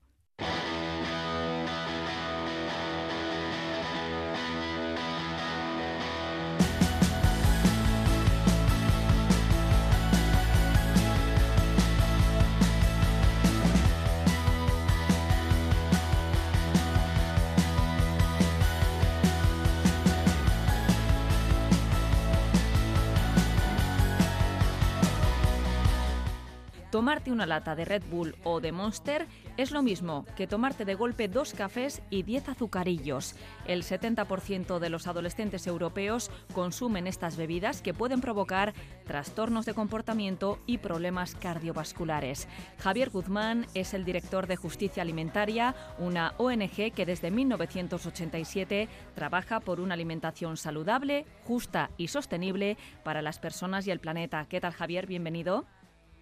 Tomarte 26.96 27.30
una 27.30 27.44
lata 27.44 27.76
de 27.76 27.84
Red 27.84 28.04
Bull 28.10 28.34
o 28.42 28.58
de 28.58 28.72
Monster 28.72 29.26
es 29.58 29.70
lo 29.70 29.82
mismo 29.82 30.24
que 30.34 30.46
tomarte 30.46 30.86
de 30.86 30.94
golpe 30.94 31.28
dos 31.28 31.52
cafés 31.52 32.00
y 32.08 32.22
diez 32.22 32.48
azucarillos. 32.48 33.34
El 33.66 33.82
70% 33.82 34.78
de 34.78 34.88
los 34.88 35.06
adolescentes 35.06 35.66
europeos 35.66 36.30
consumen 36.54 37.06
estas 37.06 37.36
bebidas 37.36 37.82
que 37.82 37.92
pueden 37.92 38.22
provocar 38.22 38.72
trastornos 39.04 39.66
de 39.66 39.74
comportamiento 39.74 40.58
y 40.64 40.78
problemas 40.78 41.34
cardiovasculares. 41.34 42.48
Javier 42.78 43.10
Guzmán 43.10 43.66
es 43.74 43.92
el 43.92 44.06
director 44.06 44.46
de 44.46 44.56
Justicia 44.56 45.02
Alimentaria, 45.02 45.74
una 45.98 46.32
ONG 46.38 46.94
que 46.94 47.04
desde 47.04 47.30
1987 47.30 48.88
trabaja 49.14 49.60
por 49.60 49.80
una 49.80 49.92
alimentación 49.92 50.56
saludable, 50.56 51.26
justa 51.44 51.90
y 51.98 52.08
sostenible 52.08 52.78
para 53.04 53.20
las 53.20 53.38
personas 53.38 53.86
y 53.86 53.90
el 53.90 54.00
planeta. 54.00 54.46
¿Qué 54.48 54.62
tal, 54.62 54.72
Javier? 54.72 55.06
Bienvenido. 55.06 55.66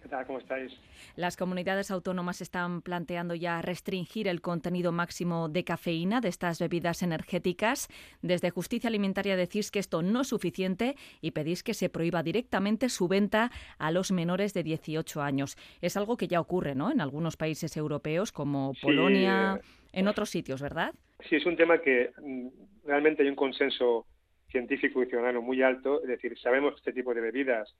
¿Qué 0.05 0.09
tal? 0.09 0.27
¿Cómo 0.27 0.37
estáis? 0.37 0.71
Las 1.15 1.35
comunidades 1.35 1.89
autónomas 1.89 2.39
están 2.39 2.83
planteando 2.83 3.33
ya 3.33 3.59
restringir 3.63 4.27
el 4.27 4.39
contenido 4.39 4.91
máximo 4.91 5.49
de 5.49 5.63
cafeína 5.63 6.21
de 6.21 6.29
estas 6.29 6.59
bebidas 6.59 7.01
energéticas. 7.01 7.87
Desde 8.21 8.51
Justicia 8.51 8.87
Alimentaria 8.87 9.35
decís 9.35 9.71
que 9.71 9.79
esto 9.79 10.03
no 10.03 10.21
es 10.21 10.27
suficiente 10.27 10.95
y 11.21 11.31
pedís 11.31 11.63
que 11.63 11.73
se 11.73 11.89
prohíba 11.89 12.21
directamente 12.21 12.89
su 12.89 13.07
venta 13.07 13.49
a 13.79 13.89
los 13.89 14.11
menores 14.11 14.53
de 14.53 14.61
18 14.61 15.23
años. 15.23 15.57
Es 15.81 15.97
algo 15.97 16.17
que 16.17 16.27
ya 16.27 16.39
ocurre 16.39 16.75
¿no? 16.75 16.91
en 16.91 17.01
algunos 17.01 17.35
países 17.35 17.75
europeos 17.75 18.31
como 18.31 18.73
Polonia, 18.83 19.59
en 19.91 20.07
otros 20.07 20.29
sitios, 20.29 20.61
¿verdad? 20.61 20.93
Sí, 21.27 21.37
es 21.37 21.47
un 21.47 21.57
tema 21.57 21.79
que 21.79 22.11
mm, 22.21 22.47
realmente 22.85 23.23
hay 23.23 23.29
un 23.29 23.35
consenso 23.35 24.05
científico 24.51 25.01
y 25.01 25.07
ciudadano 25.07 25.41
muy 25.41 25.63
alto. 25.63 26.03
Es 26.03 26.09
decir, 26.09 26.37
sabemos 26.37 26.73
que 26.73 26.77
este 26.81 26.93
tipo 26.93 27.15
de 27.15 27.21
bebidas 27.21 27.75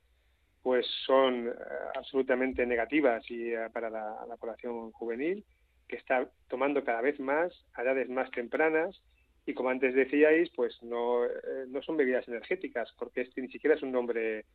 pues 0.66 0.88
son 1.06 1.48
eh, 1.48 1.52
absolutamente 1.94 2.66
negativas 2.66 3.24
y 3.30 3.54
eh, 3.54 3.70
para 3.72 3.88
la, 3.92 4.36
población 4.40 4.92
juvenil 4.94 5.46
que 5.88 5.96
está 5.96 6.28
tomando 6.48 6.84
cada 6.84 7.02
vez 7.02 7.20
más 7.20 7.54
a 7.76 7.84
edades 7.84 8.10
más 8.10 8.32
tempranas 8.32 9.00
y 9.46 9.54
como 9.54 9.70
antes 9.70 9.94
decíais 9.94 10.50
pues 10.56 10.82
no, 10.82 11.24
eh, 11.24 11.68
no 11.68 11.84
son 11.84 11.98
bebidas 11.98 12.28
energéticas 12.28 12.92
porque 12.98 13.22
este 13.22 13.44
ni 13.44 13.50
siquiera 13.50 13.76
es 13.76 13.84
un 13.84 13.92
nombre 13.92 14.46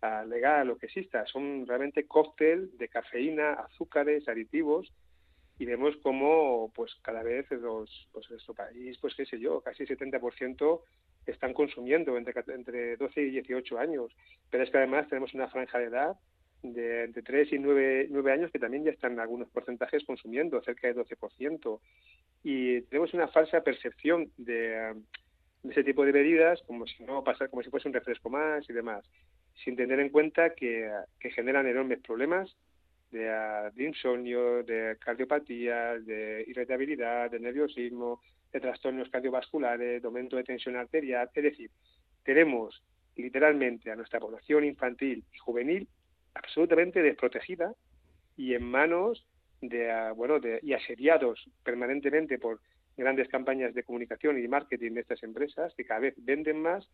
ah, 0.00 0.24
legal 0.26 0.70
o 0.70 0.78
que 0.78 0.86
exista. 0.86 1.26
Son 1.26 1.66
realmente 1.66 2.06
cóctel 2.06 2.70
de 2.78 2.88
cafeína 2.88 3.52
azúcares 3.52 4.26
aditivos 4.26 4.90
y 5.58 5.66
vemos 5.66 5.98
cómo 6.02 6.72
pues 6.74 6.94
cada 7.02 7.22
vez 7.22 7.44
los 7.50 8.08
pues 8.10 8.30
nuestro 8.30 8.54
país 8.54 8.96
pues 9.02 9.14
qué 9.14 9.26
sé 9.26 9.38
yo 9.38 9.60
casi 9.60 9.84
70% 9.84 10.80
están 11.30 11.52
consumiendo 11.52 12.16
entre, 12.16 12.34
entre 12.54 12.96
12 12.96 13.20
y 13.20 13.30
18 13.30 13.78
años. 13.78 14.14
Pero 14.50 14.64
es 14.64 14.70
que 14.70 14.78
además 14.78 15.08
tenemos 15.08 15.34
una 15.34 15.48
franja 15.48 15.78
de 15.78 15.86
edad 15.86 16.16
de 16.62 17.04
entre 17.04 17.22
3 17.22 17.52
y 17.52 17.58
9, 17.58 18.08
9 18.10 18.32
años 18.32 18.50
que 18.50 18.58
también 18.58 18.84
ya 18.84 18.90
están 18.90 19.20
algunos 19.20 19.48
porcentajes 19.50 20.04
consumiendo, 20.04 20.62
cerca 20.62 20.88
de 20.88 20.96
12%. 20.96 21.80
Y 22.42 22.82
tenemos 22.82 23.14
una 23.14 23.28
falsa 23.28 23.62
percepción 23.62 24.30
de, 24.36 24.94
ese 25.68 25.84
tipo 25.84 26.04
de 26.04 26.12
bebidas 26.12 26.60
como 26.66 26.86
si 26.86 27.02
no 27.04 27.22
pasar, 27.24 27.50
como 27.50 27.62
si 27.62 27.70
fuese 27.70 27.88
un 27.88 27.94
refresco 27.94 28.30
más 28.30 28.68
y 28.68 28.72
demás, 28.72 29.04
sin 29.64 29.76
tener 29.76 30.00
en 30.00 30.10
cuenta 30.10 30.54
que, 30.54 30.90
que 31.20 31.30
generan 31.30 31.66
enormes 31.66 32.00
problemas 32.00 32.56
de, 33.10 33.70
de, 33.74 33.84
insomnio, 33.84 34.62
de 34.62 34.96
cardiopatía, 35.00 35.98
de 35.98 36.44
irritabilidad, 36.46 37.30
de 37.30 37.40
nerviosismo, 37.40 38.20
de 38.52 38.60
trastornos 38.60 39.10
cardiovasculares, 39.10 40.02
de 40.02 40.06
aumento 40.06 40.36
de 40.36 40.44
tensión 40.44 40.76
arterial. 40.76 41.30
Es 41.34 41.42
decir, 41.42 41.70
tenemos 42.24 42.82
literalmente 43.16 43.90
a 43.90 43.96
nuestra 43.96 44.20
población 44.20 44.64
infantil 44.64 45.24
y 45.32 45.38
juvenil 45.38 45.88
absolutamente 46.34 47.02
desprotegida 47.02 47.74
y 48.36 48.54
en 48.54 48.64
manos 48.64 49.26
de, 49.60 49.90
ah, 49.90 50.12
bueno, 50.12 50.38
de, 50.38 50.60
y 50.62 50.72
asediados 50.72 51.50
permanentemente 51.64 52.38
por 52.38 52.60
grandes 52.96 53.28
campañas 53.28 53.74
de 53.74 53.82
comunicación 53.82 54.42
y 54.42 54.48
marketing 54.48 54.92
de 54.92 55.00
estas 55.00 55.22
empresas 55.22 55.74
que 55.74 55.84
cada 55.84 56.00
vez 56.00 56.14
venden 56.18 56.60
más 56.62 56.88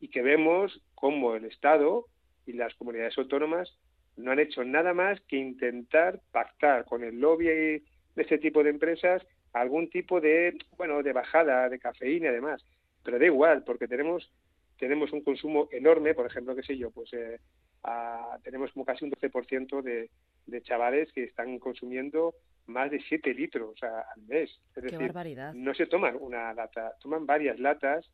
y 0.00 0.08
que 0.08 0.22
vemos 0.22 0.82
cómo 0.94 1.34
el 1.34 1.44
Estado 1.44 2.06
y 2.46 2.52
las 2.52 2.74
comunidades 2.74 3.16
autónomas 3.18 3.76
no 4.16 4.32
han 4.32 4.40
hecho 4.40 4.64
nada 4.64 4.94
más 4.94 5.20
que 5.22 5.36
intentar 5.36 6.20
pactar 6.32 6.84
con 6.84 7.04
el 7.04 7.20
lobby 7.20 7.46
de 7.46 7.82
este 8.16 8.38
tipo 8.38 8.62
de 8.62 8.70
empresas 8.70 9.22
algún 9.60 9.90
tipo 9.90 10.20
de, 10.20 10.56
bueno, 10.76 11.02
de 11.02 11.12
bajada 11.12 11.68
de 11.68 11.78
cafeína 11.78 12.28
y 12.30 12.34
demás. 12.34 12.64
Pero 13.02 13.18
da 13.18 13.26
igual, 13.26 13.64
porque 13.64 13.88
tenemos, 13.88 14.30
tenemos 14.78 15.12
un 15.12 15.22
consumo 15.22 15.68
enorme, 15.70 16.14
por 16.14 16.26
ejemplo, 16.26 16.54
qué 16.54 16.62
sé 16.62 16.76
yo, 16.76 16.90
pues 16.90 17.12
eh, 17.12 17.38
tenemos 18.42 18.72
como 18.72 18.84
casi 18.84 19.04
un 19.04 19.12
12% 19.12 19.82
de, 19.82 20.10
de 20.46 20.62
chavales 20.62 21.12
que 21.12 21.24
están 21.24 21.58
consumiendo 21.58 22.34
más 22.66 22.90
de 22.90 23.00
7 23.00 23.34
litros 23.34 23.82
al 23.82 24.22
mes. 24.26 24.50
Es 24.76 24.84
Qué 24.84 24.96
barbaridad. 24.98 25.54
no 25.54 25.74
se 25.74 25.86
toman 25.86 26.16
una 26.20 26.52
lata, 26.52 26.92
toman 27.00 27.26
varias 27.26 27.58
latas 27.58 28.08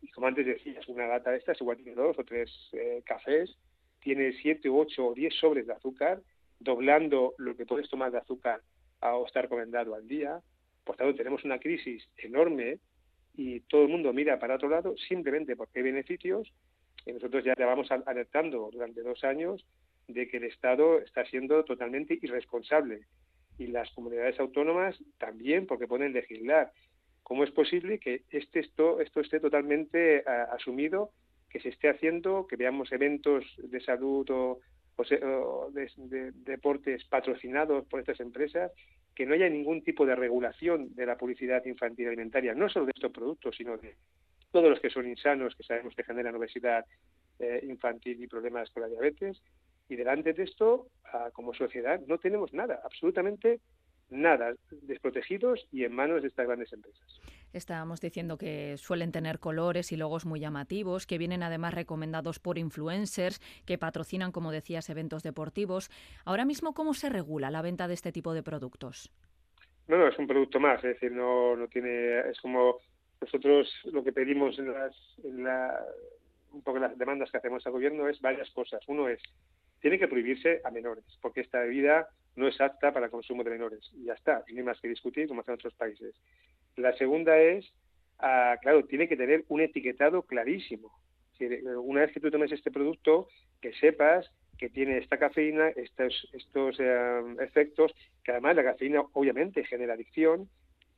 y 0.00 0.10
como 0.10 0.26
antes 0.28 0.46
decías, 0.46 0.86
una 0.88 1.06
lata 1.06 1.30
de 1.30 1.38
estas 1.38 1.60
igual 1.60 1.76
tiene 1.76 1.94
dos 1.94 2.18
o 2.18 2.24
tres 2.24 2.50
eh, 2.72 3.02
cafés, 3.04 3.56
tiene 4.00 4.32
7, 4.32 4.68
8 4.68 5.06
o 5.06 5.14
10 5.14 5.34
sobres 5.34 5.66
de 5.66 5.72
azúcar, 5.72 6.22
doblando 6.60 7.34
lo 7.38 7.56
que 7.56 7.66
puedes 7.66 7.88
tomar 7.88 8.12
de 8.12 8.18
azúcar 8.18 8.62
a, 9.00 9.16
o 9.16 9.26
estar 9.26 9.42
recomendado 9.42 9.94
al 9.94 10.06
día. 10.06 10.40
Por 10.88 10.96
tanto, 10.96 11.16
tenemos 11.16 11.44
una 11.44 11.58
crisis 11.58 12.08
enorme 12.16 12.78
y 13.34 13.60
todo 13.60 13.82
el 13.82 13.88
mundo 13.88 14.10
mira 14.14 14.38
para 14.38 14.54
otro 14.54 14.70
lado 14.70 14.96
simplemente 14.96 15.54
porque 15.54 15.80
hay 15.80 15.82
beneficios 15.82 16.50
y 17.04 17.12
nosotros 17.12 17.44
ya 17.44 17.54
vamos 17.58 17.90
alertando 17.90 18.70
durante 18.72 19.02
dos 19.02 19.22
años 19.22 19.66
de 20.06 20.26
que 20.28 20.38
el 20.38 20.44
Estado 20.44 20.98
está 21.00 21.26
siendo 21.26 21.62
totalmente 21.64 22.18
irresponsable 22.22 23.02
y 23.58 23.66
las 23.66 23.90
comunidades 23.90 24.40
autónomas 24.40 24.98
también 25.18 25.66
porque 25.66 25.86
pueden 25.86 26.14
legislar. 26.14 26.72
¿Cómo 27.22 27.44
es 27.44 27.50
posible 27.50 27.98
que 27.98 28.22
este, 28.30 28.60
esto, 28.60 29.02
esto 29.02 29.20
esté 29.20 29.40
totalmente 29.40 30.24
asumido, 30.54 31.10
que 31.50 31.60
se 31.60 31.68
esté 31.68 31.90
haciendo, 31.90 32.46
que 32.46 32.56
veamos 32.56 32.90
eventos 32.92 33.44
de 33.58 33.80
salud 33.82 34.26
o, 34.30 34.60
de, 35.70 36.32
deportes 36.32 37.04
patrocinados 37.04 37.86
por 37.88 38.00
estas 38.00 38.20
empresas 38.20 38.72
que 39.18 39.26
no 39.26 39.34
haya 39.34 39.48
ningún 39.48 39.82
tipo 39.82 40.06
de 40.06 40.14
regulación 40.14 40.94
de 40.94 41.04
la 41.04 41.18
publicidad 41.18 41.64
infantil 41.64 42.06
alimentaria, 42.06 42.54
no 42.54 42.68
solo 42.68 42.86
de 42.86 42.92
estos 42.94 43.10
productos, 43.10 43.56
sino 43.56 43.76
de 43.76 43.96
todos 44.52 44.70
los 44.70 44.78
que 44.78 44.90
son 44.90 45.08
insanos, 45.08 45.56
que 45.56 45.64
sabemos 45.64 45.92
que 45.96 46.04
generan 46.04 46.36
obesidad 46.36 46.84
eh, 47.40 47.58
infantil 47.64 48.22
y 48.22 48.28
problemas 48.28 48.70
con 48.70 48.84
la 48.84 48.88
diabetes. 48.88 49.42
Y 49.88 49.96
delante 49.96 50.34
de 50.34 50.44
esto, 50.44 50.86
ah, 51.12 51.30
como 51.32 51.52
sociedad, 51.52 52.00
no 52.06 52.18
tenemos 52.18 52.52
nada, 52.52 52.80
absolutamente 52.84 53.58
nada, 54.10 54.54
desprotegidos 54.82 55.66
y 55.72 55.84
en 55.84 55.92
manos 55.92 56.22
de 56.22 56.28
estas 56.28 56.46
grandes 56.46 56.72
empresas. 56.72 57.20
Estábamos 57.52 58.00
diciendo 58.00 58.36
que 58.36 58.76
suelen 58.76 59.12
tener 59.12 59.38
colores 59.38 59.92
y 59.92 59.96
logos 59.96 60.26
muy 60.26 60.40
llamativos, 60.40 61.06
que 61.06 61.18
vienen 61.18 61.42
además 61.42 61.74
recomendados 61.74 62.38
por 62.38 62.58
influencers, 62.58 63.40
que 63.64 63.78
patrocinan, 63.78 64.32
como 64.32 64.52
decías, 64.52 64.90
eventos 64.90 65.22
deportivos. 65.22 65.90
Ahora 66.24 66.44
mismo, 66.44 66.74
¿cómo 66.74 66.94
se 66.94 67.08
regula 67.08 67.50
la 67.50 67.62
venta 67.62 67.88
de 67.88 67.94
este 67.94 68.12
tipo 68.12 68.34
de 68.34 68.42
productos? 68.42 69.10
No, 69.88 69.96
no, 69.96 70.08
es 70.08 70.18
un 70.18 70.26
producto 70.26 70.60
más, 70.60 70.84
es 70.84 70.94
decir, 70.94 71.12
no, 71.12 71.56
no 71.56 71.66
tiene, 71.68 72.20
es 72.28 72.38
como 72.40 72.78
nosotros 73.20 73.68
lo 73.84 74.04
que 74.04 74.12
pedimos 74.12 74.58
en 74.58 74.72
las, 74.72 74.94
en 75.24 75.44
la, 75.44 75.82
un 76.52 76.62
poco 76.62 76.78
las 76.78 76.96
demandas 76.98 77.30
que 77.30 77.38
hacemos 77.38 77.66
al 77.66 77.72
gobierno 77.72 78.08
es 78.08 78.20
varias 78.20 78.50
cosas. 78.50 78.80
Uno 78.86 79.08
es, 79.08 79.20
tiene 79.80 79.98
que 79.98 80.08
prohibirse 80.08 80.60
a 80.64 80.70
menores, 80.70 81.04
porque 81.22 81.40
esta 81.40 81.60
bebida 81.60 82.08
no 82.38 82.48
es 82.48 82.60
apta 82.60 82.92
para 82.92 83.10
consumo 83.10 83.44
de 83.44 83.50
menores. 83.50 83.90
Y 83.94 84.04
ya 84.04 84.14
está, 84.14 84.44
no 84.48 84.56
hay 84.56 84.62
más 84.62 84.80
que 84.80 84.88
discutir 84.88 85.28
como 85.28 85.40
hacen 85.40 85.54
otros 85.54 85.74
países. 85.74 86.14
La 86.76 86.96
segunda 86.96 87.38
es, 87.38 87.70
ah, 88.18 88.56
claro, 88.62 88.84
tiene 88.84 89.08
que 89.08 89.16
tener 89.16 89.44
un 89.48 89.60
etiquetado 89.60 90.22
clarísimo. 90.22 90.90
Una 91.82 92.00
vez 92.00 92.12
que 92.12 92.20
tú 92.20 92.30
tomes 92.30 92.50
este 92.52 92.70
producto, 92.70 93.28
que 93.60 93.72
sepas 93.74 94.30
que 94.56 94.68
tiene 94.70 94.98
esta 94.98 95.18
cafeína, 95.18 95.68
estos, 95.68 96.28
estos 96.32 96.76
eh, 96.80 97.22
efectos, 97.40 97.92
que 98.24 98.32
además 98.32 98.56
la 98.56 98.64
cafeína 98.64 99.02
obviamente 99.12 99.64
genera 99.64 99.94
adicción 99.94 100.48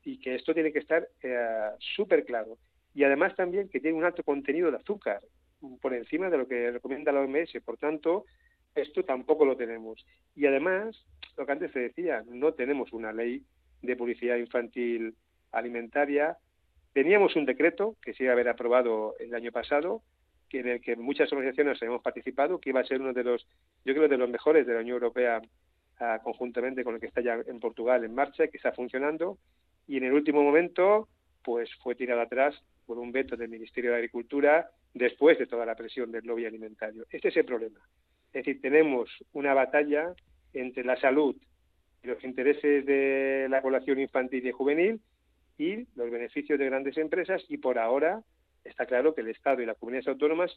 y 0.03 0.18
que 0.18 0.34
esto 0.34 0.55
tiene 0.55 0.72
que 0.72 0.78
estar 0.78 1.07
eh, 1.22 1.70
súper 1.95 2.24
claro. 2.24 2.57
Y 2.95 3.05
además 3.05 3.36
también 3.36 3.68
que 3.68 3.80
tiene 3.80 3.99
un 3.99 4.05
alto 4.05 4.22
contenido 4.22 4.70
de 4.70 4.78
azúcar, 4.78 5.20
por 5.80 5.93
encima 5.95 6.30
de 6.30 6.38
lo 6.38 6.49
que 6.49 6.70
recomienda 6.70 7.12
la 7.12 7.20
OMS. 7.20 7.53
Por 7.64 7.76
tanto, 7.76 8.24
esto 8.74 9.05
tampoco 9.05 9.45
lo 9.45 9.57
tenemos. 9.57 10.05
Y 10.34 10.47
además, 10.47 11.05
lo 11.37 11.47
que 11.47 11.53
antes 11.53 11.72
se 11.72 11.81
decía, 11.81 12.22
no 12.26 12.53
tenemos 12.53 12.93
una 12.93 13.12
ley 13.12 13.43
de 13.83 13.97
publicidad 13.97 14.37
infantil 14.37 15.14
alimentaria. 15.53 16.37
Teníamos 16.93 17.37
un 17.37 17.47
decreto 17.47 17.97
que 18.03 18.14
se 18.14 18.24
iba 18.24 18.33
a 18.33 18.35
haber 18.35 18.49
aprobado 18.49 19.14
el 19.18 19.35
año 19.35 19.53
pasado, 19.53 20.03
en 20.59 20.68
el 20.68 20.81
que 20.81 20.97
muchas 20.97 21.33
organizaciones 21.33 21.81
hemos 21.83 22.03
participado, 22.03 22.59
que 22.59 22.70
iba 22.70 22.81
a 22.81 22.85
ser 22.85 23.01
uno 23.01 23.12
de 23.12 23.24
los, 23.24 23.47
yo 23.85 23.95
creo, 23.95 24.09
de 24.09 24.16
los 24.16 24.28
mejores 24.28 24.66
de 24.66 24.74
la 24.74 24.81
Unión 24.81 24.95
Europea 24.95 25.41
ah, 26.01 26.20
conjuntamente 26.22 26.83
con 26.83 26.95
el 26.95 27.01
que 27.01 27.07
está 27.07 27.20
ya 27.20 27.39
en 27.47 27.61
Portugal 27.61 28.05
en 28.05 28.14
marcha, 28.14 28.49
que 28.49 28.57
está 28.57 28.72
funcionando, 28.72 29.39
y 29.87 29.97
en 29.97 30.05
el 30.05 30.12
último 30.12 30.43
momento, 30.43 31.09
pues 31.43 31.70
fue 31.83 31.95
tirado 31.95 32.20
atrás 32.20 32.61
por 32.87 32.99
un 32.99 33.12
veto 33.12 33.37
del 33.37 33.49
Ministerio 33.49 33.91
de 33.91 33.99
Agricultura 33.99 34.68
después 34.95 35.39
de 35.39 35.47
toda 35.47 35.64
la 35.64 35.76
presión 35.76 36.11
del 36.11 36.24
lobby 36.24 36.47
alimentario. 36.47 37.07
Este 37.11 37.28
es 37.28 37.37
el 37.37 37.45
problema. 37.45 37.78
Es 38.33 38.45
decir, 38.45 38.61
tenemos 38.61 39.11
una 39.33 39.55
batalla 39.55 40.12
entre 40.55 40.84
la 40.84 40.96
salud 41.01 41.36
y 42.03 42.07
los 42.07 42.22
intereses 42.24 42.86
de 42.86 43.46
la 43.51 43.62
población 43.62 44.01
infantil 44.01 44.46
y 44.46 44.53
juvenil 44.53 45.01
y 45.59 45.86
los 45.94 46.11
beneficios 46.11 46.59
de 46.59 46.66
grandes 46.66 46.96
empresas 46.96 47.44
y 47.48 47.59
por 47.59 47.78
ahora 47.78 48.22
está 48.64 48.86
claro 48.86 49.14
que 49.14 49.20
el 49.20 49.28
Estado 49.28 49.62
y 49.62 49.66
las 49.66 49.76
comunidades 49.78 50.09
autónomas 50.09 50.51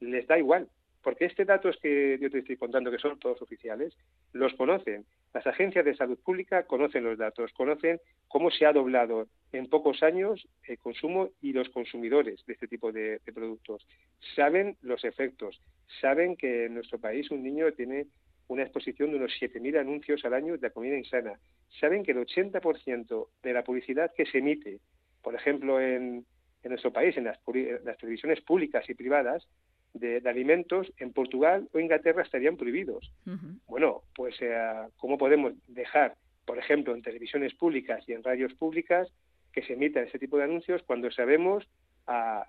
les 0.00 0.26
da 0.26 0.38
igual, 0.38 0.68
porque 1.02 1.26
este 1.26 1.44
datos 1.44 1.76
que 1.80 2.18
yo 2.20 2.30
te 2.30 2.38
estoy 2.38 2.56
contando, 2.56 2.90
que 2.90 2.98
son 2.98 3.18
todos 3.18 3.40
oficiales, 3.40 3.96
los 4.32 4.54
conocen. 4.54 5.04
Las 5.32 5.46
agencias 5.46 5.84
de 5.84 5.94
salud 5.94 6.18
pública 6.18 6.64
conocen 6.64 7.04
los 7.04 7.18
datos, 7.18 7.52
conocen 7.52 8.00
cómo 8.28 8.50
se 8.50 8.66
ha 8.66 8.72
doblado 8.72 9.28
en 9.52 9.68
pocos 9.68 10.02
años 10.02 10.46
el 10.64 10.78
consumo 10.78 11.30
y 11.40 11.52
los 11.52 11.68
consumidores 11.68 12.44
de 12.46 12.54
este 12.54 12.66
tipo 12.66 12.92
de, 12.92 13.20
de 13.24 13.32
productos. 13.32 13.86
Saben 14.34 14.76
los 14.82 15.04
efectos, 15.04 15.60
saben 16.00 16.36
que 16.36 16.66
en 16.66 16.74
nuestro 16.74 16.98
país 16.98 17.30
un 17.30 17.42
niño 17.42 17.70
tiene 17.72 18.06
una 18.48 18.62
exposición 18.62 19.10
de 19.10 19.16
unos 19.16 19.32
7.000 19.40 19.80
anuncios 19.80 20.24
al 20.24 20.34
año 20.34 20.56
de 20.56 20.70
comida 20.70 20.96
insana. 20.96 21.38
Saben 21.80 22.04
que 22.04 22.12
el 22.12 22.18
80% 22.18 23.28
de 23.42 23.52
la 23.52 23.64
publicidad 23.64 24.12
que 24.16 24.26
se 24.26 24.38
emite, 24.38 24.78
por 25.22 25.34
ejemplo, 25.34 25.80
en, 25.80 26.24
en 26.66 26.70
nuestro 26.70 26.92
país, 26.92 27.16
en 27.16 27.24
las, 27.24 27.38
televisiones 27.98 28.40
públicas 28.42 28.88
y 28.88 28.94
privadas, 28.94 29.46
de, 29.94 30.20
alimentos, 30.26 30.92
en 30.98 31.12
Portugal 31.12 31.68
o 31.72 31.78
Inglaterra 31.78 32.22
estarían 32.22 32.56
prohibidos. 32.56 33.12
Bueno, 33.66 34.02
pues, 34.14 34.34
eh, 34.40 34.88
¿cómo 34.98 35.16
podemos 35.16 35.54
dejar, 35.68 36.16
por 36.44 36.58
ejemplo, 36.58 36.94
en 36.94 37.02
televisiones 37.02 37.54
públicas 37.54 38.04
y 38.06 38.12
en 38.12 38.22
radios 38.22 38.52
públicas, 38.54 39.08
que 39.52 39.62
se 39.62 39.72
emitan 39.72 40.04
ese 40.04 40.18
tipo 40.18 40.36
de 40.36 40.44
anuncios 40.44 40.82
cuando 40.82 41.10
sabemos 41.10 41.66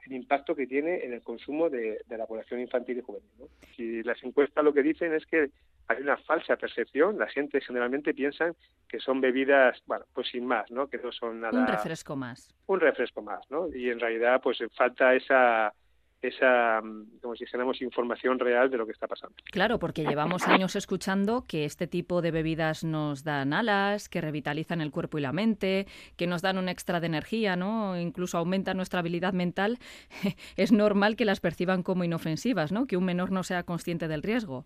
el 0.06 0.14
impacto 0.14 0.56
que 0.56 0.68
tiene 0.68 1.06
en 1.06 1.14
el 1.14 1.22
consumo 1.22 1.70
de, 1.70 2.02
la 2.10 2.26
población 2.26 2.60
infantil 2.60 2.98
y 2.98 3.02
juvenil. 3.02 3.30
Si 3.76 4.04
las 4.04 4.22
encuestas 4.24 4.64
lo 4.64 4.74
que 4.74 4.84
dicen 4.84 5.14
es 5.14 5.26
que 5.26 5.50
hay 5.88 6.02
una 6.02 6.18
falsa 6.18 6.56
percepción, 6.58 7.18
la 7.18 7.28
gente 7.28 7.62
generalmente 7.62 8.14
piensa 8.14 8.54
que 8.88 9.00
son 9.00 9.22
bebidas, 9.22 9.82
bueno, 9.86 10.06
pues 10.14 10.28
sin 10.30 10.46
más, 10.46 10.70
¿no? 10.72 10.88
Que 10.88 10.98
no 10.98 11.12
son 11.12 11.42
nada... 11.42 11.60
Un 11.60 11.68
refresco 11.68 12.16
más. 12.16 12.54
Un 12.68 12.80
refresco 12.80 13.22
más, 13.22 13.50
¿no? 13.50 13.68
Y 13.74 13.90
en 13.90 14.00
realidad 14.00 14.42
pues 14.42 14.60
falta 14.76 15.14
esa 15.16 15.74
esa, 16.22 16.82
como 17.22 17.36
si 17.36 17.46
dijéramos, 17.46 17.82
información 17.82 18.40
real 18.40 18.70
de 18.70 18.78
lo 18.78 18.86
que 18.86 18.92
está 18.92 19.08
pasando. 19.08 19.36
Claro, 19.52 19.80
porque 19.80 20.04
llevamos 20.04 20.48
años 20.48 20.76
escuchando 20.76 21.46
que 21.48 21.66
este 21.66 21.88
tipo 21.88 22.22
de 22.22 22.32
bebidas 22.32 22.84
nos 22.84 23.24
dan 23.24 23.54
alas, 23.54 24.10
que 24.10 24.22
revitalizan 24.22 24.82
el 24.82 24.92
cuerpo 24.92 25.18
y 25.18 25.22
la 25.22 25.32
mente, 25.32 25.86
que 26.16 26.28
nos 26.28 26.42
dan 26.42 26.58
un 26.58 26.70
extra 26.70 27.00
de 27.00 27.08
energía, 27.08 27.56
¿no? 27.56 28.00
Incluso 28.00 28.38
aumentan 28.38 28.78
nuestra 28.78 29.00
habilidad 29.00 29.34
mental. 29.34 29.78
es 30.58 30.72
normal 30.72 31.16
que 31.16 31.26
las 31.26 31.40
perciban 31.40 31.84
como 31.84 32.04
inofensivas, 32.04 32.72
¿no? 32.72 32.88
Que 32.88 32.98
un 32.98 33.06
menor 33.06 33.32
no 33.32 33.44
sea 33.44 33.64
consciente 33.64 34.08
del 34.08 34.24
riesgo. 34.24 34.66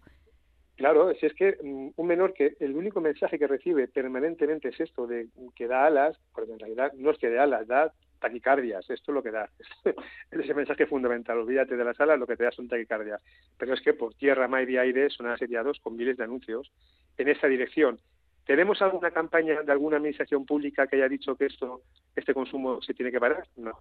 Claro, 0.81 1.13
si 1.13 1.27
es 1.27 1.33
que 1.35 1.59
mm, 1.61 1.89
un 1.95 2.07
menor 2.07 2.33
que 2.33 2.55
el 2.59 2.75
único 2.75 3.01
mensaje 3.01 3.37
que 3.37 3.45
recibe 3.45 3.87
permanentemente 3.87 4.69
es 4.69 4.79
esto 4.79 5.05
de 5.05 5.27
que 5.55 5.67
da 5.67 5.85
alas, 5.85 6.17
porque 6.33 6.53
en 6.53 6.57
realidad 6.57 6.91
no 6.93 7.11
es 7.11 7.19
que 7.19 7.29
dé 7.29 7.37
alas, 7.37 7.67
da 7.67 7.93
taquicardias, 8.19 8.89
esto 8.89 9.11
es 9.11 9.13
lo 9.13 9.21
que 9.21 9.29
da. 9.29 9.47
es 9.85 10.39
ese 10.39 10.55
mensaje 10.55 10.87
fundamental, 10.87 11.37
olvídate 11.37 11.77
de 11.77 11.83
las 11.83 11.99
alas, 12.01 12.17
lo 12.17 12.25
que 12.25 12.35
te 12.35 12.45
da 12.45 12.51
son 12.51 12.67
taquicardias. 12.67 13.21
Pero 13.59 13.75
es 13.75 13.81
que 13.81 13.93
por 13.93 14.15
tierra, 14.15 14.47
mar 14.47 14.67
y 14.67 14.79
aire 14.79 15.11
son 15.11 15.27
asediados 15.27 15.79
con 15.81 15.95
miles 15.95 16.17
de 16.17 16.23
anuncios 16.23 16.71
en 17.15 17.29
esa 17.29 17.45
dirección. 17.45 17.99
¿Tenemos 18.47 18.81
alguna 18.81 19.11
campaña 19.11 19.61
de 19.61 19.71
alguna 19.71 19.97
administración 19.97 20.47
pública 20.47 20.87
que 20.87 20.95
haya 20.95 21.09
dicho 21.09 21.35
que 21.35 21.45
esto, 21.45 21.83
este 22.15 22.33
consumo 22.33 22.81
se 22.81 22.95
tiene 22.95 23.11
que 23.11 23.19
parar? 23.19 23.45
No. 23.55 23.77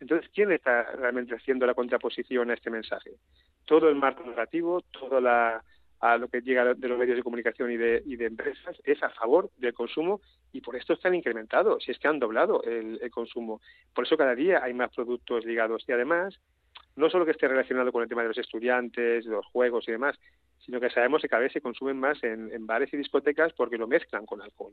Entonces, 0.00 0.28
¿quién 0.34 0.50
está 0.50 0.82
realmente 0.96 1.36
haciendo 1.36 1.64
la 1.64 1.74
contraposición 1.74 2.50
a 2.50 2.54
este 2.54 2.70
mensaje? 2.70 3.12
Todo 3.66 3.88
el 3.88 3.94
marco 3.94 4.24
negativo, 4.24 4.80
toda 4.90 5.20
la, 5.20 5.62
a 6.00 6.16
lo 6.16 6.28
que 6.28 6.40
llega 6.40 6.74
de 6.74 6.88
los 6.88 6.98
medios 6.98 7.16
de 7.16 7.22
comunicación 7.22 7.70
y 7.70 7.76
de, 7.76 8.02
y 8.06 8.16
de 8.16 8.26
empresas 8.26 8.76
es 8.84 9.02
a 9.02 9.10
favor 9.10 9.50
del 9.58 9.74
consumo 9.74 10.20
y 10.52 10.60
por 10.60 10.76
esto 10.76 10.94
están 10.94 11.14
incrementados, 11.14 11.84
si 11.84 11.90
es 11.92 11.98
que 11.98 12.08
han 12.08 12.18
doblado 12.18 12.62
el, 12.64 12.98
consumo. 13.10 13.60
Por 13.94 14.06
eso 14.06 14.16
cada 14.16 14.34
día 14.34 14.62
hay 14.62 14.72
más 14.72 14.94
productos 14.94 15.44
ligados 15.44 15.84
y 15.86 15.92
además 15.92 16.38
no 16.96 17.10
solo 17.10 17.24
que 17.24 17.32
esté 17.32 17.48
relacionado 17.48 17.92
con 17.92 18.02
el 18.02 18.08
tema 18.08 18.22
de 18.22 18.28
los 18.28 18.38
estudiantes, 18.38 19.26
los 19.26 19.46
juegos 19.46 19.86
y 19.88 19.92
demás, 19.92 20.18
sino 20.58 20.80
que 20.80 20.90
sabemos 20.90 21.22
que 21.22 21.28
cada 21.28 21.42
vez 21.42 21.52
se 21.52 21.60
consumen 21.60 21.98
más 21.98 22.22
en, 22.24 22.66
bares 22.66 22.92
y 22.92 22.96
discotecas 22.96 23.52
porque 23.52 23.78
lo 23.78 23.86
mezclan 23.86 24.26
con 24.26 24.42
alcohol. 24.42 24.72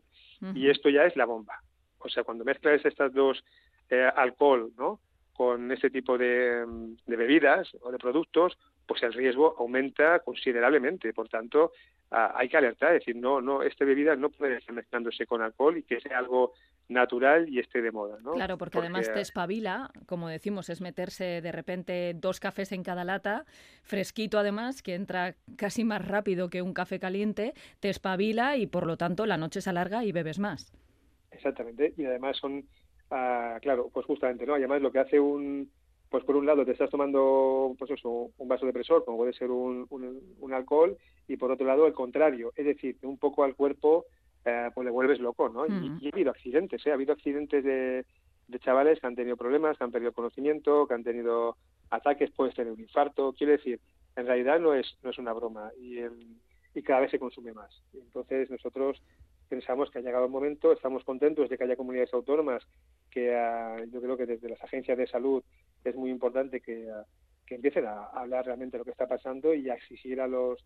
Y 0.53 0.69
esto 0.69 0.89
ya 0.89 1.05
es 1.05 1.15
la 1.15 1.25
bomba. 1.25 1.61
O 1.99 2.09
sea, 2.09 2.23
cuando 2.23 2.43
mezclas 2.43 2.83
estas 2.85 3.13
dos 3.13 3.43
eh, 3.89 4.09
alcohol, 4.15 4.71
¿no? 4.77 4.99
con 5.37 5.71
este 5.71 5.91
tipo 5.91 6.17
de, 6.17 6.65
bebidas 7.05 7.69
o 7.81 7.91
de 7.91 7.99
productos, 7.99 8.57
pues 8.87 9.03
el 9.03 9.13
riesgo 9.13 9.55
aumenta 9.59 10.19
considerablemente. 10.19 11.13
Por 11.13 11.29
tanto, 11.29 11.73
hay 12.09 12.47
que 12.47 12.57
alertar, 12.57 12.93
es 12.93 13.01
decir, 13.01 13.15
no, 13.15 13.41
no, 13.41 13.61
esta 13.63 13.83
bebida 13.83 14.15
no 14.15 14.29
puede 14.29 14.57
estar 14.57 14.73
mezclándose 14.73 15.25
con 15.25 15.41
alcohol 15.41 15.77
y 15.77 15.83
que 15.83 15.99
sea 15.99 16.17
algo 16.19 16.53
natural 16.87 17.49
y 17.49 17.59
esté 17.59 17.81
de 17.81 17.91
moda, 17.91 18.17
¿no? 18.21 18.31
Claro, 18.31 18.57
porque, 18.57 18.77
además 18.77 19.11
te 19.11 19.19
espabila, 19.19 19.91
como 20.05 20.29
decimos, 20.29 20.69
es 20.69 20.79
meterse 20.79 21.41
de 21.41 21.51
repente 21.51 22.13
dos 22.15 22.39
cafés 22.39 22.71
en 22.71 22.83
cada 22.83 23.03
lata, 23.03 23.45
fresquito 23.83 24.39
además, 24.39 24.81
que 24.81 24.95
entra 24.95 25.35
casi 25.57 25.83
más 25.83 26.07
rápido 26.07 26.49
que 26.49 26.61
un 26.61 26.73
café 26.73 26.97
caliente, 26.97 27.53
te 27.81 27.89
espabila 27.89 28.55
y 28.55 28.67
por 28.67 28.87
lo 28.87 28.95
tanto 28.95 29.25
la 29.25 29.35
noche 29.35 29.59
se 29.59 29.69
alarga 29.69 30.05
y 30.05 30.13
bebes 30.13 30.39
más. 30.39 30.71
Exactamente, 31.31 31.93
y 31.97 32.05
además 32.05 32.37
son 32.37 32.65
claro, 33.61 33.89
pues 33.93 34.05
justamente, 34.05 34.45
¿no? 34.45 34.55
además 34.55 34.81
lo 34.81 34.91
que 34.91 34.99
hace 34.99 35.19
un, 35.19 35.71
pues 36.09 36.23
por 36.23 36.35
un 36.35 36.45
lado 36.45 36.65
te 36.65 36.71
estás 36.71 36.89
tomando, 36.89 37.75
pues 37.77 37.91
eso, 37.91 38.31
un 38.37 38.47
vaso 38.47 38.65
depresor, 38.65 39.03
como 39.03 39.17
puede 39.17 39.33
ser 39.33 39.51
un, 39.51 39.85
un, 39.89 40.53
alcohol, 40.53 40.97
y 41.27 41.37
por 41.37 41.51
otro 41.51 41.65
lado 41.67 41.85
el 41.85 41.93
contrario, 41.93 42.53
es 42.55 42.65
decir, 42.65 42.97
que 42.97 43.07
un 43.07 43.17
poco 43.17 43.43
al 43.43 43.55
cuerpo 43.55 44.05
eh, 44.45 44.69
pues 44.73 44.85
le 44.85 44.91
vuelves 44.91 45.19
loco, 45.19 45.49
¿no? 45.49 45.65
y, 45.65 46.07
ha 46.07 46.09
habido 46.13 46.31
accidentes, 46.31 46.85
¿eh? 46.85 46.91
Ha 46.91 46.93
habido 46.93 47.13
accidentes 47.13 47.63
de, 47.63 48.05
de 48.47 48.59
chavales 48.59 48.99
que 48.99 49.07
han 49.07 49.15
tenido 49.15 49.35
problemas, 49.35 49.77
que 49.77 49.83
han 49.83 49.91
perdido 49.91 50.13
conocimiento, 50.13 50.87
que 50.87 50.93
han 50.93 51.03
tenido 51.03 51.57
ataques, 51.89 52.31
puedes 52.31 52.55
tener 52.55 52.71
un 52.71 52.79
infarto, 52.79 53.33
quiero 53.33 53.53
decir, 53.53 53.79
en 54.15 54.25
realidad 54.25 54.59
no 54.59 54.73
es, 54.73 54.97
no 55.03 55.09
es 55.09 55.17
una 55.17 55.33
broma 55.33 55.71
y, 55.79 55.99
y 56.73 56.81
cada 56.81 57.01
vez 57.01 57.11
se 57.11 57.19
consume 57.19 57.53
más. 57.53 57.71
Entonces 57.93 58.49
nosotros 58.49 59.01
pensamos 59.47 59.89
que 59.89 59.99
ha 59.99 60.01
llegado 60.01 60.25
el 60.25 60.31
momento, 60.31 60.71
estamos 60.71 61.03
contentos 61.03 61.49
de 61.49 61.57
que 61.57 61.63
haya 61.63 61.75
comunidades 61.75 62.13
autónomas 62.13 62.63
que 63.09 63.35
ah, 63.35 63.77
yo 63.91 64.01
creo 64.01 64.17
que 64.17 64.25
desde 64.25 64.49
las 64.49 64.61
agencias 64.63 64.97
de 64.97 65.07
salud 65.07 65.43
es 65.89 65.95
muy 65.95 66.11
importante 66.11 66.61
que, 66.61 66.89
ah, 66.89 67.05
que 67.45 67.55
empiecen 67.55 67.85
a, 67.85 68.05
hablar 68.07 68.45
realmente 68.45 68.77
de 68.77 68.79
lo 68.79 68.85
que 68.85 68.91
está 68.91 69.07
pasando 69.07 69.53
y 69.53 69.69
a 69.69 69.75
exigir 69.75 70.21
a 70.21 70.27
los 70.27 70.63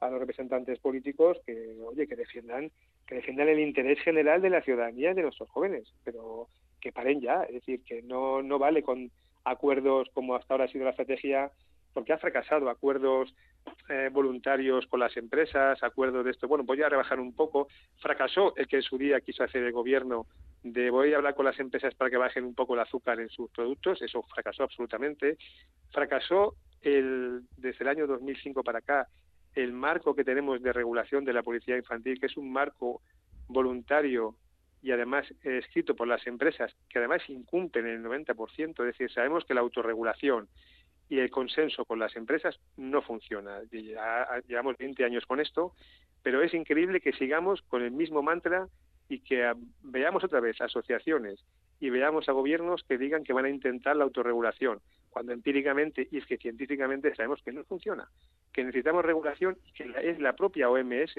a 0.00 0.10
los 0.10 0.18
representantes 0.18 0.80
políticos 0.80 1.38
que 1.46 1.78
oye 1.82 2.06
que 2.06 2.16
defiendan 2.16 2.70
que 3.06 3.14
defiendan 3.14 3.48
el 3.48 3.60
interés 3.60 4.00
general 4.00 4.42
de 4.42 4.50
la 4.50 4.60
ciudadanía 4.60 5.12
y 5.12 5.14
de 5.14 5.22
nuestros 5.22 5.48
jóvenes 5.50 5.92
pero 6.04 6.48
que 6.80 6.92
paren 6.92 7.20
ya. 7.20 7.44
Es 7.44 7.54
decir 7.54 7.82
que 7.84 8.02
no 8.02 8.42
no 8.42 8.58
vale 8.58 8.82
con 8.82 9.10
acuerdos 9.44 10.08
como 10.12 10.34
hasta 10.34 10.54
ahora 10.54 10.64
ha 10.64 10.68
sido 10.68 10.84
la 10.84 10.90
estrategia 10.90 11.50
porque 11.94 12.12
ha 12.12 12.18
fracasado. 12.18 12.68
Acuerdos 12.68 13.34
eh, 13.88 14.10
voluntarios 14.12 14.86
con 14.88 15.00
las 15.00 15.16
empresas, 15.16 15.82
acuerdos 15.82 16.24
de 16.24 16.32
esto, 16.32 16.48
bueno, 16.48 16.64
voy 16.64 16.82
a 16.82 16.88
rebajar 16.88 17.20
un 17.20 17.34
poco. 17.34 17.68
Fracasó 18.00 18.54
el 18.56 18.66
que 18.66 18.76
en 18.76 18.82
su 18.82 18.98
día 18.98 19.20
quiso 19.20 19.44
hacer 19.44 19.62
el 19.62 19.72
gobierno 19.72 20.26
de 20.64 20.90
voy 20.90 21.12
a 21.12 21.18
hablar 21.18 21.34
con 21.34 21.44
las 21.44 21.60
empresas 21.60 21.94
para 21.94 22.10
que 22.10 22.16
bajen 22.16 22.44
un 22.44 22.54
poco 22.54 22.74
el 22.74 22.80
azúcar 22.80 23.20
en 23.20 23.28
sus 23.28 23.50
productos, 23.50 24.00
eso 24.00 24.22
fracasó 24.22 24.64
absolutamente. 24.64 25.36
Fracasó 25.92 26.56
el, 26.80 27.42
desde 27.56 27.84
el 27.84 27.88
año 27.88 28.06
2005 28.06 28.64
para 28.64 28.78
acá 28.78 29.06
el 29.54 29.72
marco 29.72 30.16
que 30.16 30.24
tenemos 30.24 30.62
de 30.62 30.72
regulación 30.72 31.24
de 31.24 31.34
la 31.34 31.42
policía 31.42 31.76
infantil, 31.76 32.18
que 32.18 32.26
es 32.26 32.36
un 32.36 32.50
marco 32.50 33.02
voluntario 33.46 34.34
y 34.82 34.90
además 34.90 35.26
escrito 35.42 35.94
por 35.94 36.08
las 36.08 36.26
empresas, 36.26 36.74
que 36.88 36.98
además 36.98 37.22
incumplen 37.28 37.86
el 37.86 38.02
90%, 38.02 38.70
es 38.70 38.86
decir, 38.86 39.10
sabemos 39.12 39.44
que 39.44 39.54
la 39.54 39.60
autorregulación 39.60 40.48
y 41.08 41.18
el 41.18 41.30
consenso 41.30 41.84
con 41.84 41.98
las 41.98 42.16
empresas 42.16 42.58
no 42.76 43.02
funciona. 43.02 43.60
Llevamos 43.70 44.76
20 44.78 45.04
años 45.04 45.24
con 45.26 45.40
esto, 45.40 45.74
pero 46.22 46.42
es 46.42 46.54
increíble 46.54 47.00
que 47.00 47.12
sigamos 47.12 47.62
con 47.62 47.82
el 47.82 47.92
mismo 47.92 48.22
mantra 48.22 48.66
y 49.14 49.20
que 49.20 49.52
veamos 49.82 50.24
otra 50.24 50.40
vez 50.40 50.60
asociaciones 50.60 51.38
y 51.78 51.90
veamos 51.90 52.28
a 52.28 52.32
gobiernos 52.32 52.82
que 52.82 52.98
digan 52.98 53.22
que 53.22 53.32
van 53.32 53.44
a 53.44 53.50
intentar 53.50 53.94
la 53.96 54.04
autorregulación, 54.04 54.80
cuando 55.10 55.32
empíricamente 55.32 56.08
y 56.10 56.18
es 56.18 56.26
que 56.26 56.36
científicamente 56.36 57.14
sabemos 57.14 57.40
que 57.44 57.52
no 57.52 57.62
funciona, 57.64 58.08
que 58.52 58.64
necesitamos 58.64 59.04
regulación 59.04 59.56
y 59.64 59.72
que 59.72 59.92
es 60.02 60.18
la 60.18 60.34
propia 60.34 60.68
OMS 60.68 61.14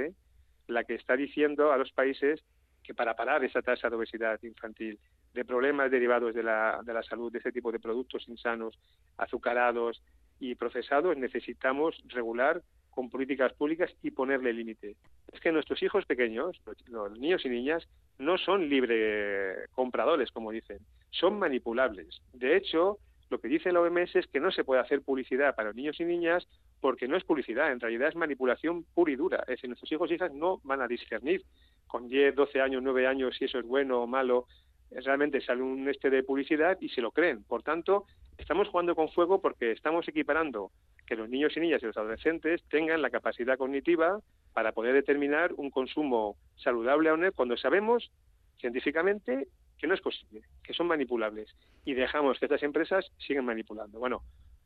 la 0.68 0.84
que 0.84 0.96
está 0.96 1.16
diciendo 1.16 1.72
a 1.72 1.78
los 1.78 1.92
países 1.92 2.44
que 2.84 2.94
para 2.94 3.16
parar 3.16 3.44
esa 3.44 3.62
tasa 3.62 3.90
de 3.90 3.96
obesidad 3.96 4.42
infantil, 4.44 5.00
de 5.34 5.46
problemas 5.46 5.90
derivados 5.90 6.36
de 6.36 6.44
la, 6.44 6.82
de 6.84 6.94
la 6.94 7.04
salud, 7.04 7.32
de 7.32 7.40
ese 7.40 7.52
tipo 7.52 7.72
de 7.72 7.80
productos 7.80 8.28
insanos, 8.28 8.78
azucarados 9.18 10.04
y 10.40 10.56
procesados, 10.56 11.18
necesitamos 11.18 11.96
regular 12.08 12.62
con 12.96 13.10
políticas 13.10 13.54
públicas 13.54 13.92
y 14.02 14.12
ponerle 14.12 14.54
límite. 14.54 14.96
Es 15.32 15.40
que 15.42 15.52
nuestros 15.52 15.84
hijos 15.84 16.06
pequeños, 16.06 16.60
los 16.88 17.20
niños 17.20 17.46
y 17.46 17.50
niñas, 17.50 17.88
no 18.18 18.38
son 18.38 18.70
libre 18.70 19.68
compradores, 19.74 20.32
como 20.32 20.52
dicen, 20.52 20.80
son 21.12 21.38
manipulables. 21.38 22.22
De 22.34 22.56
hecho, 22.56 22.98
lo 23.30 23.40
que 23.40 23.50
dice 23.50 23.72
la 23.72 23.82
OMS 23.82 24.16
es 24.16 24.28
que 24.28 24.40
no 24.40 24.50
se 24.52 24.64
puede 24.64 24.82
hacer 24.82 25.02
publicidad 25.02 25.56
para 25.56 25.74
niños 25.74 26.00
y 26.00 26.06
niñas 26.06 26.48
porque 26.80 27.08
no 27.08 27.18
es 27.18 27.24
publicidad, 27.24 27.72
en 27.72 27.80
realidad 27.80 28.10
es 28.10 28.16
manipulación 28.16 28.86
pura 28.94 29.12
y 29.12 29.16
dura. 29.16 29.40
Es 29.42 29.58
decir, 29.58 29.70
nuestros 29.70 29.92
hijos 29.92 30.10
y 30.10 30.16
hijas 30.16 30.34
no 30.34 30.62
van 30.64 30.82
a 30.82 30.88
discernir 30.88 31.44
con 31.88 32.08
10, 32.08 32.34
12 32.34 32.62
años, 32.62 32.82
9 32.82 33.08
años 33.08 33.36
si 33.38 33.46
eso 33.46 33.60
es 33.60 33.66
bueno 33.66 34.04
o 34.04 34.08
malo. 34.08 34.48
Realmente 34.92 35.42
sale 35.42 35.62
un 35.62 35.88
este 35.90 36.10
de 36.10 36.24
publicidad 36.24 36.78
y 36.80 36.90
se 36.90 37.02
lo 37.02 37.12
creen. 37.12 37.44
Por 37.44 37.64
tanto, 37.64 38.06
estamos 38.38 38.70
jugando 38.70 38.96
con 38.96 39.10
fuego 39.10 39.42
porque 39.42 39.72
estamos 39.72 40.08
equiparando 40.08 40.72
que 41.06 41.16
los 41.16 41.30
niños 41.30 41.56
y 41.56 41.60
niñas 41.60 41.84
y 41.84 41.88
los 41.88 41.98
adolescentes 41.98 42.64
tengan 42.70 43.02
la 43.02 43.10
capacidad 43.10 43.58
cognitiva 43.58 44.20
para 44.54 44.72
poder 44.72 44.94
determinar 44.94 45.54
un 45.54 45.70
consumo 45.70 46.38
saludable 46.56 47.12
o 47.12 47.18
no 47.18 47.32
cuando 47.34 47.58
sabemos 47.58 48.10
científicamente 48.58 49.48
que 49.78 49.88
no 49.88 49.94
es 49.94 50.02
posible, 50.02 50.42
que 50.64 50.74
son 50.74 50.88
manipulables 50.88 51.54
y 51.84 51.94
dejamos 51.94 52.40
que 52.40 52.46
estas 52.46 52.64
empresas 52.64 53.06
sigan 53.18 53.46
manipulando. 53.46 54.00
Bueno, 54.00 54.22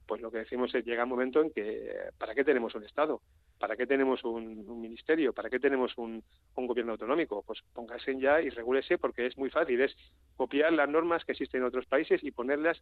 pues 0.09 0.21
lo 0.21 0.31
que 0.31 0.39
decimos 0.39 0.73
es 0.73 0.83
llega 0.83 1.03
un 1.03 1.09
momento 1.09 1.39
en 1.39 1.51
que 1.51 1.93
¿para 2.17 2.33
qué 2.33 2.43
tenemos 2.43 2.73
un 2.73 2.83
Estado? 2.83 3.21
¿Para 3.59 3.75
qué 3.77 3.85
tenemos 3.85 4.23
un, 4.23 4.81
ministerio? 4.81 5.33
¿Para 5.33 5.51
qué 5.51 5.59
tenemos 5.59 5.95
un, 5.99 6.23
gobierno 6.55 6.93
autonómico? 6.93 7.43
Pues 7.45 7.59
póngase 7.73 8.19
ya 8.19 8.41
y 8.41 8.49
regúlese 8.49 8.97
porque 8.97 9.27
es 9.27 9.37
muy 9.37 9.51
fácil, 9.51 9.79
es 9.79 9.95
copiar 10.35 10.73
las 10.73 10.89
normas 10.89 11.23
que 11.25 11.33
existen 11.33 11.61
en 11.61 11.67
otros 11.67 11.85
países 11.85 12.23
y 12.23 12.31
ponerlas 12.31 12.81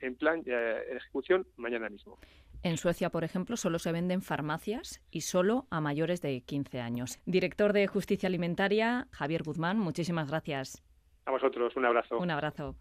en 0.00 0.14
plan 0.14 0.42
de 0.42 0.96
ejecución 0.96 1.48
mañana 1.56 1.88
mismo. 1.88 2.16
En 2.62 2.76
Suecia, 2.76 3.10
por 3.10 3.24
ejemplo, 3.24 3.56
solo 3.56 3.80
se 3.80 3.90
venden 3.90 4.22
farmacias 4.22 5.02
y 5.10 5.22
solo 5.22 5.66
a 5.70 5.80
mayores 5.80 6.22
de 6.22 6.42
15 6.42 6.80
años. 6.80 7.18
Director 7.26 7.72
de 7.72 7.88
Justicia 7.88 8.28
Alimentaria, 8.28 9.08
Javier 9.10 9.42
Guzmán, 9.42 9.80
muchísimas 9.80 10.28
gracias. 10.28 10.80
A 11.24 11.32
vosotros, 11.32 11.74
un 11.74 11.86
abrazo. 11.86 12.18
Un 12.18 12.30
abrazo. 12.30 12.76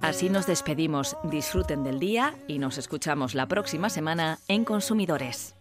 Así 0.00 0.30
nos 0.30 0.46
despedimos. 0.46 1.16
Disfruten 1.24 1.82
del 1.82 1.98
día 1.98 2.34
y 2.46 2.58
nos 2.58 2.78
escuchamos 2.78 3.34
la 3.34 3.48
próxima 3.48 3.90
semana 3.90 4.38
en 4.48 4.64
Consumidores. 4.64 5.55